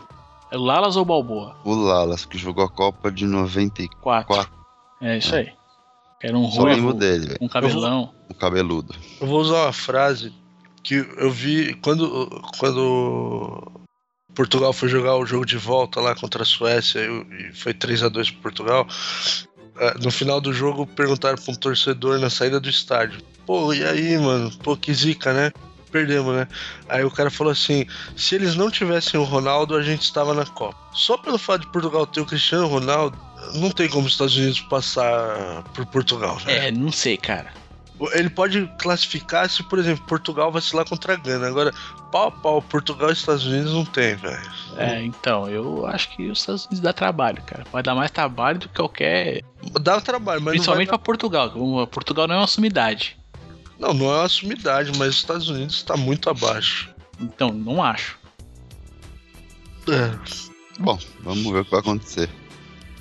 É 0.50 0.56
o 0.56 0.60
Lalas 0.62 0.96
ou 0.96 1.04
Balboa? 1.04 1.56
o 1.64 1.74
Lalas, 1.74 2.24
que 2.26 2.36
jogou 2.36 2.64
a 2.64 2.68
Copa 2.70 3.10
de 3.10 3.24
94. 3.24 4.26
Quatro. 4.26 4.52
É 5.00 5.18
isso 5.18 5.34
aí. 5.34 5.50
Era 6.22 6.36
um 6.36 6.50
Só 6.50 6.62
lembro 6.64 6.82
ruivo, 6.84 6.98
dele, 6.98 7.26
velho. 7.26 7.38
um 7.40 7.48
cabelão. 7.48 8.12
O 8.28 8.34
cabeludo. 8.34 8.94
Eu 9.20 9.26
vou 9.26 9.40
usar 9.40 9.64
uma 9.64 9.72
frase 9.72 10.32
que 10.82 10.94
eu 10.94 11.30
vi 11.30 11.74
quando, 11.82 12.28
quando 12.58 13.62
Portugal 14.34 14.72
foi 14.72 14.88
jogar 14.88 15.16
o 15.16 15.26
jogo 15.26 15.44
de 15.46 15.56
volta 15.56 16.00
lá 16.00 16.14
contra 16.14 16.42
a 16.42 16.46
Suécia 16.46 17.00
e 17.00 17.52
foi 17.54 17.72
3 17.74 18.02
a 18.04 18.08
2 18.08 18.30
para 18.30 18.42
Portugal. 18.42 18.86
ah, 19.78 19.94
No 20.02 20.10
final 20.10 20.40
do 20.40 20.52
jogo 20.52 20.86
perguntaram 20.86 21.36
para 21.36 21.52
um 21.52 21.56
torcedor 21.56 22.18
na 22.18 22.30
saída 22.30 22.58
do 22.60 22.68
estádio: 22.68 23.20
Pô, 23.46 23.72
e 23.72 23.84
aí, 23.84 24.18
mano? 24.18 24.50
Pô, 24.62 24.76
que 24.76 24.92
zica, 24.92 25.32
né? 25.32 25.52
Perdemos, 25.90 26.34
né? 26.34 26.48
Aí 26.88 27.04
o 27.04 27.10
cara 27.10 27.30
falou 27.30 27.52
assim: 27.52 27.86
se 28.16 28.34
eles 28.34 28.56
não 28.56 28.70
tivessem 28.70 29.18
o 29.18 29.24
Ronaldo, 29.24 29.76
a 29.76 29.82
gente 29.82 30.02
estava 30.02 30.34
na 30.34 30.44
Copa. 30.44 30.76
Só 30.92 31.16
pelo 31.16 31.38
fato 31.38 31.62
de 31.62 31.68
Portugal 31.68 32.06
ter 32.06 32.20
o 32.20 32.26
Cristiano 32.26 32.66
Ronaldo, 32.66 33.16
não 33.54 33.70
tem 33.70 33.88
como 33.88 34.06
os 34.06 34.12
Estados 34.12 34.36
Unidos 34.36 34.60
passar 34.62 35.62
por 35.74 35.86
Portugal, 35.86 36.38
né? 36.44 36.66
É, 36.66 36.70
não 36.72 36.90
sei, 36.90 37.16
cara. 37.16 37.50
Ele 38.12 38.28
pode 38.28 38.70
classificar 38.78 39.48
se, 39.48 39.62
por 39.62 39.78
exemplo, 39.78 40.04
Portugal 40.06 40.52
vacilar 40.52 40.86
contra 40.86 41.14
a 41.14 41.16
Gana. 41.16 41.46
Agora, 41.46 41.72
pau 42.12 42.28
a 42.28 42.30
pau, 42.30 42.60
Portugal 42.60 43.08
e 43.08 43.14
Estados 43.14 43.46
Unidos 43.46 43.72
não 43.72 43.86
tem, 43.86 44.14
velho. 44.16 44.50
É, 44.76 45.02
então, 45.02 45.48
eu 45.48 45.86
acho 45.86 46.14
que 46.14 46.28
os 46.28 46.40
Estados 46.40 46.66
Unidos 46.66 46.80
dá 46.80 46.92
trabalho, 46.92 47.42
cara. 47.46 47.64
Pode 47.70 47.84
dar 47.86 47.94
mais 47.94 48.10
trabalho 48.10 48.58
do 48.58 48.68
que 48.68 48.74
qualquer. 48.74 49.42
Dá 49.80 49.98
trabalho, 50.00 50.42
mas 50.42 50.52
Principalmente 50.52 50.88
não, 50.88 50.98
pra 50.98 50.98
Portugal. 50.98 51.50
Portugal 51.90 52.28
não 52.28 52.34
é 52.34 52.38
uma 52.38 52.46
sumidade. 52.46 53.16
Não, 53.78 53.92
não 53.92 54.12
é 54.12 54.20
uma 54.20 54.28
sumidade, 54.28 54.92
mas 54.98 55.08
os 55.10 55.16
Estados 55.16 55.48
Unidos 55.48 55.76
está 55.76 55.96
muito 55.96 56.30
abaixo. 56.30 56.90
Então, 57.20 57.50
não 57.50 57.82
acho. 57.82 58.18
É. 59.88 60.12
Bom, 60.78 60.98
vamos 61.20 61.44
ver 61.44 61.60
o 61.60 61.64
que 61.64 61.70
vai 61.70 61.80
acontecer. 61.80 62.28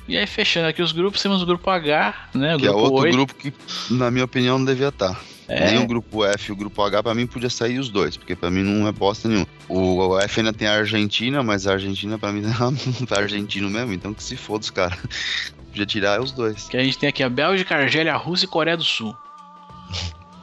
E 0.07 0.17
aí, 0.17 0.27
fechando 0.27 0.67
aqui 0.67 0.81
os 0.81 0.91
grupos, 0.91 1.21
temos 1.21 1.41
o 1.41 1.45
grupo 1.45 1.69
H, 1.69 2.29
né? 2.33 2.55
O 2.55 2.59
Que 2.59 2.65
é 2.67 2.69
grupo 2.69 2.83
outro 2.83 3.03
8. 3.03 3.13
grupo 3.13 3.35
que, 3.35 3.53
na 3.89 4.11
minha 4.11 4.25
opinião, 4.25 4.59
não 4.59 4.65
devia 4.65 4.89
estar. 4.89 5.19
É. 5.47 5.71
Nem 5.71 5.79
o 5.83 5.87
grupo 5.87 6.23
F 6.25 6.49
e 6.49 6.51
o 6.51 6.55
grupo 6.55 6.81
H, 6.81 7.03
pra 7.03 7.13
mim, 7.13 7.27
podia 7.27 7.49
sair 7.49 7.79
os 7.79 7.89
dois, 7.89 8.17
porque 8.17 8.35
pra 8.35 8.49
mim 8.49 8.63
não 8.63 8.87
é 8.87 8.91
bosta 8.91 9.27
nenhuma. 9.27 9.47
O 9.67 10.17
F 10.19 10.39
ainda 10.39 10.53
tem 10.53 10.67
a 10.67 10.73
Argentina, 10.73 11.43
mas 11.43 11.67
a 11.67 11.73
Argentina 11.73 12.17
pra 12.17 12.31
mim 12.31 12.43
é 12.45 13.17
argentino 13.19 13.69
mesmo, 13.69 13.93
então 13.93 14.13
que 14.13 14.23
se 14.23 14.35
foda 14.35 14.63
os 14.63 14.69
caras. 14.69 14.99
Podia 15.69 15.85
tirar 15.85 16.21
os 16.21 16.31
dois. 16.31 16.67
Que 16.67 16.77
a 16.77 16.83
gente 16.83 16.97
tem 16.97 17.09
aqui 17.09 17.21
a 17.21 17.29
Bélgica, 17.29 17.75
Argélia, 17.75 18.13
a 18.13 18.17
Rússia 18.17 18.45
e 18.45 18.49
Coreia 18.49 18.77
do 18.77 18.83
Sul. 18.83 19.15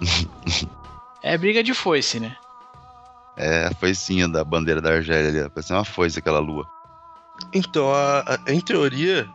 é 1.22 1.36
briga 1.38 1.62
de 1.62 1.74
foice, 1.74 2.20
né? 2.20 2.36
É 3.36 3.66
a 3.66 3.74
foicinha 3.74 4.28
da 4.28 4.44
bandeira 4.44 4.80
da 4.80 4.90
Argélia 4.90 5.28
ali, 5.42 5.50
parece 5.50 5.72
uma 5.72 5.84
foice 5.84 6.18
aquela 6.18 6.38
lua. 6.38 6.66
Então, 7.52 7.92
a- 7.92 8.20
a- 8.46 8.52
em 8.52 8.60
teoria. 8.60 9.28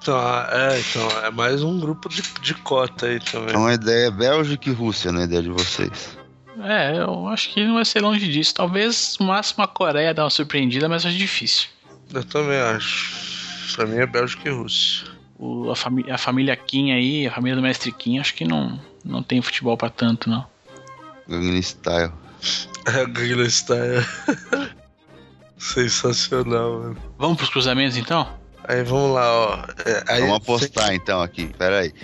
Então, 0.00 0.16
a- 0.16 0.48
é, 0.50 0.80
então, 0.80 1.08
é 1.24 1.30
mais 1.30 1.62
um 1.62 1.78
grupo 1.78 2.08
de, 2.08 2.22
de 2.40 2.54
cota 2.54 3.06
aí 3.06 3.20
também. 3.20 3.50
Então 3.50 3.66
a 3.66 3.74
ideia 3.74 4.06
é 4.06 4.10
Bélgica 4.10 4.68
e 4.68 4.72
Rússia, 4.72 5.12
na 5.12 5.24
ideia 5.24 5.42
de 5.42 5.50
vocês. 5.50 6.16
É, 6.62 6.98
eu 6.98 7.26
acho 7.28 7.50
que 7.52 7.64
não 7.66 7.74
vai 7.74 7.84
ser 7.84 8.00
longe 8.00 8.26
disso. 8.28 8.54
Talvez 8.54 9.16
no 9.18 9.26
máximo 9.26 9.62
a 9.64 9.68
Coreia 9.68 10.14
dá 10.14 10.24
uma 10.24 10.30
surpreendida, 10.30 10.88
mas 10.88 11.04
acho 11.04 11.16
difícil. 11.16 11.68
Eu 12.12 12.24
também 12.24 12.58
acho. 12.60 13.74
Pra 13.76 13.86
mim 13.86 13.96
é 13.96 14.06
Bélgica 14.06 14.48
e 14.48 14.52
Rússia. 14.52 15.06
O- 15.38 15.70
a, 15.70 15.76
fami 15.76 16.08
a 16.10 16.16
família 16.16 16.54
Kim 16.56 16.92
aí, 16.92 17.26
a 17.26 17.32
família 17.32 17.56
do 17.56 17.62
mestre 17.62 17.90
Kim, 17.92 18.18
acho 18.18 18.34
que 18.34 18.44
não, 18.46 18.78
não 19.04 19.22
tem 19.22 19.42
futebol 19.42 19.76
pra 19.76 19.90
tanto, 19.90 20.30
não. 20.30 20.46
Gangnam 21.28 21.62
Style. 21.62 22.12
É, 22.86 23.06
Gangnam 23.06 23.48
Style. 23.48 24.04
Sensacional, 25.56 26.80
mano. 26.80 26.96
Vamos 27.16 27.38
pros 27.38 27.48
cruzamentos 27.48 27.96
então? 27.96 28.28
Aí 28.64 28.82
vamos 28.82 29.14
lá, 29.14 29.32
ó. 29.32 29.64
É, 29.86 30.04
aí, 30.08 30.20
Vamos 30.20 30.36
apostar 30.36 30.92
então 30.94 31.22
aqui, 31.22 31.46
pera 31.46 31.80
aí. 31.80 31.94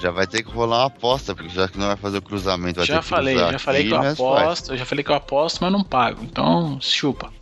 Já 0.00 0.10
vai 0.10 0.26
ter 0.26 0.42
que 0.42 0.50
rolar 0.50 0.80
uma 0.80 0.86
aposta, 0.86 1.34
porque 1.34 1.48
já 1.48 1.68
que 1.68 1.78
não 1.78 1.86
vai 1.86 1.96
fazer 1.96 2.18
o 2.18 2.22
cruzamento, 2.22 2.76
vai 2.80 2.86
já 2.86 2.96
ter 2.96 3.02
que 3.02 3.08
falei, 3.08 3.34
cruzar 3.34 3.52
já 3.52 3.58
falei 3.58 3.80
aqui, 3.80 3.88
que 3.88 3.94
eu 3.94 4.02
faz. 4.02 4.12
aposto, 4.20 4.72
eu 4.72 4.76
já 4.76 4.84
falei 4.84 5.04
que 5.04 5.10
eu 5.10 5.14
aposto, 5.14 5.58
mas 5.62 5.72
não 5.72 5.82
pago. 5.82 6.22
Então, 6.22 6.78
chupa. 6.80 7.32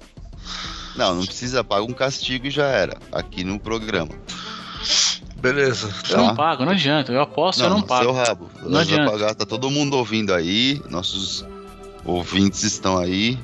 Não, 0.94 1.14
não 1.16 1.24
precisa, 1.24 1.64
paga 1.64 1.82
um 1.82 1.92
castigo 1.92 2.46
e 2.46 2.50
já 2.50 2.66
era. 2.66 2.98
Aqui 3.10 3.42
no 3.42 3.58
programa. 3.58 4.10
Beleza. 5.42 5.92
Eu 6.08 6.16
Tá. 6.16 6.16
não 6.18 6.36
pago, 6.36 6.64
não 6.64 6.72
adianta. 6.72 7.10
Eu 7.12 7.20
aposto, 7.20 7.62
eu 7.62 7.68
não 7.68 7.78
Seu 7.78 7.86
pago. 7.86 8.12
rabo. 8.12 8.48
Não 8.62 8.70
Nós 8.70 8.88
vamos 8.88 8.92
adianta. 8.92 9.10
pagar, 9.10 9.34
tá 9.34 9.44
todo 9.44 9.68
mundo 9.70 9.96
ouvindo 9.96 10.32
aí. 10.32 10.80
Nossos 10.88 11.44
ouvintes 12.04 12.62
estão 12.62 12.96
aí. 12.96 13.38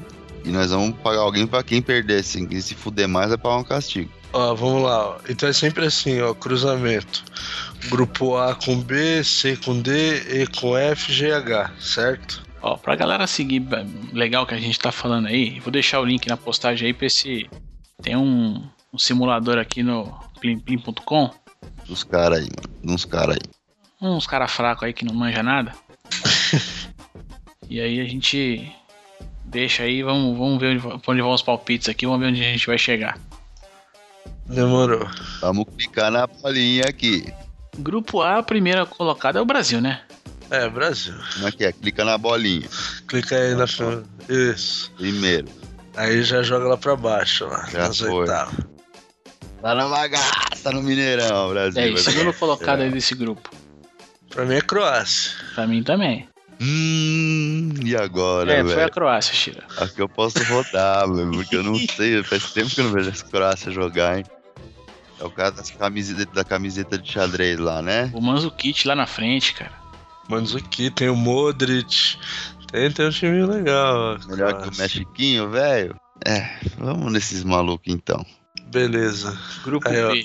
E 0.45 0.51
nós 0.51 0.71
vamos 0.71 0.97
pagar 1.03 1.21
alguém 1.21 1.47
pra 1.47 1.63
quem 1.63 1.83
perder, 1.83 2.21
assim. 2.21 2.47
Quem 2.47 2.61
se 2.61 2.75
fuder 2.75 3.09
mais 3.09 3.29
vai 3.31 3.37
pagar 3.39 3.57
um 3.57 3.65
castigo. 3.65 4.11
Ó, 4.33 4.55
vamos 4.55 4.83
lá. 4.85 5.09
ó. 5.09 5.17
Então 5.29 5.49
é 5.49 5.53
sempre 5.53 5.85
assim, 5.87 6.21
ó, 6.21 6.33
cruzamento. 6.35 7.25
Grupo 7.89 8.37
A 8.37 8.55
com 8.55 8.77
B, 8.81 9.23
C 9.25 9.57
com 9.57 9.81
D, 9.81 10.43
E 10.43 10.47
com 10.47 10.77
F, 10.77 11.13
G, 11.13 11.33
H, 11.33 11.73
certo? 11.81 12.43
Ó, 12.63 12.77
pra 12.77 12.95
galera 12.97 13.27
seguir 13.27 13.61
ba- 13.61 13.85
legal 14.13 14.47
que 14.47 14.55
a 14.55 14.59
gente 14.59 14.79
tá 14.79 14.91
falando 14.93 15.27
aí, 15.29 15.59
vou 15.61 15.71
deixar 15.73 16.01
o 16.01 16.05
link 16.05 16.27
na 16.29 16.37
postagem 16.37 16.87
aí 16.89 16.95
pra 16.95 17.07
esse. 17.07 17.49
Tem 18.03 18.17
um, 18.17 18.63
um 18.93 18.99
simulador 18.99 19.59
aqui 19.59 19.83
no 19.83 20.13
plim.plim.com. 20.41 21.31
Dos 21.89 22.05
caras 22.05 22.41
aí, 22.41 22.45
mano. 22.45 22.95
Uns 22.95 23.05
caras 23.05 23.37
aí. 23.37 23.59
Uns 24.01 24.27
cara 24.27 24.47
fraco 24.47 24.85
aí 24.85 24.93
que 24.93 25.05
não 25.05 25.15
manja 25.15 25.43
nada. 25.43 25.73
e 27.69 27.81
aí 27.81 28.01
a 28.01 28.05
gente 28.05 28.71
deixa 29.45 29.83
aí, 29.83 30.03
vamos, 30.03 30.37
vamos 30.39 30.61
ver 30.61 30.77
onde, 30.77 31.03
onde 31.07 31.23
vão 31.23 31.33
os 31.33 31.43
palpites 31.43 31.89
aqui, 31.89 32.07
vamos 32.07 32.21
ver 32.21 32.27
onde 32.27 32.41
a 32.41 32.51
gente 32.53 32.67
vai 32.67 32.79
chegar. 32.79 33.19
Demorou. 34.47 35.09
Vamos 35.41 35.67
clicar 35.77 36.11
na 36.11 36.27
bolinha 36.27 36.85
aqui. 36.89 37.33
Grupo 37.79 38.23
A, 38.23 38.39
a 38.39 38.43
primeira 38.43 38.87
colocada 38.87 39.39
é 39.39 39.43
o 39.43 39.47
Brasil, 39.47 39.81
né? 39.81 40.03
É, 40.51 40.69
Brasil. 40.69 41.15
Como 41.35 41.49
é 41.49 41.53
que 41.53 41.65
é? 41.65 41.73
Clica 41.73 42.05
na 42.05 42.17
bolinha. 42.17 42.67
Clica 43.07 43.37
aí 43.37 43.55
na. 43.55 43.65
Isso. 44.29 44.91
Primeiro. 44.97 45.49
Aí 45.95 46.23
já 46.23 46.43
joga 46.43 46.69
lá 46.69 46.77
pra 46.77 46.97
baixo, 46.97 47.47
lá. 47.47 47.67
Já 47.71 47.89
nas 47.89 47.99
foi. 47.99 48.11
oitavas. 48.11 48.78
Tá 49.61 49.75
na 49.75 49.89
bagaça 49.89 50.71
no 50.73 50.83
Mineirão, 50.83 51.51
Brasil. 51.51 51.83
É, 51.83 51.89
e 51.89 51.99
segundo 51.99 52.33
colocado 52.33 52.83
aí 52.83 52.91
desse 52.91 53.15
grupo. 53.15 53.51
Pra 54.31 54.45
mim 54.45 54.55
é 54.55 54.61
Croácia. 54.61 55.33
Pra 55.55 55.67
mim 55.67 55.83
também. 55.83 56.29
Hum, 56.61 57.73
e 57.85 57.97
agora, 57.97 58.53
é, 58.53 58.63
foi 58.63 58.73
a 58.73 58.77
velho? 58.77 58.91
Croácia, 58.93 59.35
Shira. 59.35 59.65
Aqui 59.79 60.01
eu 60.01 60.09
posso 60.09 60.43
rodar, 60.45 61.11
velho, 61.13 61.31
porque 61.31 61.57
eu 61.57 61.63
não 61.63 61.75
sei. 61.77 62.23
Faz 62.23 62.53
tempo 62.53 62.71
que 62.71 62.81
eu 62.81 62.85
não 62.85 62.93
vejo 62.93 63.11
essa 63.11 63.25
Croácia 63.25 63.73
jogar, 63.73 64.19
hein? 64.19 64.25
É 65.21 65.25
o 65.25 65.31
cara 65.31 65.51
das 65.51 65.71
camiseta, 65.71 66.33
da 66.33 66.45
camiseta 66.45 66.97
de 66.97 67.11
xadrez 67.11 67.59
lá, 67.59 67.83
né? 67.83 68.11
O 68.15 68.21
Manzukic 68.21 68.87
lá 68.87 68.95
na 68.95 69.07
frente, 69.07 69.55
cara. 69.55 69.73
Mandzuki, 70.29 70.91
tem 70.91 71.09
o 71.09 71.17
Modric. 71.17 72.17
Tem, 72.71 72.91
tem 72.91 73.07
um 73.07 73.11
time 73.11 73.45
legal. 73.45 74.19
Melhor 74.29 74.53
que 74.55 74.59
o 74.59 74.63
Croácia. 74.63 74.83
Mexiquinho, 74.83 75.51
velho. 75.51 75.97
É, 76.25 76.59
vamos 76.77 77.13
nesses 77.13 77.43
malucos 77.43 77.93
então. 77.93 78.25
Beleza. 78.69 79.39
Grupo 79.65 79.89
Aí. 79.89 79.95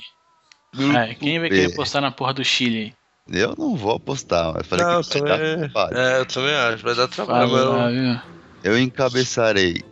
Grupo 0.76 0.96
É, 0.96 1.14
quem 1.14 1.38
vai 1.38 1.48
B. 1.48 1.54
querer 1.56 1.74
postar 1.74 2.00
na 2.00 2.10
porra 2.10 2.34
do 2.34 2.44
Chile 2.44 2.78
aí? 2.78 2.92
Eu 3.40 3.54
não 3.56 3.74
vou 3.74 3.94
apostar, 3.96 4.52
mas 4.52 4.66
falei 4.66 4.84
Não, 4.84 5.02
que 5.02 5.18
vai 5.18 5.28
dar 5.28 5.38
também. 5.38 5.58
trabalho. 5.70 5.96
É, 5.98 6.18
eu 6.20 6.26
também 6.26 6.54
acho. 6.54 6.82
Vai 6.84 6.94
dar 6.94 7.08
trabalho. 7.08 7.48
Fala 7.50 7.92
eu-? 7.92 8.20
Eu 8.62 8.78
encabeçarei 8.78 9.82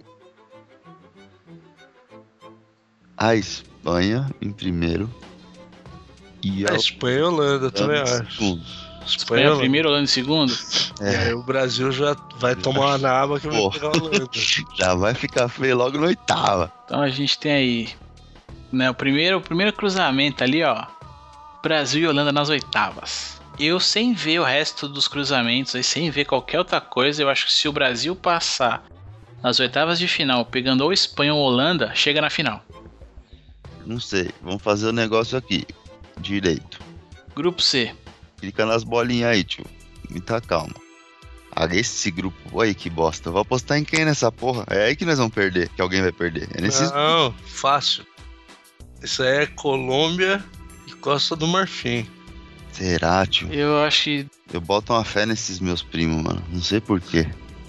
a 3.16 3.34
Espanha 3.34 4.30
em 4.40 4.52
primeiro 4.52 5.08
e 6.42 6.66
A 6.66 6.72
a 6.72 6.74
Espanha 6.74 7.18
e 7.18 7.22
Holanda, 7.22 7.66
eu 7.66 7.70
também 7.70 7.96
Holanda 8.00 8.18
em 8.18 8.26
acho. 8.26 8.32
segundo. 8.36 8.62
Espanha 9.06 9.42
Espanha 9.46 9.56
primeiro, 9.58 9.88
Holanda 9.88 10.04
em 10.04 10.08
segundo. 10.08 10.52
E 11.00 11.04
aí 11.16 11.32
o 11.34 11.42
Brasil 11.42 11.90
já 11.92 12.14
vai 12.36 12.54
tomar 12.54 12.80
uma 12.86 12.98
naba 12.98 13.40
que 13.40 13.48
vai 13.48 13.70
pegar 13.70 13.88
a 13.88 13.90
Holanda. 13.90 14.28
Já 14.76 14.94
vai 14.94 15.14
ficar 15.14 15.48
feio 15.48 15.76
logo 15.76 15.98
na 15.98 16.06
oitava. 16.08 16.72
Então 16.84 17.00
a 17.00 17.08
gente 17.08 17.38
tem 17.38 17.52
aí. 17.52 17.88
Né, 18.72 18.90
o, 18.90 18.94
primeiro, 18.94 19.38
o 19.38 19.42
primeiro 19.42 19.72
cruzamento 19.72 20.42
ali, 20.42 20.62
ó. 20.62 20.86
Brasil 21.62 22.02
e 22.02 22.06
Holanda 22.08 22.32
nas 22.32 22.48
oitavas. 22.48 23.40
Eu 23.58 23.78
sem 23.78 24.14
ver 24.14 24.40
o 24.40 24.44
resto 24.44 24.88
dos 24.88 25.06
cruzamentos 25.06 25.74
aí, 25.74 25.84
sem 25.84 26.10
ver 26.10 26.24
qualquer 26.24 26.58
outra 26.58 26.80
coisa, 26.80 27.22
eu 27.22 27.28
acho 27.28 27.46
que 27.46 27.52
se 27.52 27.68
o 27.68 27.72
Brasil 27.72 28.16
passar 28.16 28.82
nas 29.42 29.60
oitavas 29.60 29.98
de 29.98 30.08
final, 30.08 30.44
pegando 30.46 30.82
ou 30.82 30.92
Espanha 30.92 31.34
ou 31.34 31.40
Holanda, 31.40 31.92
chega 31.94 32.20
na 32.20 32.30
final. 32.30 32.64
Não 33.84 34.00
sei, 34.00 34.30
vamos 34.40 34.62
fazer 34.62 34.88
o 34.88 34.92
negócio 34.92 35.36
aqui. 35.36 35.66
Direito. 36.18 36.80
Grupo 37.34 37.60
C. 37.60 37.94
Clica 38.38 38.64
nas 38.64 38.84
bolinhas 38.84 39.30
aí, 39.30 39.44
tio. 39.44 39.64
Muita 40.10 40.40
calma. 40.40 40.74
Ah, 41.54 41.66
esse 41.70 42.10
grupo, 42.10 42.38
olha 42.52 42.72
que 42.72 42.88
bosta. 42.88 43.30
Vou 43.30 43.42
apostar 43.42 43.76
em 43.76 43.84
quem 43.84 44.04
nessa 44.04 44.32
porra? 44.32 44.64
É 44.70 44.86
aí 44.86 44.96
que 44.96 45.04
nós 45.04 45.18
vamos 45.18 45.34
perder, 45.34 45.68
que 45.68 45.82
alguém 45.82 46.00
vai 46.00 46.12
perder. 46.12 46.48
É 46.54 46.60
nesses. 46.60 46.90
Não, 46.90 47.32
fácil. 47.44 48.06
Isso 49.02 49.22
aí 49.22 49.42
é 49.42 49.46
Colômbia 49.46 50.44
e 50.86 50.92
Costa 50.92 51.34
do 51.34 51.46
Marfim. 51.46 52.06
Será, 52.72 53.26
tio? 53.26 53.52
Eu 53.52 53.82
acho 53.82 54.04
que. 54.04 54.26
Eu 54.52 54.60
boto 54.60 54.92
uma 54.92 55.04
fé 55.04 55.26
nesses 55.26 55.60
meus 55.60 55.82
primos, 55.82 56.22
mano. 56.22 56.42
Não 56.50 56.60
sei 56.60 56.80
porquê. 56.80 57.28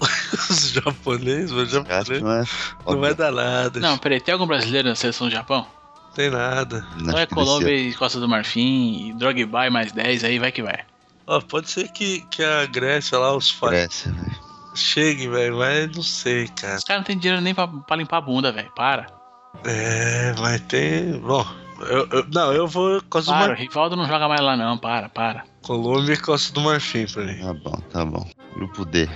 Os 0.50 0.70
japoneses, 0.70 1.70
japoneses. 1.70 2.22
não 2.22 2.32
é. 2.32 2.44
Não 2.86 3.00
vai 3.00 3.14
dar 3.14 3.32
nada. 3.32 3.80
Não, 3.80 3.98
peraí, 3.98 4.20
tem 4.20 4.32
algum 4.32 4.46
brasileiro 4.46 4.88
na 4.88 4.94
seleção 4.94 5.28
do 5.28 5.32
Japão? 5.32 5.66
tem 6.14 6.30
nada. 6.30 6.86
Não 7.00 7.18
é 7.18 7.26
Colômbia 7.26 7.74
e 7.74 7.92
Costa 7.92 8.20
do 8.20 8.28
Marfim, 8.28 9.08
e 9.08 9.12
Drogba 9.14 9.66
e 9.66 9.70
mais 9.70 9.92
10, 9.92 10.24
aí 10.24 10.38
vai 10.38 10.52
que 10.52 10.62
vai. 10.62 10.78
Ó, 11.26 11.40
pode 11.40 11.68
ser 11.68 11.88
que, 11.88 12.20
que 12.30 12.42
a 12.42 12.66
Grécia 12.66 13.18
lá, 13.18 13.34
os 13.34 13.50
velho. 13.50 13.88
cheguem, 14.74 15.28
velho, 15.30 15.56
mas 15.58 15.94
não 15.94 16.02
sei, 16.02 16.48
cara. 16.48 16.76
Os 16.76 16.84
caras 16.84 17.00
não 17.00 17.06
tem 17.06 17.18
dinheiro 17.18 17.42
nem 17.42 17.54
pra, 17.54 17.66
pra 17.66 17.96
limpar 17.96 18.18
a 18.18 18.20
bunda, 18.20 18.52
velho. 18.52 18.70
Para. 18.74 19.06
É, 19.64 20.34
mas 20.38 20.60
tem. 20.62 21.18
Bom, 21.20 21.46
eu, 21.80 22.08
eu- 22.10 22.26
não, 22.32 22.52
eu 22.52 22.66
vou 22.66 23.00
Costa 23.08 23.30
do 23.30 23.34
Para, 23.34 23.44
o 23.44 23.48
Marfim. 23.48 23.62
Rivaldo 23.64 23.96
não 23.96 24.06
joga 24.06 24.28
mais 24.28 24.40
lá 24.40 24.56
não, 24.56 24.76
para, 24.78 25.08
para. 25.08 25.44
Colômbia 25.62 26.14
e 26.14 26.16
Costa 26.18 26.52
do 26.52 26.60
Marfim 26.60 27.06
pra 27.06 27.24
mim. 27.24 27.38
Tá 27.38 27.54
bom, 27.54 27.78
tá 27.92 28.04
bom. 28.04 28.28
Grupo 28.54 28.84
D. 28.84 29.08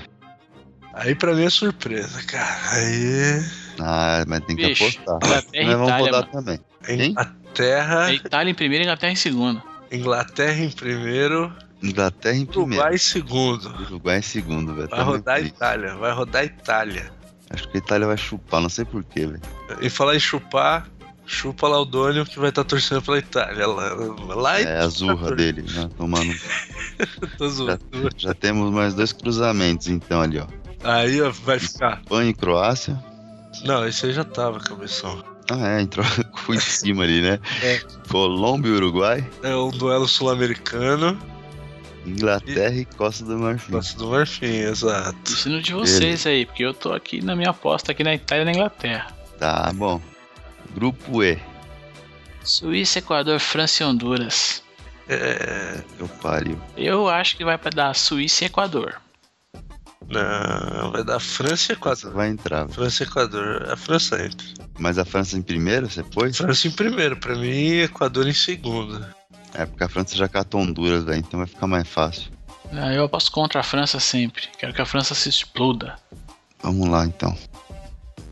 Aí 0.94 1.14
pra 1.14 1.34
mim 1.34 1.44
é 1.44 1.50
surpresa, 1.50 2.22
cara. 2.24 2.56
Aí. 2.72 3.44
Ah, 3.80 4.24
mas 4.26 4.40
tem 4.40 4.56
que 4.56 4.66
Bicho, 4.66 4.84
apostar. 4.84 5.16
Inglaterra 5.16 5.76
Nós 5.76 5.78
vamos 5.90 6.06
Itália, 6.08 6.28
também. 6.32 6.60
Inglaterra, 6.88 8.10
É 8.10 8.14
Itália 8.14 8.50
em 8.50 8.54
primeiro 8.54 8.82
e 8.82 8.86
Inglaterra 8.86 9.12
em 9.12 9.16
segundo. 9.16 9.62
Inglaterra 9.92 10.64
em 10.64 10.70
primeiro, 10.70 11.52
Inglaterra 11.82 12.34
em 12.36 12.44
primeiro. 12.46 12.72
Uruguai 12.74 12.94
em 12.94 12.98
segundo. 12.98 13.68
Uruguai 13.82 14.18
em 14.18 14.22
segundo, 14.22 14.74
velho. 14.74 14.88
Vai 14.88 14.98
Tá 14.98 15.04
rodar 15.04 15.36
a 15.36 15.40
Itália, 15.40 15.94
vai 15.94 16.12
rodar 16.12 16.42
a 16.42 16.44
Itália. 16.44 17.12
Acho 17.50 17.68
que 17.68 17.76
a 17.76 17.78
Itália 17.78 18.06
vai 18.06 18.16
chupar, 18.16 18.60
não 18.60 18.68
sei 18.68 18.84
porquê, 18.84 19.26
velho. 19.26 19.40
E 19.80 19.88
falar 19.88 20.16
em 20.16 20.20
chupar, 20.20 20.88
chupa 21.26 21.68
lá 21.68 21.80
o 21.80 21.84
Dônio 21.84 22.26
que 22.26 22.38
vai 22.38 22.50
estar 22.50 22.64
torcendo 22.64 23.02
pela 23.02 23.18
Itália. 23.18 23.66
Lá, 23.66 23.94
lá 24.34 24.60
É 24.60 24.78
a 24.78 24.88
zurra 24.88 25.34
dele, 25.34 25.62
né? 25.62 25.88
Tomando. 25.96 26.34
Tô 27.38 27.48
zoando. 27.48 27.80
Já 28.16 28.34
temos 28.34 28.70
mais 28.72 28.94
dois 28.94 29.12
cruzamentos, 29.12 29.88
então, 29.88 30.20
ali, 30.20 30.38
ó. 30.38 30.46
Aí 30.84 31.20
ó, 31.20 31.30
vai 31.30 31.58
ficar. 31.58 32.00
Espanha 32.02 32.30
e 32.30 32.34
Croácia. 32.34 33.02
Não, 33.64 33.86
esse 33.86 34.06
aí 34.06 34.12
já 34.12 34.24
tava, 34.24 34.60
cabeção. 34.60 35.22
Ah, 35.50 35.78
é, 35.78 35.80
entrou 35.80 36.04
com 36.44 36.54
em 36.54 36.60
cima 36.60 37.04
ali, 37.04 37.22
né? 37.22 37.38
É. 37.62 37.80
Colômbia 38.08 38.70
e 38.70 38.74
Uruguai. 38.74 39.26
É 39.42 39.56
um 39.56 39.70
duelo 39.70 40.06
sul-americano. 40.06 41.18
Inglaterra 42.08 42.74
e 42.74 42.84
Costa 42.84 43.24
do 43.24 43.38
Marfim. 43.38 43.72
Costa 43.72 43.98
do 43.98 44.08
Marfim, 44.08 44.46
exato. 44.46 45.32
Ensino 45.32 45.62
de 45.62 45.72
vocês 45.72 46.26
aí, 46.26 46.46
porque 46.46 46.64
eu 46.64 46.74
tô 46.74 46.92
aqui 46.92 47.22
na 47.22 47.36
minha 47.36 47.50
aposta 47.50 47.92
aqui 47.92 48.02
na 48.04 48.14
Itália 48.14 48.42
e 48.42 48.44
na 48.44 48.52
Inglaterra. 48.52 49.14
Tá 49.38 49.72
bom. 49.72 50.00
Grupo 50.74 51.22
E. 51.22 51.38
Suíça, 52.42 52.98
Equador, 52.98 53.38
França 53.40 53.82
e 53.82 53.86
Honduras. 53.86 54.62
É. 55.08 55.82
Eu 55.98 56.08
pariu. 56.08 56.60
Eu 56.76 57.08
acho 57.08 57.36
que 57.36 57.44
vai 57.44 57.56
pra 57.56 57.70
dar 57.70 57.94
Suíça 57.94 58.44
e 58.44 58.46
Equador. 58.46 59.00
Não, 60.08 60.90
vai 60.90 61.04
dar 61.04 61.20
França 61.20 61.72
e 61.72 61.74
Equador. 61.74 62.12
vai 62.12 62.28
entrar. 62.28 62.68
França 62.68 63.02
e 63.02 63.06
Equador. 63.06 63.68
A 63.70 63.76
França 63.76 64.24
entra. 64.24 64.46
Mas 64.78 64.98
a 64.98 65.04
França 65.04 65.36
em 65.36 65.42
primeiro, 65.42 65.88
você 65.88 66.02
pôs? 66.02 66.36
França 66.36 66.66
em 66.68 66.70
primeiro, 66.70 67.16
pra 67.16 67.34
mim, 67.34 67.80
Equador 67.80 68.26
em 68.26 68.32
segundo. 68.32 69.06
É 69.54 69.64
porque 69.66 69.84
a 69.84 69.88
França 69.88 70.14
já 70.16 70.28
catou 70.28 70.60
Honduras, 70.60 71.04
velho. 71.04 71.18
Então 71.18 71.38
vai 71.38 71.46
ficar 71.46 71.66
mais 71.66 71.88
fácil. 71.88 72.30
Ah, 72.72 72.92
Eu 72.92 73.04
aposto 73.04 73.32
contra 73.32 73.60
a 73.60 73.62
França 73.62 73.98
sempre. 73.98 74.44
Quero 74.58 74.72
que 74.74 74.82
a 74.82 74.86
França 74.86 75.14
se 75.14 75.28
exploda. 75.28 75.96
Vamos 76.62 76.88
lá, 76.88 77.06
então. 77.06 77.36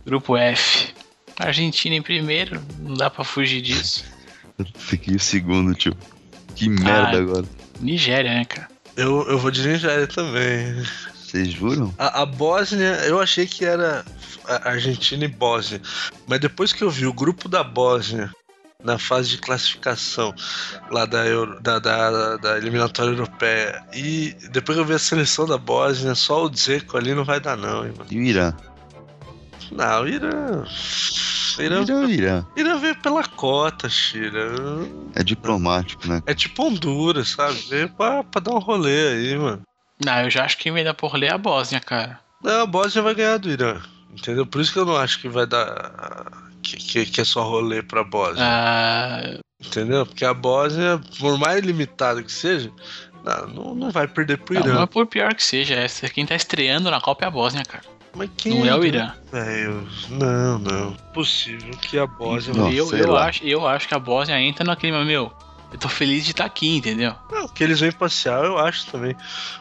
Grupo 0.04 0.36
F. 0.36 0.94
Argentina 1.38 1.94
em 1.94 2.02
primeiro, 2.02 2.62
não 2.78 2.94
dá 2.94 3.10
pra 3.10 3.24
fugir 3.24 3.60
disso. 3.62 4.04
Fiquei 4.76 5.14
o 5.14 5.20
segundo, 5.20 5.74
tio. 5.74 5.96
Que 6.54 6.68
merda 6.68 7.18
Ah. 7.18 7.20
agora. 7.20 7.44
Nigéria, 7.80 8.32
né, 8.32 8.44
cara? 8.44 8.68
Eu, 8.96 9.28
eu 9.28 9.38
vou 9.38 9.50
de 9.50 9.66
Nigéria 9.66 10.06
também. 10.06 10.82
Vocês 11.14 11.48
juram? 11.52 11.92
A, 11.98 12.22
a 12.22 12.26
Bósnia, 12.26 12.94
eu 13.04 13.20
achei 13.20 13.46
que 13.46 13.64
era 13.64 14.04
Argentina 14.64 15.24
e 15.24 15.28
Bósnia. 15.28 15.82
Mas 16.26 16.40
depois 16.40 16.72
que 16.72 16.82
eu 16.82 16.90
vi 16.90 17.06
o 17.06 17.12
grupo 17.12 17.48
da 17.48 17.62
Bósnia 17.62 18.30
na 18.86 18.98
fase 18.98 19.30
de 19.30 19.38
classificação 19.38 20.32
lá 20.90 21.04
da, 21.04 21.26
Euro- 21.26 21.60
da, 21.60 21.78
da, 21.78 22.36
da 22.36 22.56
eliminatória 22.56 23.10
europeia 23.10 23.82
e 23.92 24.34
depois 24.50 24.76
que 24.76 24.80
eu 24.82 24.86
vi 24.86 24.94
a 24.94 24.98
seleção 24.98 25.44
da 25.46 25.58
Bósnia, 25.58 26.14
só 26.14 26.44
o 26.44 26.48
Dzeko 26.48 26.96
ali 26.96 27.12
não 27.14 27.24
vai 27.24 27.40
dar 27.40 27.56
não, 27.56 27.84
hein, 27.84 27.92
mano. 27.96 28.08
E 28.10 28.18
o 28.18 28.22
Irã? 28.22 28.54
Não, 29.72 30.02
o 30.04 30.08
Irã. 30.08 30.64
Irã, 31.58 31.82
Irã, 31.82 32.04
Irã. 32.08 32.46
Irã 32.56 32.78
veio 32.78 32.94
pela 32.96 33.24
cota, 33.24 33.88
Shira. 33.88 34.52
É 35.14 35.22
diplomático, 35.24 36.06
né? 36.06 36.22
É 36.26 36.34
tipo 36.34 36.62
Honduras, 36.64 37.30
sabe? 37.30 37.58
Veio 37.68 37.88
pra, 37.88 38.22
pra 38.22 38.40
dar 38.40 38.52
um 38.52 38.58
rolê 38.58 39.08
aí, 39.08 39.36
mano. 39.36 39.62
Não, 40.04 40.20
eu 40.20 40.30
já 40.30 40.44
acho 40.44 40.56
que 40.58 40.64
quem 40.64 40.72
vai 40.72 40.84
dar 40.84 40.94
por 40.94 41.14
ler 41.16 41.28
é 41.28 41.32
a 41.32 41.38
Bósnia, 41.38 41.80
cara. 41.80 42.20
Não, 42.42 42.60
a 42.62 42.66
Bósnia 42.66 43.02
vai 43.02 43.14
ganhar 43.14 43.38
do 43.38 43.50
Irã. 43.50 43.80
Entendeu? 44.12 44.46
Por 44.46 44.60
isso 44.60 44.72
que 44.72 44.78
eu 44.78 44.84
não 44.86 44.96
acho 44.96 45.18
que 45.20 45.28
vai 45.28 45.46
dar. 45.46 46.30
Que, 46.66 46.76
que, 46.76 47.06
que 47.06 47.20
é 47.20 47.24
só 47.24 47.44
rolê 47.44 47.80
pra 47.80 48.02
Bósnia. 48.02 48.44
Ah, 48.44 49.38
Entendeu? 49.64 50.04
Porque 50.04 50.24
a 50.24 50.34
Bósnia, 50.34 51.00
por 51.20 51.38
mais 51.38 51.64
limitada 51.64 52.22
que 52.22 52.32
seja, 52.32 52.72
não, 53.24 53.46
não, 53.46 53.74
não 53.74 53.90
vai 53.90 54.08
perder 54.08 54.38
pro 54.38 54.54
não, 54.54 54.62
Irã. 54.62 54.74
não 54.74 54.82
é 54.82 54.86
por 54.86 55.06
pior 55.06 55.32
que 55.32 55.44
seja, 55.44 55.74
essa 55.74 56.08
quem 56.08 56.26
tá 56.26 56.34
estreando 56.34 56.90
na 56.90 57.00
Copa 57.00 57.24
é 57.24 57.28
a 57.28 57.30
Bósnia, 57.30 57.64
cara. 57.64 57.84
Mas 58.14 58.30
quem 58.36 58.58
Não 58.60 58.66
é 58.66 58.74
o 58.74 58.82
Irã. 58.84 59.12
Velho, 59.30 59.86
não, 60.08 60.58
não. 60.58 60.92
Possível 61.12 61.70
que 61.76 61.98
a 61.98 62.06
Bósnia. 62.06 62.56
Não, 62.56 62.72
eu, 62.72 62.86
sei 62.86 63.02
eu, 63.02 63.12
lá. 63.12 63.26
acho, 63.26 63.44
eu 63.44 63.68
acho 63.68 63.86
que 63.86 63.94
a 63.94 63.98
Bósnia 63.98 64.40
entra 64.40 64.64
naquele, 64.64 65.04
meu, 65.04 65.30
eu 65.70 65.78
tô 65.78 65.88
feliz 65.88 66.24
de 66.24 66.30
estar 66.30 66.46
aqui, 66.46 66.76
entendeu? 66.76 67.14
Não, 67.30 67.46
que 67.46 67.62
eles 67.62 67.78
vêm 67.78 67.92
passear, 67.92 68.42
eu 68.44 68.56
acho 68.58 68.86
também. 68.86 69.14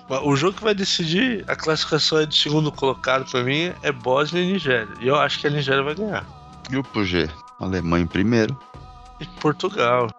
Mas 0.09 0.21
o 0.23 0.35
jogo 0.35 0.57
que 0.57 0.63
vai 0.63 0.73
decidir 0.73 1.43
a 1.47 1.55
classificação 1.55 2.19
é 2.19 2.25
de 2.25 2.35
segundo 2.35 2.71
colocado 2.71 3.29
pra 3.29 3.43
mim 3.43 3.73
é 3.83 3.91
Bósnia 3.91 4.41
e 4.41 4.53
Nigéria. 4.53 4.87
E 5.01 5.07
eu 5.07 5.17
acho 5.17 5.39
que 5.39 5.47
a 5.47 5.49
Nigéria 5.49 5.83
vai 5.83 5.93
ganhar. 5.95 6.25
Grupo 6.69 7.03
G. 7.03 7.29
Alemanha 7.59 8.03
em 8.03 8.07
primeiro. 8.07 8.57
E 9.19 9.25
Portugal. 9.39 10.09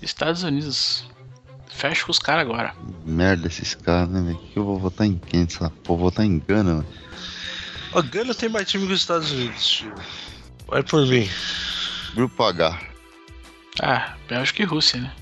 Estados 0.00 0.42
Unidos. 0.42 1.04
Fecha 1.68 2.04
com 2.04 2.10
os 2.10 2.18
caras 2.18 2.42
agora. 2.42 2.74
Merda 3.04 3.48
esses 3.48 3.74
caras, 3.74 4.08
né, 4.08 4.22
velho? 4.22 4.38
Que 4.38 4.58
eu 4.58 4.64
vou 4.64 4.78
votar 4.78 5.06
em 5.06 5.18
quem? 5.18 5.42
Essa 5.42 5.68
porra, 5.70 5.98
vou 5.98 5.98
votar 5.98 6.24
em 6.24 6.38
Gana. 6.38 6.86
A 7.94 8.00
Gana 8.00 8.34
tem 8.34 8.48
mais 8.48 8.68
time 8.68 8.86
que 8.86 8.92
os 8.92 9.00
Estados 9.00 9.30
Unidos, 9.30 9.66
tio. 9.66 9.94
Vai 10.66 10.82
por 10.82 11.06
mim. 11.06 11.28
Grupo 12.14 12.42
H. 12.42 12.80
Ah, 13.82 14.14
Bélgica 14.28 14.62
e 14.62 14.64
Rússia, 14.64 15.00
né? 15.00 15.12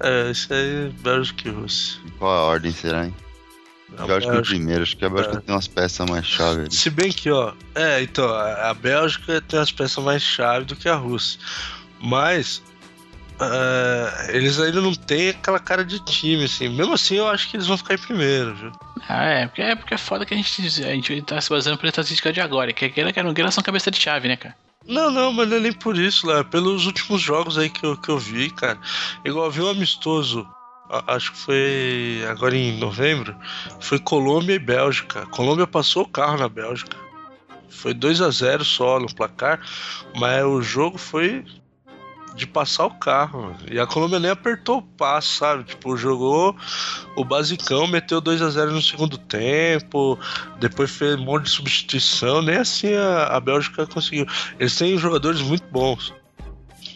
É, 0.00 0.30
isso 0.30 0.52
aí, 0.52 0.90
Bélgica 1.00 1.48
e 1.48 1.52
Rússia. 1.52 2.00
Qual 2.18 2.30
a 2.30 2.42
ordem 2.42 2.70
será, 2.70 3.06
hein? 3.06 3.14
A 3.96 4.06
Bélgica 4.06 4.32
em 4.32 4.34
Bélgica- 4.36 4.56
primeiro. 4.56 4.82
Acho 4.82 4.96
que 4.96 5.04
a 5.04 5.08
Bélgica 5.08 5.36
É. 5.38 5.40
tem 5.40 5.54
umas 5.54 5.66
peças 5.68 6.10
mais 6.10 6.26
chave 6.26 6.60
ali. 6.62 6.74
Se 6.74 6.90
bem 6.90 7.10
que, 7.10 7.30
ó, 7.30 7.52
é, 7.74 8.02
então, 8.02 8.28
a 8.28 8.74
Bélgica 8.74 9.40
tem 9.40 9.58
as 9.58 9.72
peças 9.72 10.02
mais 10.04 10.22
chave 10.22 10.66
do 10.66 10.76
que 10.76 10.88
a 10.88 10.94
Rússia. 10.94 11.40
Mas 12.00 12.62
ah, 13.40 14.26
eles 14.30 14.58
ainda 14.60 14.80
não 14.80 14.94
têm 14.94 15.30
aquela 15.30 15.58
cara 15.58 15.84
de 15.84 15.98
time, 16.04 16.44
assim. 16.44 16.68
Mesmo 16.68 16.94
assim, 16.94 17.16
eu 17.16 17.28
acho 17.28 17.48
que 17.48 17.56
eles 17.56 17.66
vão 17.66 17.78
ficar 17.78 17.94
em 17.94 17.98
primeiro, 17.98 18.54
viu? 18.54 18.72
Ah, 19.08 19.24
é, 19.24 19.46
porque 19.46 19.62
é, 19.62 19.74
porque 19.76 19.94
é 19.94 19.98
foda 19.98 20.26
que 20.26 20.34
a 20.34 20.36
gente, 20.36 20.84
a 20.84 20.90
gente 20.94 21.22
tá 21.22 21.40
se 21.40 21.48
baseando 21.48 21.78
pela 21.78 21.88
estatística 21.90 22.32
de 22.32 22.40
agora. 22.40 22.72
Que 22.72 22.86
aquela 22.86 23.12
que 23.12 23.22
não 23.22 23.50
são 23.50 23.62
cabeça 23.62 23.90
de 23.90 24.00
chave, 24.00 24.28
né, 24.28 24.36
cara? 24.36 24.54
Não, 24.86 25.10
não, 25.10 25.32
mas 25.32 25.48
não 25.48 25.58
é 25.58 25.60
nem 25.60 25.72
por 25.72 25.96
isso, 25.98 26.26
lá. 26.26 26.42
Pelos 26.42 26.86
últimos 26.86 27.20
jogos 27.20 27.58
aí 27.58 27.68
que 27.68 27.84
eu, 27.84 27.96
que 27.96 28.08
eu 28.08 28.18
vi, 28.18 28.50
cara. 28.50 28.78
Igual 29.24 29.46
eu 29.46 29.50
vi 29.50 29.60
um 29.60 29.68
amistoso, 29.68 30.48
acho 31.06 31.32
que 31.32 31.38
foi 31.38 32.24
agora 32.28 32.56
em 32.56 32.78
novembro, 32.78 33.34
foi 33.80 33.98
Colômbia 33.98 34.54
e 34.54 34.58
Bélgica. 34.58 35.26
Colômbia 35.26 35.66
passou 35.66 36.04
o 36.04 36.08
carro 36.08 36.38
na 36.38 36.48
Bélgica. 36.48 36.96
Foi 37.68 37.94
2 37.94 38.20
a 38.22 38.30
0 38.30 38.64
só 38.64 38.98
no 38.98 39.12
placar, 39.14 39.60
mas 40.16 40.44
o 40.44 40.60
jogo 40.60 40.98
foi 40.98 41.44
de 42.34 42.46
passar 42.46 42.86
o 42.86 42.90
carro. 42.90 43.54
E 43.70 43.78
a 43.78 43.86
Colômbia 43.86 44.18
nem 44.18 44.30
apertou 44.30 44.78
o 44.78 44.82
passo, 44.82 45.36
sabe? 45.36 45.64
Tipo, 45.64 45.96
jogou 45.96 46.56
o 47.16 47.24
basicão, 47.24 47.86
meteu 47.86 48.20
2 48.20 48.40
a 48.40 48.50
0 48.50 48.72
no 48.72 48.80
segundo 48.80 49.18
tempo, 49.18 50.18
depois 50.58 50.90
fez 50.90 51.16
um 51.16 51.24
monte 51.24 51.44
de 51.44 51.50
substituição, 51.50 52.40
nem 52.40 52.56
assim 52.56 52.94
a, 52.94 53.26
a 53.26 53.40
Bélgica 53.40 53.86
conseguiu. 53.86 54.26
Eles 54.58 54.76
têm 54.76 54.96
jogadores 54.96 55.40
muito 55.42 55.66
bons. 55.70 56.14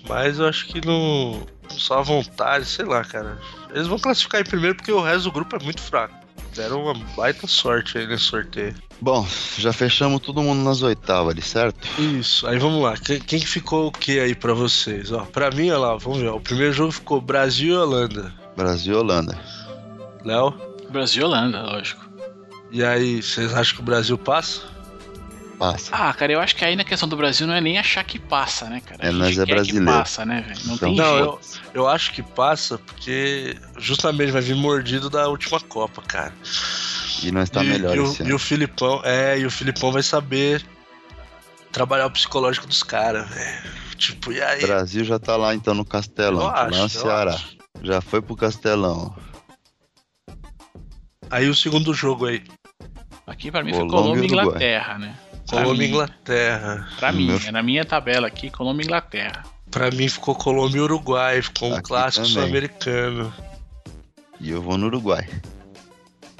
Mas 0.09 0.38
eu 0.38 0.47
acho 0.47 0.66
que 0.66 0.84
não. 0.84 1.47
Só 1.68 1.99
a 1.99 2.03
vontade, 2.03 2.66
sei 2.66 2.84
lá, 2.84 3.05
cara. 3.05 3.38
Eles 3.72 3.86
vão 3.86 3.98
classificar 3.98 4.40
em 4.40 4.44
primeiro 4.44 4.76
porque 4.76 4.92
o 4.92 5.02
resto 5.02 5.24
do 5.24 5.32
grupo 5.32 5.56
é 5.56 5.62
muito 5.62 5.80
fraco. 5.80 6.14
Deram 6.54 6.82
uma 6.82 6.94
baita 7.16 7.46
sorte 7.46 7.96
aí 7.96 8.06
nesse 8.06 8.24
sorteio. 8.24 8.74
Bom, 9.00 9.26
já 9.58 9.72
fechamos 9.72 10.20
todo 10.20 10.42
mundo 10.42 10.62
nas 10.62 10.82
oitavas 10.82 11.32
ali, 11.32 11.42
certo? 11.42 11.88
Isso, 11.98 12.46
aí 12.46 12.58
vamos 12.58 12.82
lá. 12.82 12.94
Quem, 12.96 13.18
quem 13.18 13.40
que 13.40 13.46
ficou 13.46 13.88
o 13.88 13.92
que 13.92 14.20
aí 14.20 14.34
pra 14.34 14.52
vocês? 14.52 15.10
Ó, 15.10 15.24
pra 15.24 15.50
mim, 15.50 15.70
olha 15.70 15.78
lá, 15.78 15.96
vamos 15.96 16.20
ver. 16.20 16.28
O 16.28 16.40
primeiro 16.40 16.72
jogo 16.72 16.92
ficou 16.92 17.20
Brasil 17.20 17.74
e 17.74 17.76
Holanda. 17.76 18.32
Brasil 18.54 18.94
e 18.94 18.96
Holanda. 18.96 19.40
Léo? 20.24 20.54
Brasil 20.90 21.22
e 21.22 21.24
Holanda, 21.24 21.62
lógico. 21.62 22.04
E 22.70 22.84
aí, 22.84 23.22
vocês 23.22 23.54
acham 23.54 23.76
que 23.76 23.82
o 23.82 23.84
Brasil 23.84 24.18
passa? 24.18 24.71
Passa. 25.62 25.94
Ah, 25.94 26.12
cara, 26.12 26.32
eu 26.32 26.40
acho 26.40 26.56
que 26.56 26.64
aí 26.64 26.74
na 26.74 26.82
questão 26.82 27.08
do 27.08 27.16
Brasil 27.16 27.46
não 27.46 27.54
é 27.54 27.60
nem 27.60 27.78
achar 27.78 28.02
que 28.02 28.18
passa, 28.18 28.68
né, 28.68 28.80
cara? 28.80 29.00
É, 29.00 29.06
A 29.06 29.10
gente 29.12 29.20
nós 29.20 29.38
é 29.38 29.46
quer 29.46 29.54
brasileiro. 29.54 29.86
Que 29.86 29.92
passa, 29.92 30.24
né, 30.26 30.40
velho? 30.40 30.60
Não 30.66 30.74
Então, 30.74 30.88
tem 30.88 30.96
Não, 30.96 31.12
jeito. 31.18 31.24
eu, 31.24 31.40
eu 31.74 31.88
acho 31.88 32.12
que 32.12 32.20
passa 32.20 32.78
porque 32.78 33.56
justamente 33.78 34.32
vai 34.32 34.42
vir 34.42 34.56
mordido 34.56 35.08
da 35.08 35.28
última 35.28 35.60
Copa, 35.60 36.02
cara. 36.02 36.34
E 37.22 37.30
nós 37.30 37.48
tá 37.48 37.62
e, 37.62 37.68
melhor 37.68 37.94
e 37.96 38.00
o, 38.00 38.06
esse 38.06 38.22
e 38.24 38.26
ano. 38.26 38.34
o 38.34 38.38
Filipão, 38.40 39.00
é, 39.04 39.38
e 39.38 39.46
o 39.46 39.50
Filipão 39.52 39.92
vai 39.92 40.02
saber 40.02 40.64
trabalhar 41.70 42.06
o 42.06 42.10
psicológico 42.10 42.66
dos 42.66 42.82
caras, 42.82 43.30
velho. 43.30 43.70
Tipo, 43.96 44.32
e 44.32 44.42
aí? 44.42 44.64
O 44.64 44.66
Brasil 44.66 45.04
já 45.04 45.20
tá 45.20 45.36
lá 45.36 45.54
então 45.54 45.74
no 45.74 45.84
Castelão, 45.84 46.42
lá 46.46 46.62
acho, 46.64 46.76
no 46.76 46.84
eu 46.86 46.88
Ceará. 46.88 47.34
acho. 47.34 47.56
Já 47.84 48.00
foi 48.00 48.20
pro 48.20 48.34
Castelão. 48.34 49.14
Aí 51.30 51.48
o 51.48 51.54
segundo 51.54 51.94
jogo 51.94 52.26
aí, 52.26 52.42
Aqui 53.24 53.52
pra 53.52 53.62
mim 53.62 53.72
foi 53.72 53.86
Colômbia 53.86 53.90
e 53.90 53.92
Colômbia 53.92 54.22
e 54.22 54.26
Uruguai. 54.26 54.44
Inglaterra, 54.46 54.98
né? 54.98 55.16
Colômbia 55.53 55.86
e 55.86 55.88
Inglaterra. 55.90 56.88
Pra 56.98 57.12
mim, 57.12 57.38
é 57.46 57.53
na 57.53 57.62
minha 57.62 57.84
tabela 57.84 58.26
aqui, 58.26 58.50
Colômbia 58.50 58.82
e 58.82 58.86
Inglaterra. 58.86 59.44
Pra 59.70 59.90
mim 59.90 60.09
ficou 60.09 60.34
Colômbia 60.34 60.78
e 60.78 60.80
Uruguai, 60.80 61.42
ficou 61.42 61.70
um 61.70 61.74
Aqui 61.74 61.82
clássico 61.82 62.26
sul-americano. 62.26 63.32
E 64.40 64.50
eu 64.50 64.62
vou 64.62 64.76
no 64.78 64.86
Uruguai. 64.86 65.28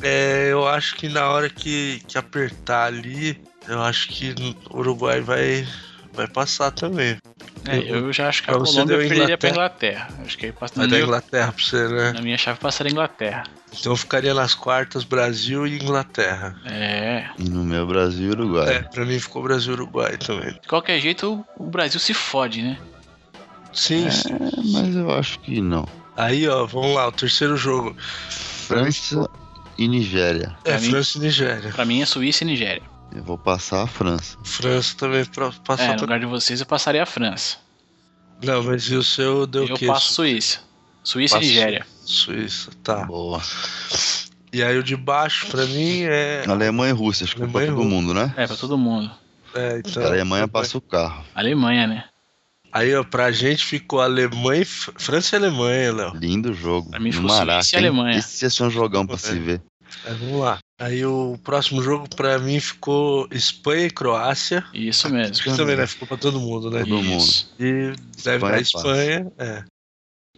É, 0.03 0.49
eu 0.51 0.67
acho 0.67 0.97
que 0.97 1.09
na 1.09 1.29
hora 1.31 1.49
que, 1.49 2.03
que 2.09 2.19
apertar 2.19 2.87
ali, 2.87 3.41
eu 3.69 3.81
acho 3.83 4.09
que 4.09 4.35
o 4.71 4.79
Uruguai 4.79 5.21
vai, 5.21 5.67
vai 6.13 6.27
passar 6.29 6.71
também. 6.71 7.17
É, 7.67 7.79
eu 7.79 8.13
já 8.13 8.29
acho 8.29 8.43
que 8.43 8.51
a 8.51 8.55
Pra 8.55 8.63
Colômbia 8.65 8.85
deu 8.99 9.09
perderia 9.09 9.39
pra 9.39 9.49
Inglaterra. 9.51 10.09
Acho 10.25 10.37
que 10.37 10.47
aí 10.47 10.53
passa 10.53 10.75
Vai 10.77 10.87
minha, 10.89 11.01
Inglaterra 11.01 11.53
pra 11.53 11.63
você, 11.65 11.89
né? 11.89 12.13
na 12.13 12.21
minha 12.21 12.37
chave 12.37 12.59
passaria 12.59 12.91
a 12.91 12.93
Inglaterra. 12.93 13.45
Então 13.79 13.95
ficaria 13.97 14.35
nas 14.35 14.53
quartas 14.55 15.05
Brasil 15.05 15.67
e 15.67 15.77
Inglaterra. 15.77 16.57
É. 16.67 17.27
E 17.39 17.49
no 17.49 17.63
meu 17.65 17.87
Brasil 17.87 18.29
e 18.29 18.31
Uruguai. 18.33 18.75
É, 18.77 18.83
pra 18.83 19.05
mim 19.05 19.19
ficou 19.19 19.43
Brasil 19.43 19.73
e 19.73 19.75
Uruguai 19.75 20.17
também. 20.19 20.53
De 20.53 20.67
qualquer 20.69 21.01
jeito, 21.01 21.45
o 21.57 21.65
Brasil 21.65 22.01
se 22.01 22.13
fode, 22.13 22.63
né? 22.63 22.79
Sim, 23.73 24.11
sim. 24.11 24.35
É, 24.35 24.39
mas 24.73 24.95
eu 24.97 25.11
acho 25.13 25.39
que 25.41 25.61
não. 25.61 25.87
Aí, 26.17 26.47
ó, 26.49 26.67
vamos 26.67 26.95
lá, 26.95 27.07
o 27.09 27.13
terceiro 27.13 27.57
jogo. 27.57 27.97
França 28.29 29.29
e 29.79 29.89
Nigéria. 29.89 30.55
É 30.65 30.73
Pra 30.73 30.81
mim- 30.81 30.91
França 30.91 31.19
e 31.19 31.21
Nigéria. 31.21 31.71
Pra 31.71 31.85
mim 31.85 32.03
é 32.03 32.07
Suíça 32.07 32.45
e 32.45 32.47
Nigéria. 32.47 32.83
Eu 33.15 33.23
vou 33.23 33.37
passar 33.39 33.83
a 33.83 33.87
França. 33.87 34.39
França 34.43 34.95
também 34.97 35.25
pra 35.25 35.47
É, 35.49 35.53
passar 35.65 35.89
no 35.89 35.93
pra... 35.95 36.01
lugar 36.03 36.21
de 36.21 36.27
vocês 36.27 36.61
eu 36.61 36.67
passaria 36.67 37.03
a 37.03 37.07
França. 37.07 37.59
Não, 38.43 38.63
mas 38.63 38.85
e 38.85 38.95
o 38.97 39.03
seu 39.03 39.47
deu 39.47 39.65
o 39.65 39.69
eu 39.69 39.77
quê? 39.77 39.87
passo 39.87 40.15
Suíça. 40.15 40.61
Suíça 41.05 41.37
Passo- 41.37 41.47
e 41.47 41.49
Nigéria. 41.49 41.87
Suíça, 42.05 42.71
tá. 42.83 43.05
Boa. 43.05 43.41
E 44.53 44.63
aí 44.63 44.77
o 44.77 44.83
de 44.83 44.97
baixo, 44.97 45.47
pra 45.49 45.65
mim, 45.67 46.03
é... 46.03 46.45
Alemanha 46.49 46.91
e 46.91 46.97
Rússia, 46.97 47.25
acho 47.25 47.35
que 47.35 47.41
foi 47.41 47.49
pra 47.67 47.67
todo 47.75 47.85
mundo, 47.89 48.13
né? 48.15 48.33
É, 48.37 48.47
pra 48.47 48.57
todo 48.57 48.77
mundo. 48.79 49.11
é 49.55 49.79
então, 49.79 50.03
a 50.03 50.07
Alemanha 50.07 50.47
passa 50.49 50.77
o 50.79 50.81
carro. 50.81 51.25
Alemanha, 51.35 51.87
né? 51.87 52.05
Aí, 52.73 52.95
ó, 52.95 53.05
pra 53.05 53.31
gente 53.33 53.65
ficou 53.65 54.01
Alemanha 54.01 54.63
e... 54.63 54.65
Fr- 54.65 54.93
França 54.97 55.37
e 55.37 55.39
Alemanha, 55.39 55.93
Léo. 55.93 56.13
Lindo 56.15 56.53
jogo. 56.55 56.91
Pra 56.91 56.99
mim 57.01 57.11
no 57.11 57.17
foi 57.17 57.25
Maraca, 57.25 57.63
Suíça 57.63 57.77
e? 57.77 57.79
Alemanha. 57.79 58.19
Esse 58.19 58.45
ia 58.45 58.51
ser 58.51 58.63
um 58.65 58.71
jogão 58.71 59.07
pra 59.07 59.19
se 59.19 59.39
ver. 59.39 59.63
É, 60.05 60.15
vamos 60.15 60.41
lá. 60.41 60.59
Aí 60.79 61.05
o 61.05 61.39
próximo 61.45 61.83
jogo 61.83 62.09
pra 62.15 62.39
mim 62.39 62.59
ficou 62.59 63.29
Espanha 63.31 63.87
e 63.87 63.91
Croácia. 63.91 64.65
Isso 64.75 65.09
mesmo. 65.09 65.37
Que 65.43 65.57
também, 65.57 65.77
né? 65.77 65.87
Ficou 65.87 66.09
pra 66.09 66.17
todo 66.17 66.41
mundo, 66.41 66.71
né? 66.71 66.81
Todo 66.81 67.03
mundo. 67.03 67.23
Isso. 67.23 67.55
E 67.59 67.93
deve 68.23 68.37
Espanha 68.37 68.53
dar 68.53 68.61
Espanha, 68.61 69.33
é. 69.39 69.65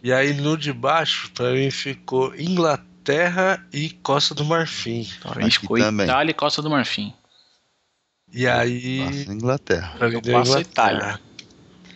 E 0.03 0.13
aí 0.13 0.33
no 0.33 0.55
de 0.55 0.71
baixo, 0.71 1.31
pra 1.31 1.51
mim 1.51 1.71
ficou 1.71 2.35
Inglaterra 2.35 3.65
e 3.73 3.89
Costa 3.89 4.35
do 4.35 4.45
Marfim. 4.45 5.07
Então, 5.17 5.31
a 5.31 5.41
gente 5.41 5.57
Aqui 5.57 5.59
ficou 5.61 5.79
também. 5.79 6.05
Itália 6.05 6.31
e 6.31 6.33
Costa 6.35 6.61
do 6.61 6.69
Marfim. 6.69 7.11
E 8.31 8.47
aí. 8.47 8.99
Passa 8.99 9.33
Inglaterra. 9.33 9.95
pra 9.97 10.09
mim 10.09 10.15
eu 10.15 10.21
deu 10.21 10.39
Inglaterra. 10.39 10.61
Itália. 10.61 11.19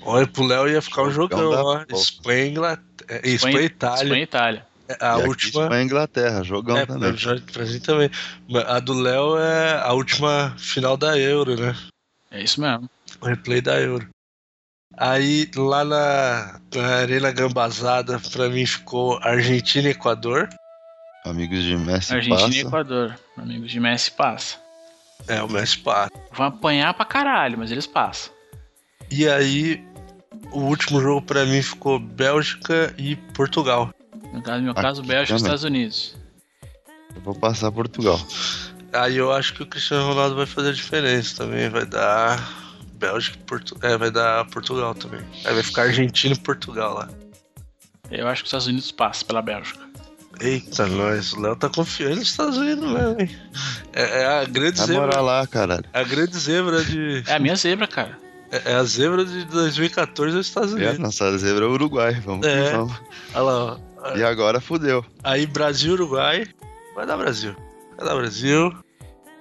Olha, 0.02 0.26
pro 0.26 0.44
Léo 0.44 0.68
ia 0.70 0.82
ficar 0.82 1.04
um 1.04 1.12
Jogão 1.12 1.52
ó. 1.52 1.86
Espanha 1.90 2.46
e 2.46 2.50
Inglaterra. 2.50 3.22
Espanha 3.24 3.62
e 3.62 3.66
Itália. 3.66 4.04
Espanha 4.04 4.22
e 4.22 4.24
Itália. 4.24 4.69
A 5.00 5.20
e 5.20 5.28
última. 5.28 5.64
Espanha 5.64 5.82
e 5.82 5.86
Inglaterra, 5.86 6.44
jogão 6.44 6.78
É, 6.78 6.86
também. 6.86 7.14
pra, 7.16 7.36
pra 7.54 7.66
gente 7.66 7.82
também. 7.86 8.10
A 8.68 8.80
do 8.80 8.94
Léo 8.94 9.38
é 9.38 9.80
a 9.84 9.94
última 9.94 10.56
final 10.58 10.98
da 10.98 11.18
Euro, 11.18 11.56
né? 11.60 11.76
É 12.32 12.42
isso 12.42 12.60
mesmo. 12.62 12.90
O 13.22 13.26
replay 13.26 13.62
da 13.62 13.80
Euro. 13.80 14.08
Aí 14.98 15.50
lá 15.56 15.86
na, 15.86 16.60
na 16.74 16.88
Arena 16.98 17.32
Gambazada, 17.32 18.20
pra 18.32 18.50
mim 18.50 18.66
ficou 18.66 19.20
Argentina 19.22 19.88
e 19.88 19.92
Equador. 19.92 20.50
Amigos 21.26 21.64
de 21.64 21.78
Messi 21.78 22.14
Argentina 22.14 22.48
e 22.48 22.50
passa. 22.50 22.68
Equador. 22.68 23.20
Amigos 23.38 23.70
de 23.72 23.80
Messi 23.80 24.12
passa. 24.12 24.58
É, 25.28 25.42
o 25.44 25.50
Messi 25.50 25.78
passa. 25.80 26.10
Vão 26.32 26.48
apanhar 26.48 26.94
pra 26.94 27.06
caralho, 27.06 27.58
mas 27.58 27.72
eles 27.72 27.86
passam. 27.86 28.34
E 29.12 29.28
aí, 29.28 29.84
o 30.52 30.62
último 30.62 31.00
jogo 31.02 31.22
pra 31.22 31.46
mim 31.46 31.62
ficou 31.62 32.00
Bélgica 32.00 32.94
e 32.98 33.16
Portugal. 33.16 33.92
No 34.34 34.42
caso, 34.42 34.58
no 34.58 34.64
meu 34.64 34.72
Aqui 34.72 34.82
caso, 34.82 35.04
Bélgica 35.04 35.34
e. 35.34 35.42
Estados 35.42 35.64
Unidos. 35.64 36.16
Eu 37.16 37.22
vou 37.22 37.36
passar 37.36 37.72
Portugal. 37.72 38.20
Aí 38.94 39.18
eu 39.18 39.32
acho 39.32 39.54
que 39.54 39.64
o 39.64 39.66
Cristiano 39.68 40.08
Ronaldo 40.08 40.36
vai 40.36 40.46
fazer 40.46 40.70
a 40.70 40.74
diferença 40.74 41.38
também. 41.38 41.70
Vai 41.70 41.86
dar 41.86 42.40
Bélgica 42.94 43.38
e 43.38 43.44
Portugal. 43.44 43.92
É, 43.92 43.98
vai 43.98 44.12
dar 44.12 44.46
Portugal 44.46 44.96
também. 44.96 45.22
Aí 45.46 45.54
vai 45.54 45.64
ficar 45.64 45.84
Argentina 45.84 46.34
e 46.34 46.40
Portugal 46.40 46.94
lá. 46.96 47.10
Eu 48.12 48.28
acho 48.28 48.42
que 48.42 48.46
os 48.46 48.50
Estados 48.50 48.68
Unidos 48.68 48.92
passam 48.92 49.28
pela 49.28 49.42
Bélgica. 49.42 49.80
Eita, 50.42 50.86
nós. 50.88 51.34
O 51.34 51.42
Léo 51.42 51.56
tá 51.56 51.70
confiando 51.70 52.16
nos 52.16 52.30
Estados 52.30 52.58
Unidos 52.58 52.90
mesmo, 52.90 53.20
hein? 53.20 53.30
É, 53.94 54.22
é 54.22 54.26
a 54.26 54.46
grande 54.46 54.78
Vai 54.78 54.88
zebra. 54.88 55.02
morar 55.02 55.22
lá, 55.22 55.46
caralho. 55.46 55.84
É 55.94 56.00
a 56.00 56.04
grande 56.04 56.38
zebra 56.38 56.84
de. 56.84 57.24
É 57.28 57.34
a 57.36 57.40
minha 57.40 57.56
zebra, 57.56 57.88
cara. 57.88 58.18
É 58.52 58.72
é 58.72 58.76
a 58.76 58.84
zebra 58.84 59.26
de 59.26 59.44
2014 59.46 60.36
dos 60.36 60.48
Estados 60.48 60.72
É, 60.72 60.76
Unidos. 60.76 60.98
nossa 61.00 61.38
zebra 61.38 61.66
é 61.66 61.68
o 61.68 61.72
Uruguai. 61.74 62.14
Vamos 62.22 62.48
É. 62.48 62.72
que 62.72 62.78
vamos. 62.78 62.94
Olha 63.34 63.42
lá, 63.44 63.64
ó. 63.74 63.89
E 64.16 64.24
agora 64.24 64.62
fudeu. 64.62 65.06
Aí 65.24 65.46
Brasil, 65.46 65.94
Uruguai. 65.94 66.48
Vai 66.96 67.06
dar 67.06 67.18
Brasil. 67.18 67.56
Vai 67.98 68.08
dar 68.08 68.16
Brasil. 68.16 68.74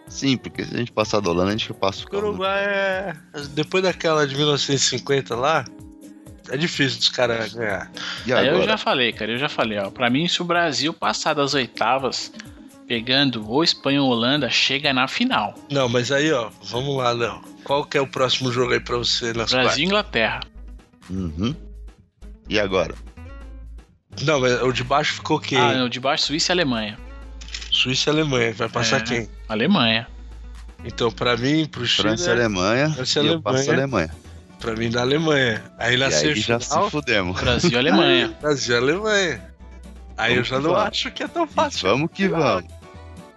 Sim, 0.09 0.37
porque 0.37 0.65
se 0.65 0.75
a 0.75 0.79
gente 0.79 0.93
passar 0.93 1.21
do 1.21 1.31
Holanda, 1.31 1.49
a 1.49 1.57
gente 1.57 1.73
passa 1.75 2.05
o 2.11 2.17
Uruguai 2.17 2.65
é. 2.65 3.13
Depois 3.51 3.83
daquela 3.83 4.27
de 4.27 4.35
1950 4.35 5.37
lá, 5.37 5.65
é 6.51 6.57
difícil 6.57 6.99
dos 6.99 7.09
caras 7.09 7.53
ganhar. 7.53 7.91
E 8.27 8.33
Aí 8.33 8.49
eu 8.49 8.63
já 8.63 8.79
falei, 8.79 9.13
cara, 9.13 9.33
eu 9.33 9.39
já 9.39 9.49
falei, 9.49 9.79
ó. 9.79 9.91
Pra 9.91 10.09
mim, 10.09 10.27
se 10.27 10.41
o 10.41 10.45
Brasil 10.45 10.93
passar 10.95 11.35
das 11.35 11.55
oitavas, 11.55 12.33
pegando 12.87 13.49
ou 13.49 13.63
Espanha 13.63 14.03
ou 14.03 14.09
Holanda, 14.09 14.49
chega 14.49 14.93
na 14.93 15.07
final. 15.07 15.55
Não, 15.71 15.89
mas 15.89 16.11
aí, 16.11 16.33
ó, 16.33 16.51
vamos 16.63 16.97
lá, 16.97 17.13
Léo. 17.13 17.41
Qual 17.65 17.85
que 17.85 17.99
é 17.99 18.01
o 18.01 18.07
próximo 18.07 18.51
jogo 18.51 18.73
aí 18.73 18.81
pra 18.81 18.97
você 18.97 19.33
nas 19.35 19.53
Brasil 19.53 19.85
e 19.85 19.87
Inglaterra. 19.87 20.41
Uhum. 21.11 21.55
E 22.49 22.59
agora? 22.59 22.95
Não, 24.23 24.41
mas 24.41 24.63
o 24.63 24.73
de 24.73 24.85
baixo 24.85 25.15
ficou 25.15 25.39
quem? 25.41 25.59
Ah, 25.59 25.75
não, 25.75 25.89
de 25.89 26.01
baixo, 26.01 26.25
Suíça 26.25 26.53
e 26.53 26.55
Alemanha. 26.55 26.99
Suíça 27.71 28.11
e 28.11 28.13
Alemanha. 28.13 28.53
Vai 28.55 28.69
passar 28.69 28.99
É. 28.99 29.01
quem? 29.01 29.29
Alemanha. 29.49 30.07
Então, 30.85 31.11
pra 31.11 31.37
mim, 31.37 31.67
pro 31.67 31.85
Chile, 31.87 32.09
França 32.09 32.31
e 32.31 32.33
Alemanha. 32.33 32.91
França 32.91 33.21
e 33.21 33.25
e 33.25 33.27
eu 33.29 33.43
passo 33.43 33.57
a 33.71 33.75
Alemanha. 33.75 33.83
Alemanha. 33.85 34.11
pra 34.61 34.75
mim 34.75 34.91
da 34.91 35.01
Alemanha. 35.03 35.63
Aí 35.79 35.97
na 35.97 36.07
E 36.07 36.15
aí 36.15 36.35
já 36.41 36.59
se 36.59 36.67
semifinal, 36.67 36.91
fudemos. 36.91 37.41
Brasil 37.41 37.71
e 37.71 37.77
Alemanha. 37.77 38.37
Brasil 38.43 38.75
e 38.75 38.79
Alemanha. 38.79 39.49
Aí 40.17 40.33
eu 40.37 40.43
Vamos 40.45 40.49
já 40.49 40.57
que 40.57 40.63
não 40.63 40.71
vamos. 40.73 40.89
acho 40.89 41.11
que 41.13 41.23
é 41.23 41.29
tão 41.29 41.47
fácil. 41.47 41.89
Vamos 41.89 42.11
que 42.13 42.27
vamos. 42.29 42.65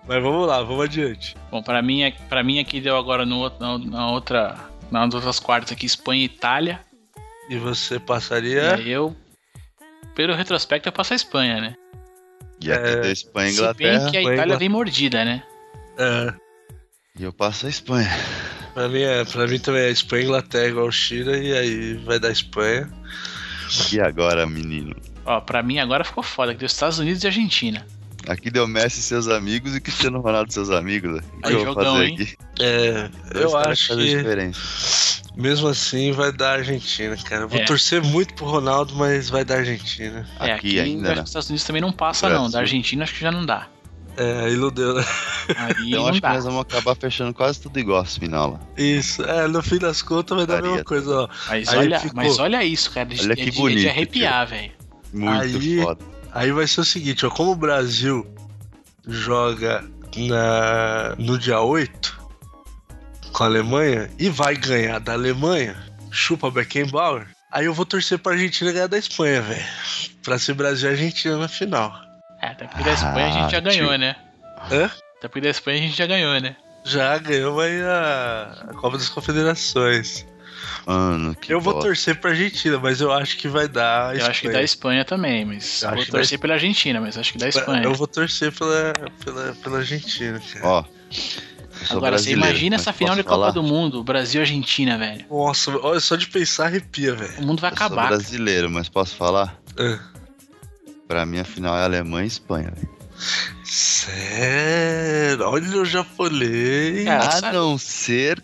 Mas 0.08 0.24
vamos 0.24 0.48
lá, 0.48 0.62
vamos 0.64 0.84
adiante. 0.86 1.36
Bom, 1.52 1.62
pra 1.62 1.80
mim, 1.82 2.02
é- 2.02 2.12
pra 2.28 2.44
mim 2.44 2.60
aqui 2.60 2.82
deu 2.82 2.98
agora 2.98 3.24
no, 3.26 3.50
na, 3.60 3.78
na 3.78 4.12
outra. 4.12 4.56
Nas 4.90 5.14
outras 5.14 5.40
quartas 5.40 5.72
aqui, 5.72 5.86
Espanha 5.86 6.22
e 6.24 6.26
Itália. 6.26 6.82
E 7.50 7.56
você 7.58 7.96
E 7.96 8.00
passaria. 8.00 8.76
aí 8.76 8.90
eu. 8.90 9.16
Pelo 10.16 10.34
retrospecto, 10.36 10.88
eu 10.90 10.94
passo 10.94 11.14
a 11.14 11.16
Espanha, 11.16 11.62
né? 11.62 11.76
E 12.62 12.72
aqui 12.72 12.90
É, 12.90 13.02
deu 13.02 13.12
Espanha 13.12 13.50
e 13.50 13.54
Se 13.54 13.58
bem 13.62 13.64
Inglaterra. 13.88 14.12
que 14.12 14.18
a 14.18 14.22
Itália 14.22 14.34
Inglaterra. 14.36 14.60
vem 14.60 14.70
mordida, 14.70 15.26
né? 15.26 15.44
É, 15.98 16.34
E 17.20 17.24
eu 17.24 17.34
passo 17.34 17.66
a 17.66 17.70
Espanha. 17.70 18.10
pra, 18.74 18.88
mim 18.88 19.02
é, 19.02 19.26
pra 19.26 19.48
mim 19.48 19.60
também 19.60 19.82
é 19.84 19.90
Espanha 19.90 20.22
e 20.22 20.26
Inglaterra 20.26 20.68
igual 20.68 20.88
o 20.88 20.92
Chile, 20.92 21.32
e 21.50 21.54
aí 21.58 21.94
vai 22.06 22.20
dar 22.20 22.30
Espanha. 22.32 22.90
E 23.92 24.00
agora, 24.02 24.46
menino? 24.46 24.96
Ó, 25.26 25.40
pra 25.40 25.64
mim 25.64 25.80
agora 25.80 26.04
ficou 26.04 26.24
foda, 26.24 26.54
que 26.54 26.60
deu 26.60 26.66
Estados 26.66 27.00
Unidos 27.00 27.24
e 27.24 27.28
Argentina. 27.28 27.86
Aqui 28.28 28.52
deu 28.52 28.68
Messi 28.68 29.00
e 29.00 29.04
seus 29.04 29.28
amigos 29.28 29.76
e 29.76 29.82
Cristiano 29.82 30.20
Ronaldo 30.22 30.50
e 30.50 30.54
seus 30.54 30.70
amigos. 30.70 31.20
O 31.38 31.42
que 31.42 31.48
Aí, 31.48 31.54
eu 31.54 31.66
vou 31.66 31.74
fazer 31.74 32.04
hein? 32.06 32.14
aqui? 32.14 32.36
É, 32.60 33.10
Dois 33.34 33.46
eu 33.46 33.58
acho 33.58 33.96
que 33.96 34.06
diferença. 34.18 34.60
mesmo 35.36 35.68
assim 35.68 36.12
vai 36.12 36.32
dar 36.32 36.60
Argentina, 36.60 37.18
cara. 37.18 37.44
Eu 37.44 37.50
vou 37.50 37.60
É. 37.60 37.66
torcer 37.66 38.02
muito 38.04 38.34
pro 38.36 38.46
Ronaldo, 38.46 38.94
mas 38.96 39.30
vai 39.30 39.44
dar 39.44 39.58
Argentina. 39.58 40.28
é, 40.40 40.44
Aqui 40.54 40.54
aqui 40.54 40.80
ainda, 40.80 41.08
eu 41.08 41.12
acho 41.12 41.16
né? 41.16 41.16
que 41.16 41.22
os 41.24 41.30
Estados 41.30 41.50
Unidos 41.50 41.64
também 41.66 41.82
não 41.82 41.92
passa, 41.92 42.30
não. 42.30 42.50
Da 42.50 42.60
Argentina 42.60 43.04
acho 43.04 43.14
que 43.16 43.22
já 43.22 43.32
não 43.32 43.46
dá. 43.46 43.68
É, 44.18 44.50
iludeu, 44.50 44.94
né? 44.96 45.06
Aí 45.58 45.74
Então 45.88 46.02
não 46.02 46.08
acho 46.10 46.16
que 46.16 46.22
dá. 46.22 46.34
nós 46.34 46.44
vamos 46.44 46.62
acabar 46.62 46.96
fechando 46.96 47.34
quase 47.34 47.62
tudo 47.62 47.80
igual 47.80 48.04
esse 48.04 48.20
final 48.20 48.52
lá. 48.52 48.60
Isso, 48.78 49.24
é, 49.24 49.48
no 49.48 49.64
fim 49.64 49.78
das 49.80 50.02
contas 50.02 50.38
vai 50.38 50.46
dar 50.46 50.60
a 50.60 50.62
mesma 50.62 50.84
coisa, 50.84 51.22
ó. 51.22 51.28
Mas 51.48 51.70
Aí 51.70 51.78
olha, 51.80 52.00
ficou- 52.00 52.18
mas 52.18 52.38
olha 52.38 52.64
isso, 52.64 52.92
cara. 52.92 53.08
de- 53.08 53.22
Olha 53.24 53.34
é 53.34 53.36
que 53.38 53.44
de, 53.44 53.48
é 53.48 53.52
de 53.52 53.58
bonito, 53.58 53.90
arrepiar, 53.90 54.48
velho. 54.48 54.72
Muito 55.14 55.42
Aí- 55.58 55.82
foda. 55.82 56.11
Aí 56.34 56.52
vai 56.52 56.68
ser 56.68 56.82
o 56.82 56.86
seguinte, 56.86 57.26
ó, 57.26 57.30
como 57.30 57.52
o 57.52 57.56
Brasil 57.56 58.26
joga 59.08 59.84
na, 60.16 61.16
no 61.18 61.38
dia 61.38 61.60
8 61.60 62.20
com 63.34 63.44
a 63.44 63.48
Alemanha 63.48 64.10
e 64.20 64.30
vai 64.30 64.56
ganhar 64.56 65.00
da 65.00 65.14
Alemanha, 65.14 65.76
chupa 66.12 66.50
Beckenbauer, 66.52 67.28
aí 67.52 67.66
eu 67.66 67.74
vou 67.74 67.86
torcer 67.86 68.20
pra 68.20 68.34
Argentina 68.34 68.72
ganhar 68.72 68.88
da 68.88 68.98
Espanha, 68.98 69.42
velho. 69.42 69.66
Pra 70.24 70.38
ser 70.38 70.54
Brasil 70.54 70.90
e 70.90 70.94
Argentina 70.94 71.38
na 71.38 71.48
final. 71.48 71.94
É, 72.42 72.48
até 72.48 72.66
porque 72.68 72.84
da 72.84 72.92
Espanha 72.94 73.28
a 73.28 73.32
gente 73.32 73.52
já 73.52 73.58
Ah, 73.58 73.62
ganhou, 73.62 73.90
tio. 73.90 73.98
né? 73.98 74.16
Hã? 74.72 74.86
Até 75.18 75.28
porque 75.28 75.42
da 75.42 75.50
Espanha 75.50 75.78
a 75.80 75.82
gente 75.82 75.98
já 75.98 76.06
ganhou, 76.08 76.40
né? 76.40 76.56
Já 76.84 77.18
ganhou 77.18 77.60
aí 77.60 77.82
a, 77.84 78.66
a 78.70 78.74
Copa 78.74 78.98
das 78.98 79.10
Confederações. 79.10 80.26
Mano, 80.86 81.36
que 81.36 81.54
eu 81.54 81.60
vou 81.62 81.74
bosta. 81.74 81.88
torcer 81.90 82.20
pra 82.20 82.32
Argentina, 82.32 82.80
mas 82.80 83.00
eu 83.02 83.12
acho 83.12 83.38
que 83.38 83.48
vai 83.48 83.68
dar 83.68 84.10
a 84.12 84.16
Eu 84.16 84.26
acho 84.26 84.42
que 84.42 84.50
da 84.50 84.62
Espanha 84.64 85.06
também, 85.06 85.46
mas 85.46 85.82
Eu 85.84 85.90
vou 85.96 86.06
da 86.06 86.12
torcer 86.12 86.40
pela 86.40 86.54
Argentina, 86.56 87.00
mas 87.02 87.18
acho 87.18 87.34
que 87.34 87.38
da 87.38 87.48
Espanha. 87.50 87.84
Eu 87.84 87.94
vou 87.94 88.08
torcer 88.08 88.52
pela, 88.52 88.94
pela, 89.24 89.54
pela 89.56 89.78
Argentina, 89.80 90.40
cara. 90.54 90.66
Ó. 90.68 90.84
sou 91.86 91.98
Agora, 91.98 92.18
você 92.18 92.32
imagina 92.32 92.76
essa 92.76 92.92
final 92.94 93.16
de 93.16 93.24
posso 93.24 93.36
Copa 93.36 93.52
falar? 93.52 93.52
do 93.52 93.64
Mundo, 93.64 94.04
Brasil 94.04 94.42
e 94.42 94.44
Argentina, 94.44 94.98
velho. 94.98 95.26
Nossa, 95.30 95.72
olha, 95.78 96.00
só 96.00 96.16
de 96.16 96.28
pensar 96.28 96.66
arrepia, 96.66 97.14
velho. 97.16 97.40
O 97.40 97.46
mundo 97.46 97.60
vai 97.62 97.72
Eu 97.72 97.78
sou 97.78 97.86
acabar. 97.88 98.08
brasileiro, 98.10 98.70
mas 98.70 98.90
posso 98.90 99.16
falar? 99.16 99.60
Ah. 99.80 100.00
Pra 101.08 101.26
mim 101.26 101.40
a 101.40 101.44
final 101.44 101.78
é 101.78 101.84
Alemanha 101.84 102.26
e 102.26 102.28
Espanha. 102.28 102.72
velho. 102.76 102.90
Sério? 103.64 105.46
Olha 105.48 105.82
o 105.82 105.86
japonês. 105.86 107.06
Cara, 107.06 107.48
A 107.50 107.52
não 107.54 107.78
ser 107.78 108.42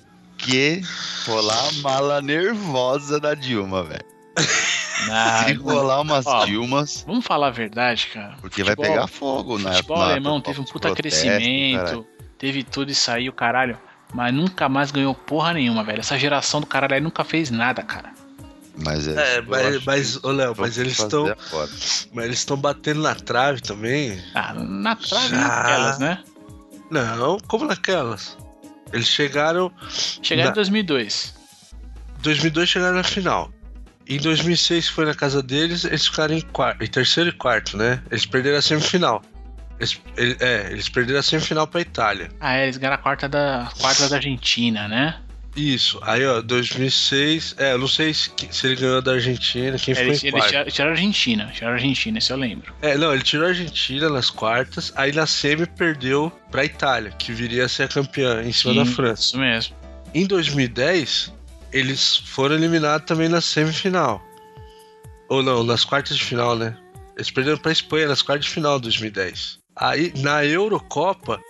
que 0.47 0.81
rolar 1.25 1.67
a 1.69 1.71
mala 1.81 2.21
nervosa 2.21 3.19
da 3.19 3.33
Dilma, 3.33 3.83
velho. 3.83 4.05
Ah, 5.11 5.43
Se 5.45 5.53
rolar 5.53 6.01
umas 6.01 6.25
Ó, 6.25 6.43
Dilmas, 6.45 7.03
Vamos 7.05 7.23
falar 7.23 7.47
a 7.47 7.51
verdade, 7.51 8.07
cara. 8.11 8.35
porque 8.41 8.63
vai 8.63 8.75
Futebol- 8.75 8.95
pegar 8.95 9.07
fogo 9.07 9.59
na 9.59 9.69
O 9.69 9.73
futebol 9.75 9.97
na- 9.99 10.05
alemão 10.05 10.37
na- 10.37 10.43
teve 10.43 10.59
um 10.59 10.63
puta 10.63 10.89
protestos, 10.91 11.21
crescimento, 11.21 11.77
caralho. 11.77 12.07
teve 12.39 12.63
tudo 12.63 12.91
isso 12.91 13.11
aí, 13.11 13.29
o 13.29 13.33
caralho. 13.33 13.77
Mas 14.11 14.33
nunca 14.33 14.67
mais 14.67 14.89
ganhou 14.89 15.13
porra 15.13 15.53
nenhuma, 15.53 15.83
velho. 15.83 15.99
Essa 15.99 16.17
geração 16.17 16.59
do 16.61 16.65
caralho 16.65 16.95
aí 16.95 16.99
nunca 16.99 17.23
fez 17.23 17.51
nada, 17.51 17.83
cara. 17.83 18.11
Mas 18.83 19.07
é, 19.07 19.37
É, 19.37 19.41
mas, 19.41 19.85
mas 19.85 20.23
ô 20.23 20.31
Léo, 20.31 20.55
mas 20.57 20.77
eles 20.79 20.97
estão. 20.99 21.25
Mas 22.11 22.25
eles 22.25 22.39
estão 22.39 22.57
batendo 22.57 23.01
na 23.01 23.13
trave 23.13 23.61
também. 23.61 24.19
Ah, 24.33 24.53
na 24.55 24.95
trave 24.95 25.29
Já. 25.29 25.37
naquelas, 25.37 25.99
né? 25.99 26.23
Não, 26.89 27.37
como 27.47 27.65
naquelas. 27.65 28.35
Eles 28.93 29.07
chegaram. 29.07 29.71
Chegaram 30.21 30.47
Na- 30.49 30.51
em 30.51 30.55
2002. 30.55 31.35
Em 32.19 32.21
2002 32.21 32.69
chegaram 32.69 32.95
na 32.95 33.03
final. 33.03 33.51
Em 34.09 34.17
2006, 34.19 34.87
que 34.89 34.95
foi 34.95 35.05
na 35.05 35.13
casa 35.13 35.43
deles, 35.43 35.83
eles 35.83 36.07
ficaram 36.07 36.33
em, 36.33 36.41
quarto, 36.41 36.83
em 36.83 36.87
terceiro 36.87 37.29
e 37.29 37.33
quarto, 37.33 37.75
né? 37.75 38.01
Eles 38.09 38.25
perderam 38.25 38.57
a 38.57 38.61
semifinal. 38.61 39.21
Eles, 39.79 40.01
ele- 40.15 40.37
é, 40.39 40.69
eles 40.71 40.87
perderam 40.89 41.19
a 41.19 41.23
semifinal 41.23 41.67
pra 41.67 41.81
Itália. 41.81 42.29
Ah, 42.39 42.55
é, 42.57 42.63
eles 42.63 42.77
ganharam 42.77 42.95
a 42.95 43.03
quarta 43.03 43.27
da, 43.27 43.69
quarta 43.79 44.07
da 44.09 44.15
Argentina, 44.15 44.87
né? 44.87 45.19
Isso. 45.57 45.99
Aí, 46.03 46.25
ó, 46.25 46.39
2006. 46.39 47.55
É, 47.57 47.73
eu 47.73 47.79
não 47.79 47.87
sei 47.87 48.13
se, 48.13 48.29
se 48.51 48.67
ele 48.67 48.75
ganhou 48.75 49.01
da 49.01 49.13
Argentina, 49.13 49.77
quem 49.79 49.91
É, 49.93 49.95
ficou 49.95 50.09
eles, 50.11 50.23
em 50.23 50.31
quarto. 50.31 50.47
tiraram, 50.47 50.71
tiraram 50.71 50.91
a 50.91 50.93
Argentina, 50.95 51.51
tiraram 51.53 51.73
a 51.73 51.77
Argentina, 51.77 52.19
isso 52.19 52.31
eu 52.33 52.37
lembro. 52.37 52.73
É, 52.81 52.97
não, 52.97 53.11
ele 53.13 53.23
tirou 53.23 53.45
a 53.45 53.49
Argentina 53.49 54.07
nas 54.09 54.29
quartas, 54.29 54.93
aí 54.95 55.11
na 55.11 55.25
semi 55.25 55.65
perdeu 55.65 56.31
pra 56.51 56.63
Itália, 56.63 57.11
que 57.11 57.31
viria 57.33 57.65
a 57.65 57.69
ser 57.69 57.83
a 57.83 57.87
campeã 57.87 58.43
em 58.43 58.53
cima 58.53 58.75
da 58.75 58.85
Sim, 58.85 58.93
França. 58.93 59.21
Isso 59.23 59.37
mesmo. 59.39 59.75
Em 60.13 60.25
2010, 60.27 61.33
eles 61.73 62.17
foram 62.17 62.55
eliminados 62.55 63.07
também 63.07 63.27
na 63.27 63.41
semifinal. 63.41 64.21
Ou 65.27 65.41
não, 65.41 65.63
nas 65.63 65.83
quartas 65.83 66.15
de 66.15 66.23
final, 66.23 66.55
né? 66.55 66.77
Eles 67.15 67.31
perderam 67.31 67.57
pra 67.57 67.71
Espanha 67.71 68.07
nas 68.07 68.21
quartas 68.21 68.45
de 68.45 68.51
final 68.51 68.77
de 68.77 68.83
2010. 68.83 69.57
Aí, 69.75 70.13
na 70.17 70.45
Eurocopa, 70.45 71.41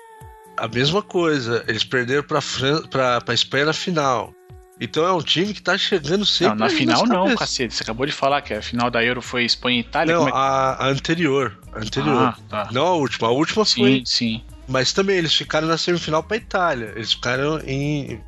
a 0.58 0.68
mesma 0.68 1.02
coisa. 1.02 1.64
Eles 1.68 1.84
perderam 1.84 2.24
pra, 2.24 2.42
Fran... 2.42 2.82
pra 2.88 3.34
Espanha 3.34 3.66
na 3.66 3.74
final. 3.74 4.34
Então 4.80 5.04
é 5.06 5.12
um 5.12 5.22
time 5.22 5.54
que 5.56 5.62
tá 5.62 5.76
chegando 5.78 6.24
sempre. 6.26 6.56
não, 6.60 6.66
na 6.68 6.70
final 6.70 7.06
não, 7.08 7.36
cacete. 7.36 7.74
Você 7.74 7.82
acabou 7.84 8.06
de 8.06 8.12
falar 8.12 8.42
que 8.42 8.54
a 8.54 8.62
final 8.62 8.92
da 8.92 9.04
Euro 9.04 9.22
foi 9.24 9.44
Espanha 9.44 9.78
e 9.78 9.82
Itália. 9.82 10.14
Não, 10.16 10.28
é 10.28 10.32
que... 10.32 10.38
a, 10.38 10.78
a 10.80 10.88
anterior. 10.88 11.58
A 11.74 11.80
anterior. 11.80 12.22
Ah, 12.22 12.38
tá. 12.48 12.70
Não 12.72 12.86
a 12.86 12.94
última. 12.94 13.28
A 13.28 13.32
última 13.32 13.66
foi 13.66 13.98
Sim, 13.98 14.04
sim. 14.06 14.44
Mas 14.68 14.94
também 14.94 15.16
eles 15.18 15.34
ficaram 15.34 15.68
na 15.68 15.78
semifinal 15.78 16.22
pra 16.22 16.38
Itália. 16.38 16.92
Eles 16.96 17.14
ficaram 17.14 17.60
em 17.66 18.22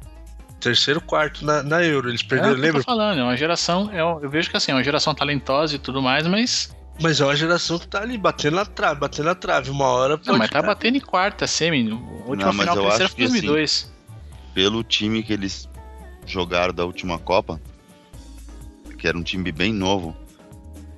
terceiro, 0.59 0.99
quarto 1.01 1.45
na, 1.45 1.61
na 1.61 1.83
Euro. 1.83 2.09
Eles 2.09 2.21
É 2.23 2.27
perderam, 2.27 2.51
o 2.51 2.55
que 2.55 2.59
eu 2.61 2.65
lembra? 2.65 2.81
tô 2.83 2.85
falando, 2.91 3.19
é 3.19 3.23
uma 3.23 3.37
geração. 3.37 3.89
é 3.93 4.03
um- 4.03 4.19
eu 4.21 4.29
vejo 4.29 4.49
que 4.49 4.57
assim, 4.57 4.71
é 4.71 4.75
uma 4.75 4.83
geração 4.83 5.13
talentosa 5.13 5.75
e 5.75 5.79
tudo 5.79 6.01
mais, 6.01 6.25
mas. 6.25 6.75
Mas 7.01 7.21
é 7.21 7.25
uma 7.25 7.35
geração 7.35 7.79
que 7.79 7.87
tá 7.87 8.01
ali 8.01 8.17
batendo 8.17 8.55
na 8.55 8.65
trave, 8.65 8.99
batendo 8.99 9.25
na 9.25 9.35
trave. 9.35 9.69
Uma 9.69 9.85
hora 9.85 10.17
pode. 10.17 10.29
Não, 10.29 10.37
mas 10.37 10.49
tá 10.49 10.61
batendo 10.61 10.97
em 10.97 11.01
quarta, 11.01 11.47
semi. 11.47 11.89
A 11.91 11.95
última 11.95 12.35
Não, 12.35 12.53
mas 12.53 12.69
final 12.69 12.77
eu 12.77 12.87
acho 12.89 13.15
que, 13.15 13.23
assim, 13.23 13.41
2002. 13.41 13.91
pelo 14.53 14.83
time 14.83 15.23
que 15.23 15.31
eles 15.31 15.69
jogaram 16.25 16.73
da 16.73 16.85
última 16.85 17.17
Copa, 17.17 17.59
que 18.97 19.07
era 19.07 19.17
um 19.17 19.23
time 19.23 19.51
bem 19.51 19.73
novo, 19.73 20.15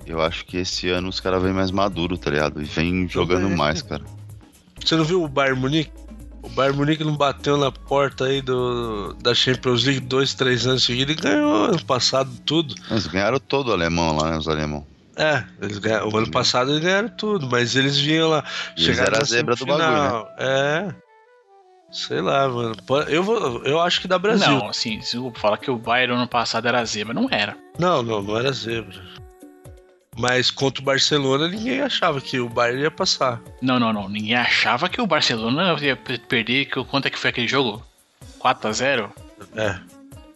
eu 0.05 0.21
acho 0.21 0.45
que 0.45 0.57
esse 0.57 0.89
ano 0.89 1.07
os 1.07 1.19
caras 1.19 1.41
vêm 1.41 1.53
mais 1.53 1.71
maduro, 1.71 2.17
tá 2.17 2.31
ligado? 2.31 2.61
E 2.61 2.65
vem 2.65 3.07
jogando 3.07 3.47
bem. 3.47 3.55
mais, 3.55 3.81
cara. 3.81 4.03
Você 4.83 4.95
não 4.95 5.05
viu 5.05 5.23
o 5.23 5.27
Bayern 5.27 5.59
Munique? 5.59 5.91
O 6.41 6.49
Bayern 6.49 6.75
Munique 6.75 7.03
não 7.03 7.15
bateu 7.15 7.55
na 7.55 7.71
porta 7.71 8.25
aí 8.25 8.41
do, 8.41 9.13
da 9.21 9.35
Champions 9.35 9.83
League 9.83 9.99
dois, 9.99 10.33
três 10.33 10.65
anos 10.65 10.83
seguidos 10.83 11.15
e 11.15 11.19
ganhou 11.21 11.65
ano 11.65 11.85
passado 11.85 12.31
tudo. 12.45 12.73
Eles 12.89 13.05
ganharam 13.05 13.39
todo 13.39 13.67
o 13.67 13.71
alemão 13.71 14.17
lá, 14.17 14.31
né? 14.31 14.37
Os 14.37 14.47
alemão. 14.47 14.85
É, 15.21 15.45
eles 15.61 15.77
ganharam, 15.77 16.09
o 16.09 16.17
ano 16.17 16.31
passado 16.31 16.71
eles 16.71 16.81
ganharam 16.81 17.09
tudo, 17.09 17.47
mas 17.47 17.75
eles 17.75 17.95
vinham 17.95 18.29
lá. 18.29 18.43
Eles 18.75 18.85
chegaram 18.85 19.19
a 19.21 19.23
zebra 19.23 19.53
do 19.53 19.59
semifinal. 19.59 20.27
É. 20.39 20.95
Sei 21.91 22.21
lá, 22.21 22.47
mano. 22.47 22.75
Eu, 23.07 23.21
vou, 23.21 23.63
eu 23.63 23.79
acho 23.79 24.01
que 24.01 24.07
dá 24.07 24.17
Brasil. 24.17 24.47
Não, 24.47 24.69
assim, 24.69 24.99
se 25.01 25.17
eu 25.17 25.31
falar 25.35 25.57
que 25.57 25.69
o 25.69 25.77
Bayern 25.77 26.15
ano 26.15 26.27
passado 26.27 26.67
era 26.67 26.83
zebra, 26.85 27.13
não 27.13 27.27
era. 27.29 27.55
Não, 27.77 28.01
não, 28.01 28.21
não 28.23 28.35
era 28.35 28.51
zebra. 28.51 28.99
Mas 30.17 30.49
contra 30.49 30.81
o 30.81 30.85
Barcelona, 30.85 31.47
ninguém 31.47 31.81
achava 31.81 32.19
que 32.19 32.39
o 32.39 32.49
Bayern 32.49 32.81
ia 32.81 32.91
passar. 32.91 33.39
Não, 33.61 33.79
não, 33.79 33.93
não. 33.93 34.09
Ninguém 34.09 34.35
achava 34.35 34.89
que 34.89 34.99
o 34.99 35.07
Barcelona 35.07 35.75
ia 35.79 35.95
perder. 35.95 36.65
Que, 36.65 36.83
quanto 36.85 37.05
é 37.05 37.11
que 37.11 37.19
foi 37.19 37.29
aquele 37.29 37.47
jogo? 37.47 37.85
4 38.39 38.69
a 38.69 38.71
0 38.71 39.13
É. 39.55 39.79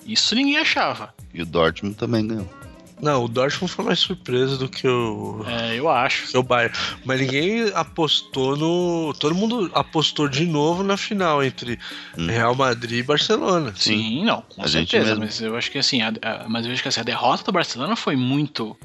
Isso 0.05 0.35
ninguém 0.35 0.59
achava. 0.59 1.11
E 1.33 1.41
o 1.41 1.45
Dortmund 1.45 1.95
também 1.95 2.27
ganhou. 2.27 2.64
Não, 3.01 3.25
o 3.25 3.27
Dortmund 3.27 3.71
foi 3.71 3.83
mais 3.83 3.99
surpresa 3.99 4.57
do 4.57 4.69
que 4.69 4.87
o, 4.87 5.43
É, 5.47 5.75
eu 5.77 5.89
acho. 5.89 6.31
que 6.31 6.37
o 6.37 6.41
Bayern. 6.41 6.73
Mas 7.03 7.19
ninguém 7.19 7.69
apostou 7.75 8.55
no. 8.55 9.13
Todo 9.19 9.35
mundo 9.35 9.69
apostou 9.73 10.29
de 10.29 10.45
novo 10.45 10.81
na 10.81 10.95
final 10.95 11.43
entre 11.43 11.77
Hum. 12.17 12.27
Real 12.27 12.55
Madrid 12.55 12.99
e 12.99 13.03
Barcelona. 13.03 13.73
Sim, 13.75 14.23
não, 14.23 14.41
com 14.43 14.63
A 14.63 14.67
certeza. 14.67 15.15
Mas 15.17 15.41
eu 15.41 15.57
acho 15.57 15.69
que 15.71 15.77
assim, 15.77 16.01
a, 16.01 16.13
a- 16.21 16.45
mas 16.47 16.65
eu 16.65 16.71
acho 16.71 16.81
que 16.81 16.87
assim, 16.87 17.01
a 17.01 17.03
derrota 17.03 17.43
do 17.43 17.51
Barcelona 17.51 17.95
foi 17.97 18.15
muito 18.15 18.77